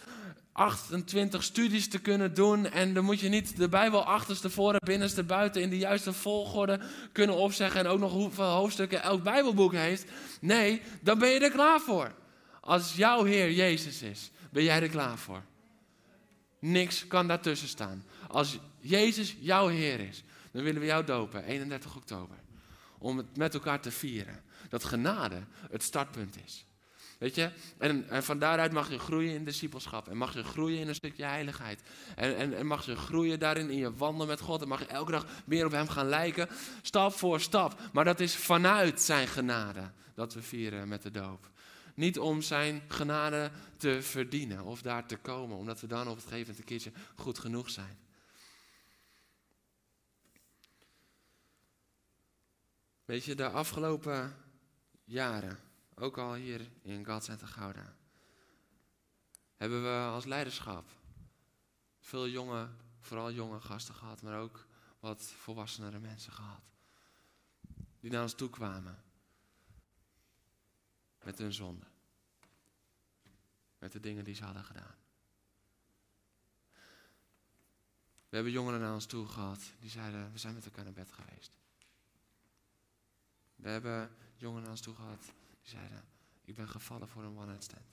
28 0.53 1.43
studies 1.43 1.89
te 1.89 1.99
kunnen 1.99 2.35
doen. 2.35 2.71
En 2.71 2.95
dan 2.95 3.05
moet 3.05 3.21
je 3.21 3.29
niet 3.29 3.57
de 3.57 3.69
Bijbel 3.69 4.05
achterstevoren, 4.05 4.81
binnenste, 4.85 5.23
buiten 5.23 5.63
in 5.63 5.71
de 5.71 5.79
juiste 5.79 6.13
volgorde 6.13 6.81
kunnen 7.13 7.37
opzeggen. 7.37 7.81
En 7.81 7.87
ook 7.87 7.99
nog 7.99 8.13
hoeveel 8.13 8.45
hoofdstukken 8.45 9.03
elk 9.03 9.23
Bijbelboek 9.23 9.73
heeft. 9.73 10.05
Nee, 10.41 10.83
dan 11.01 11.19
ben 11.19 11.29
je 11.29 11.39
er 11.39 11.51
klaar 11.51 11.81
voor. 11.81 12.13
Als 12.69 12.95
jouw 12.95 13.25
Heer 13.25 13.53
Jezus 13.53 14.03
is, 14.03 14.31
ben 14.51 14.63
jij 14.63 14.83
er 14.83 14.89
klaar 14.89 15.19
voor. 15.19 15.43
Niks 16.59 17.07
kan 17.07 17.29
daartussen 17.29 17.69
staan. 17.69 18.05
Als 18.27 18.59
Jezus 18.81 19.37
jouw 19.41 19.69
Heer 19.69 20.01
is, 20.01 20.25
dan 20.51 20.63
willen 20.63 20.81
we 20.81 20.87
jou 20.87 21.05
dopen, 21.05 21.45
31 21.45 21.97
oktober. 21.97 22.37
Om 22.99 23.17
het 23.17 23.37
met 23.37 23.55
elkaar 23.55 23.81
te 23.81 23.91
vieren. 23.91 24.43
Dat 24.69 24.85
genade 24.85 25.43
het 25.71 25.83
startpunt 25.83 26.37
is. 26.45 26.65
Weet 27.19 27.35
je? 27.35 27.51
En, 27.79 28.09
en, 28.09 28.25
van 28.25 28.39
daaruit 28.39 28.73
mag 28.73 28.91
je 28.91 28.99
groeien 28.99 29.35
in 29.35 29.45
discipelschap. 29.45 30.09
En 30.09 30.17
mag 30.17 30.35
je 30.35 30.45
groeien 30.45 30.81
in 30.81 30.89
een 30.89 30.95
stukje 30.95 31.25
heiligheid. 31.25 31.83
En, 32.17 32.37
en, 32.37 32.57
en 32.57 32.67
mag 32.67 32.87
je 32.87 32.97
groeien 32.97 33.39
daarin 33.39 33.71
in 33.71 33.79
je 33.79 33.95
wandelen 33.95 34.27
met 34.27 34.41
God. 34.41 34.63
En 34.63 34.69
mag 34.69 34.81
je 34.81 34.87
elke 34.87 35.11
dag 35.11 35.27
meer 35.45 35.67
op 35.67 35.73
Hem 35.73 35.89
gaan 35.89 36.09
lijken. 36.09 36.49
Stap 36.83 37.13
voor 37.13 37.41
stap. 37.41 37.81
Maar 37.93 38.05
dat 38.05 38.21
is 38.21 38.37
vanuit 38.37 39.01
zijn 39.01 39.29
genade 39.29 39.91
dat 40.15 40.35
we 40.35 40.43
vieren 40.43 40.89
met 40.89 41.03
de 41.03 41.11
doop. 41.11 41.51
Niet 41.99 42.19
om 42.19 42.43
zijn 42.43 42.83
genade 42.89 43.51
te 43.77 44.03
verdienen 44.03 44.65
of 44.65 44.83
daar 44.83 45.07
te 45.07 45.17
komen. 45.17 45.57
Omdat 45.57 45.81
we 45.81 45.87
dan 45.87 46.09
op 46.09 46.17
het 46.17 46.25
gegeven 46.25 46.39
moment 46.39 46.59
een 46.59 46.65
keertje 46.65 46.93
goed 47.15 47.39
genoeg 47.39 47.71
zijn. 47.71 47.99
Weet 53.05 53.25
je, 53.25 53.35
de 53.35 53.49
afgelopen 53.49 54.37
jaren 55.05 55.59
ook 55.95 56.19
al 56.19 56.35
hier 56.35 56.71
in 56.83 57.23
Center 57.23 57.49
Gouda, 57.49 57.97
hebben 59.57 59.83
we 59.83 60.11
als 60.11 60.25
leiderschap 60.25 60.89
veel 62.01 62.29
jonge, 62.29 62.69
vooral 63.01 63.33
jonge 63.33 63.61
gasten 63.61 63.95
gehad, 63.95 64.23
maar 64.23 64.41
ook 64.41 64.67
wat 65.01 65.23
volwassenere 65.23 65.99
mensen 65.99 66.33
gehad. 66.33 66.63
Die 68.01 68.11
naar 68.11 68.23
ons 68.23 68.35
toe 68.35 68.51
kwamen 68.51 69.03
met 71.23 71.39
hun 71.39 71.53
zonde. 71.53 71.88
Met 73.79 73.93
de 73.93 74.01
dingen 74.01 74.25
die 74.25 74.35
ze 74.35 74.45
hadden 74.45 74.65
gedaan. 74.65 74.97
We 78.29 78.35
hebben 78.37 78.53
jongeren 78.53 78.81
naar 78.81 78.95
ons 78.95 79.07
toe 79.07 79.27
gehad 79.27 79.73
die 79.79 79.91
zeiden: 79.91 80.33
We 80.33 80.39
zijn 80.39 80.55
met 80.55 80.65
elkaar 80.65 80.85
naar 80.85 80.93
bed 80.93 81.13
geweest. 81.13 81.53
We 83.57 83.69
hebben 83.69 84.17
jongeren 84.37 84.63
naar 84.63 84.71
ons 84.71 84.81
toe 84.81 84.95
gehad 84.95 85.25
die 85.61 85.71
zeiden, 85.71 86.05
ik 86.45 86.55
ben 86.55 86.69
gevallen 86.69 87.09
voor 87.09 87.23
een 87.23 87.37
one-night 87.37 87.65
stand. 87.65 87.87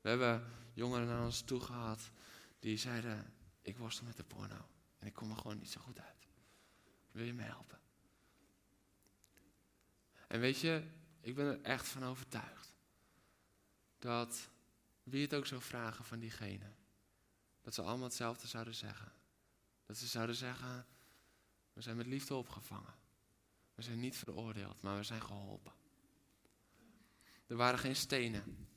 We 0.00 0.08
hebben 0.08 0.52
jongeren 0.72 1.06
naar 1.06 1.24
ons 1.24 1.40
toe 1.40 1.60
gehad 1.60 2.10
die 2.58 2.76
zeiden, 2.76 3.32
ik 3.62 3.78
worstel 3.78 4.06
met 4.06 4.16
de 4.16 4.24
porno. 4.24 4.68
En 4.98 5.06
ik 5.06 5.12
kom 5.12 5.30
er 5.30 5.36
gewoon 5.36 5.58
niet 5.58 5.70
zo 5.70 5.80
goed 5.80 6.00
uit. 6.00 6.26
Wil 7.10 7.24
je 7.24 7.34
me 7.34 7.42
helpen? 7.42 7.80
En 10.28 10.40
weet 10.40 10.58
je, 10.60 10.84
ik 11.20 11.34
ben 11.34 11.46
er 11.46 11.62
echt 11.62 11.88
van 11.88 12.04
overtuigd. 12.04 12.74
Dat 13.98 14.48
wie 15.10 15.22
het 15.22 15.34
ook 15.34 15.46
zou 15.46 15.62
vragen 15.62 16.04
van 16.04 16.18
diegene. 16.18 16.72
Dat 17.60 17.74
ze 17.74 17.82
allemaal 17.82 18.06
hetzelfde 18.06 18.46
zouden 18.46 18.74
zeggen. 18.74 19.12
Dat 19.86 19.96
ze 19.96 20.06
zouden 20.06 20.36
zeggen, 20.36 20.86
we 21.72 21.80
zijn 21.80 21.96
met 21.96 22.06
liefde 22.06 22.34
opgevangen. 22.34 22.94
We 23.74 23.82
zijn 23.82 24.00
niet 24.00 24.16
veroordeeld, 24.16 24.82
maar 24.82 24.96
we 24.96 25.02
zijn 25.02 25.22
geholpen. 25.22 25.72
Er 27.46 27.56
waren 27.56 27.78
geen 27.78 27.96
stenen. 27.96 28.68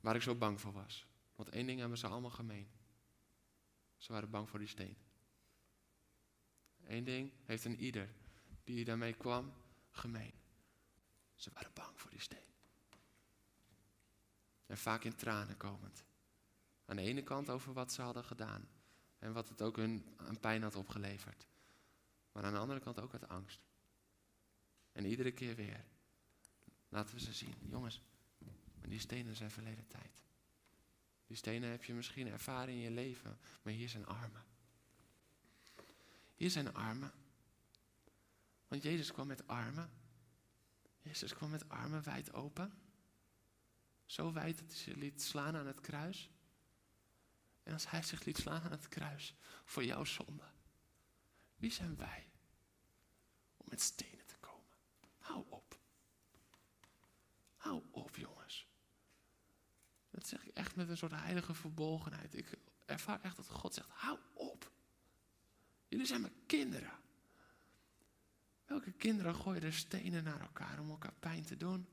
Waar 0.00 0.14
ik 0.14 0.22
zo 0.22 0.34
bang 0.34 0.60
voor 0.60 0.72
was. 0.72 1.06
Want 1.34 1.48
één 1.48 1.66
ding 1.66 1.80
hebben 1.80 1.98
ze 1.98 2.06
allemaal 2.06 2.30
gemeen. 2.30 2.70
Ze 3.96 4.12
waren 4.12 4.30
bang 4.30 4.48
voor 4.48 4.58
die 4.58 4.68
steen. 4.68 4.96
Eén 6.84 7.04
ding 7.04 7.32
heeft 7.44 7.64
een 7.64 7.80
ieder 7.80 8.14
die 8.64 8.84
daarmee 8.84 9.14
kwam 9.14 9.52
gemeen. 9.90 10.32
Ze 11.34 11.50
waren 11.52 11.72
bang 11.74 12.00
voor 12.00 12.10
die 12.10 12.20
steen. 12.20 12.47
En 14.68 14.78
vaak 14.78 15.04
in 15.04 15.14
tranen 15.14 15.56
komend. 15.56 16.04
Aan 16.84 16.96
de 16.96 17.02
ene 17.02 17.22
kant 17.22 17.50
over 17.50 17.72
wat 17.72 17.92
ze 17.92 18.02
hadden 18.02 18.24
gedaan. 18.24 18.68
En 19.18 19.32
wat 19.32 19.48
het 19.48 19.62
ook 19.62 19.76
hun 19.76 20.06
aan 20.16 20.40
pijn 20.40 20.62
had 20.62 20.74
opgeleverd. 20.74 21.46
Maar 22.32 22.44
aan 22.44 22.52
de 22.52 22.58
andere 22.58 22.80
kant 22.80 23.00
ook 23.00 23.12
uit 23.12 23.28
angst. 23.28 23.60
En 24.92 25.04
iedere 25.04 25.32
keer 25.32 25.54
weer 25.54 25.84
Laten 26.88 27.14
we 27.14 27.20
ze 27.20 27.32
zien. 27.32 27.54
Jongens, 27.70 28.02
die 28.80 29.00
stenen 29.00 29.36
zijn 29.36 29.50
verleden 29.50 29.86
tijd. 29.88 30.22
Die 31.26 31.36
stenen 31.36 31.70
heb 31.70 31.84
je 31.84 31.94
misschien 31.94 32.28
ervaren 32.28 32.74
in 32.74 32.80
je 32.80 32.90
leven, 32.90 33.38
maar 33.62 33.72
hier 33.72 33.88
zijn 33.88 34.06
armen. 34.06 34.44
Hier 36.34 36.50
zijn 36.50 36.74
armen. 36.74 37.12
Want 38.68 38.82
Jezus 38.82 39.12
kwam 39.12 39.26
met 39.26 39.46
armen. 39.46 39.90
Jezus 40.98 41.34
kwam 41.34 41.50
met 41.50 41.68
armen 41.68 42.02
wijd 42.02 42.32
open. 42.32 42.72
Zo 44.08 44.32
wijd 44.32 44.58
dat 44.58 44.68
hij 44.68 44.76
ze 44.76 44.96
liet 44.96 45.22
slaan 45.22 45.56
aan 45.56 45.66
het 45.66 45.80
kruis. 45.80 46.30
En 47.62 47.72
als 47.72 47.90
hij 47.90 48.02
zich 48.02 48.24
liet 48.24 48.36
slaan 48.36 48.62
aan 48.62 48.70
het 48.70 48.88
kruis 48.88 49.34
voor 49.64 49.84
jouw 49.84 50.04
zonde, 50.04 50.50
wie 51.56 51.70
zijn 51.70 51.96
wij 51.96 52.30
om 53.56 53.66
met 53.68 53.80
stenen 53.80 54.26
te 54.26 54.36
komen? 54.40 54.76
Hou 55.18 55.44
op. 55.48 55.78
Hou 57.56 57.82
op, 57.90 58.16
jongens. 58.16 58.66
Dat 60.10 60.26
zeg 60.26 60.46
ik 60.46 60.54
echt 60.54 60.76
met 60.76 60.88
een 60.88 60.96
soort 60.96 61.12
heilige 61.12 61.54
verbolgenheid. 61.54 62.34
Ik 62.34 62.58
ervaar 62.86 63.20
echt 63.22 63.36
dat 63.36 63.48
God 63.48 63.74
zegt: 63.74 63.90
hou 63.90 64.18
op. 64.34 64.72
Jullie 65.88 66.06
zijn 66.06 66.20
mijn 66.20 66.46
kinderen. 66.46 66.98
Welke 68.64 68.92
kinderen 68.92 69.34
gooien 69.34 69.62
er 69.62 69.72
stenen 69.72 70.24
naar 70.24 70.40
elkaar 70.40 70.80
om 70.80 70.90
elkaar 70.90 71.14
pijn 71.20 71.44
te 71.44 71.56
doen? 71.56 71.88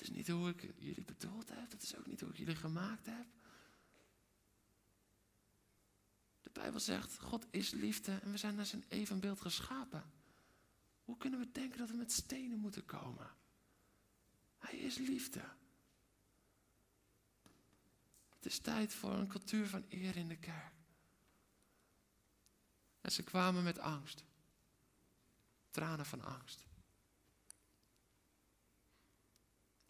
Dat 0.00 0.08
is 0.08 0.16
niet 0.16 0.28
hoe 0.28 0.48
ik 0.48 0.74
jullie 0.78 1.04
bedoeld 1.04 1.48
heb. 1.48 1.70
Dat 1.70 1.82
is 1.82 1.96
ook 1.96 2.06
niet 2.06 2.20
hoe 2.20 2.30
ik 2.30 2.36
jullie 2.36 2.56
gemaakt 2.56 3.06
heb. 3.06 3.26
De 6.42 6.50
Bijbel 6.52 6.80
zegt: 6.80 7.18
God 7.18 7.46
is 7.50 7.70
liefde 7.70 8.12
en 8.12 8.30
we 8.30 8.36
zijn 8.36 8.54
naar 8.54 8.66
zijn 8.66 8.84
evenbeeld 8.88 9.40
geschapen. 9.40 10.12
Hoe 11.04 11.16
kunnen 11.16 11.40
we 11.40 11.52
denken 11.52 11.78
dat 11.78 11.90
we 11.90 11.96
met 11.96 12.12
stenen 12.12 12.58
moeten 12.58 12.84
komen? 12.84 13.30
Hij 14.58 14.78
is 14.78 14.98
liefde. 14.98 15.42
Het 18.28 18.46
is 18.46 18.58
tijd 18.58 18.94
voor 18.94 19.12
een 19.12 19.28
cultuur 19.28 19.66
van 19.66 19.84
eer 19.88 20.16
in 20.16 20.28
de 20.28 20.38
kerk. 20.38 20.74
En 23.00 23.12
ze 23.12 23.22
kwamen 23.22 23.62
met 23.62 23.78
angst. 23.78 24.24
Tranen 25.70 26.06
van 26.06 26.24
angst. 26.24 26.69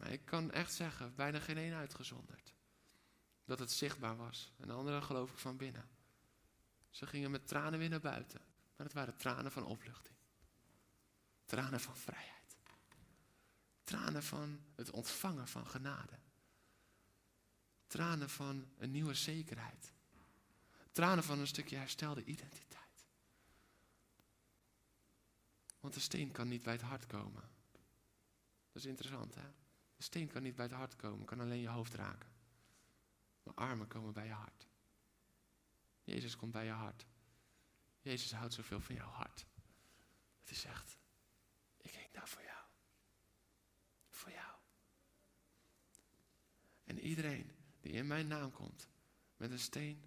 Maar 0.00 0.10
ik 0.10 0.24
kan 0.24 0.50
echt 0.50 0.72
zeggen, 0.72 1.14
bijna 1.14 1.40
geen 1.40 1.56
één 1.56 1.74
uitgezonderd. 1.74 2.54
Dat 3.44 3.58
het 3.58 3.70
zichtbaar 3.70 4.16
was. 4.16 4.52
En 4.56 4.66
de 4.66 4.72
andere 4.72 5.02
geloof 5.02 5.30
ik 5.30 5.38
van 5.38 5.56
binnen. 5.56 5.88
Ze 6.90 7.06
gingen 7.06 7.30
met 7.30 7.48
tranen 7.48 7.78
weer 7.78 7.88
naar 7.88 8.00
buiten. 8.00 8.40
Maar 8.76 8.86
het 8.86 8.94
waren 8.94 9.16
tranen 9.16 9.52
van 9.52 9.64
opluchting. 9.64 10.16
Tranen 11.44 11.80
van 11.80 11.96
vrijheid. 11.96 12.56
Tranen 13.84 14.22
van 14.22 14.60
het 14.74 14.90
ontvangen 14.90 15.48
van 15.48 15.66
genade. 15.66 16.18
Tranen 17.86 18.30
van 18.30 18.68
een 18.78 18.90
nieuwe 18.90 19.14
zekerheid. 19.14 19.92
Tranen 20.92 21.24
van 21.24 21.38
een 21.38 21.46
stukje 21.46 21.76
herstelde 21.76 22.24
identiteit. 22.24 23.06
Want 25.80 25.94
de 25.94 26.00
steen 26.00 26.32
kan 26.32 26.48
niet 26.48 26.62
bij 26.62 26.72
het 26.72 26.82
hart 26.82 27.06
komen. 27.06 27.42
Dat 28.72 28.82
is 28.82 28.84
interessant, 28.84 29.34
hè? 29.34 29.59
De 30.00 30.06
steen 30.06 30.28
kan 30.28 30.42
niet 30.42 30.54
bij 30.54 30.64
het 30.64 30.74
hart 30.74 30.96
komen, 30.96 31.26
kan 31.26 31.40
alleen 31.40 31.60
je 31.60 31.68
hoofd 31.68 31.94
raken. 31.94 32.30
Maar 33.42 33.54
armen 33.54 33.88
komen 33.88 34.12
bij 34.12 34.26
je 34.26 34.32
hart. 34.32 34.68
Jezus 36.02 36.36
komt 36.36 36.52
bij 36.52 36.64
je 36.64 36.70
hart. 36.70 37.06
Jezus 38.00 38.32
houdt 38.32 38.54
zoveel 38.54 38.80
van 38.80 38.94
jouw 38.94 39.10
hart. 39.10 39.46
Het 40.40 40.50
is 40.50 40.64
echt 40.64 40.98
voor 42.30 42.42
jou. 42.42 42.66
Voor 44.10 44.32
jou. 44.32 44.56
En 46.84 46.98
iedereen 46.98 47.50
die 47.80 47.92
in 47.92 48.06
mijn 48.06 48.26
naam 48.26 48.52
komt 48.52 48.88
met 49.36 49.50
een 49.50 49.58
steen, 49.58 50.04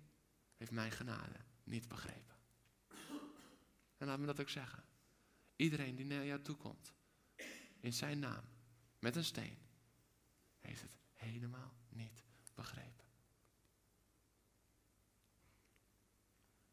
heeft 0.58 0.72
mijn 0.72 0.92
genade 0.92 1.40
niet 1.64 1.88
begrepen. 1.88 2.36
En 3.98 4.08
laat 4.08 4.20
me 4.20 4.26
dat 4.26 4.40
ook 4.40 4.50
zeggen. 4.50 4.84
Iedereen 5.56 5.96
die 5.96 6.06
naar 6.06 6.26
jou 6.26 6.42
toe 6.42 6.56
komt, 6.56 6.94
in 7.80 7.94
zijn 7.94 8.20
naam, 8.20 8.44
met 9.00 9.16
een 9.16 9.24
steen, 9.24 9.63
heeft 10.64 10.82
het 10.82 10.98
helemaal 11.14 11.74
niet 11.90 12.24
begrepen. 12.54 13.06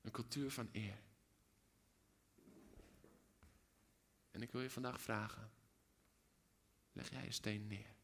Een 0.01 0.11
cultuur 0.11 0.51
van 0.51 0.69
eer. 0.73 1.03
En 4.31 4.43
ik 4.43 4.53
wil 4.53 4.61
je 4.61 4.71
vandaag 4.71 5.01
vragen: 5.01 5.51
leg 6.93 7.11
jij 7.11 7.25
je 7.25 7.33
steen 7.33 7.67
neer? 7.67 7.95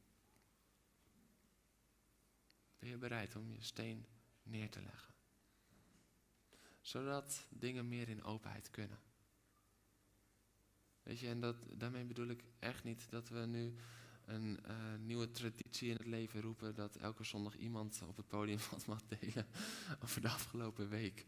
Ben 2.79 2.89
je 2.89 2.97
bereid 2.97 3.37
om 3.37 3.53
je 3.53 3.63
steen 3.63 4.07
neer 4.43 4.71
te 4.71 4.83
leggen? 4.83 5.15
Zodat 6.81 7.47
dingen 7.49 7.89
meer 7.89 8.09
in 8.09 8.23
openheid 8.23 8.71
kunnen. 8.71 9.01
Weet 11.03 11.21
je, 11.21 11.29
en 11.29 11.41
dat, 11.41 11.67
daarmee 11.71 12.05
bedoel 12.05 12.29
ik 12.29 12.45
echt 12.59 12.85
niet 12.85 13.11
dat 13.11 13.29
we 13.29 13.39
nu 13.39 13.77
een 14.27 14.59
uh, 14.69 14.77
nieuwe 14.99 15.31
traditie 15.31 15.91
in 15.91 15.97
het 15.97 16.07
leven 16.07 16.41
roepen 16.41 16.75
dat 16.75 16.97
elke 16.97 17.25
zondag 17.25 17.57
iemand 17.57 18.03
op 18.07 18.17
het 18.17 18.29
podium 18.29 18.59
wat 18.71 18.87
mag 18.87 19.03
delen 19.19 19.47
over 20.05 20.21
de 20.21 20.29
afgelopen 20.29 20.89
week. 20.89 21.27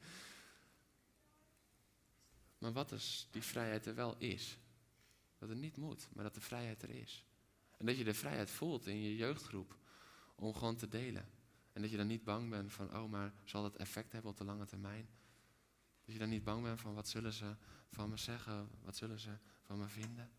Maar 2.58 2.72
wat 2.72 2.92
als 2.92 3.28
die 3.30 3.42
vrijheid 3.42 3.86
er 3.86 3.94
wel 3.94 4.16
is? 4.18 4.58
Dat 5.38 5.48
het 5.48 5.58
niet 5.58 5.76
moet, 5.76 6.08
maar 6.12 6.24
dat 6.24 6.34
de 6.34 6.40
vrijheid 6.40 6.82
er 6.82 6.90
is. 6.90 7.26
En 7.76 7.86
dat 7.86 7.96
je 7.96 8.04
de 8.04 8.14
vrijheid 8.14 8.50
voelt 8.50 8.86
in 8.86 9.00
je 9.02 9.16
jeugdgroep 9.16 9.76
om 10.34 10.54
gewoon 10.54 10.76
te 10.76 10.88
delen. 10.88 11.28
En 11.72 11.82
dat 11.82 11.90
je 11.90 11.96
dan 11.96 12.06
niet 12.06 12.24
bang 12.24 12.50
bent 12.50 12.72
van, 12.72 12.96
oh, 12.96 13.10
maar 13.10 13.32
zal 13.44 13.62
dat 13.62 13.76
effect 13.76 14.12
hebben 14.12 14.30
op 14.30 14.36
de 14.36 14.44
lange 14.44 14.66
termijn? 14.66 15.08
Dat 16.04 16.14
je 16.14 16.18
dan 16.18 16.28
niet 16.28 16.44
bang 16.44 16.62
bent 16.62 16.80
van, 16.80 16.94
wat 16.94 17.08
zullen 17.08 17.32
ze 17.32 17.56
van 17.90 18.08
me 18.08 18.16
zeggen? 18.16 18.68
Wat 18.82 18.96
zullen 18.96 19.18
ze 19.18 19.38
van 19.62 19.78
me 19.78 19.88
vinden? 19.88 20.30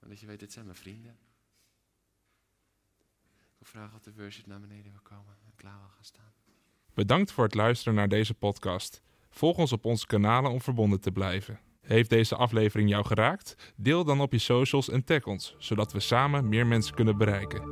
Maar 0.00 0.08
dat 0.08 0.20
je 0.20 0.26
weet, 0.26 0.40
dit 0.40 0.52
zijn 0.52 0.64
mijn 0.64 0.76
vrienden. 0.76 1.18
Ik 3.28 3.56
wil 3.58 3.66
vragen 3.66 3.96
of 3.96 4.02
de 4.02 4.14
worship 4.14 4.46
naar 4.46 4.60
beneden 4.60 4.92
wil 4.92 5.02
komen 5.02 5.36
en 5.46 5.52
klaar 5.54 5.78
wil 5.78 5.88
gaan 5.88 6.04
staan. 6.04 6.32
Bedankt 6.94 7.32
voor 7.32 7.44
het 7.44 7.54
luisteren 7.54 7.94
naar 7.94 8.08
deze 8.08 8.34
podcast. 8.34 9.02
Volg 9.30 9.56
ons 9.56 9.72
op 9.72 9.84
onze 9.84 10.06
kanalen 10.06 10.50
om 10.50 10.60
verbonden 10.60 11.00
te 11.00 11.12
blijven. 11.12 11.60
Heeft 11.80 12.10
deze 12.10 12.36
aflevering 12.36 12.88
jou 12.88 13.06
geraakt? 13.06 13.72
Deel 13.76 14.04
dan 14.04 14.20
op 14.20 14.32
je 14.32 14.38
socials 14.38 14.90
en 14.90 15.04
tag 15.04 15.24
ons, 15.24 15.54
zodat 15.58 15.92
we 15.92 16.00
samen 16.00 16.48
meer 16.48 16.66
mensen 16.66 16.94
kunnen 16.94 17.18
bereiken. 17.18 17.62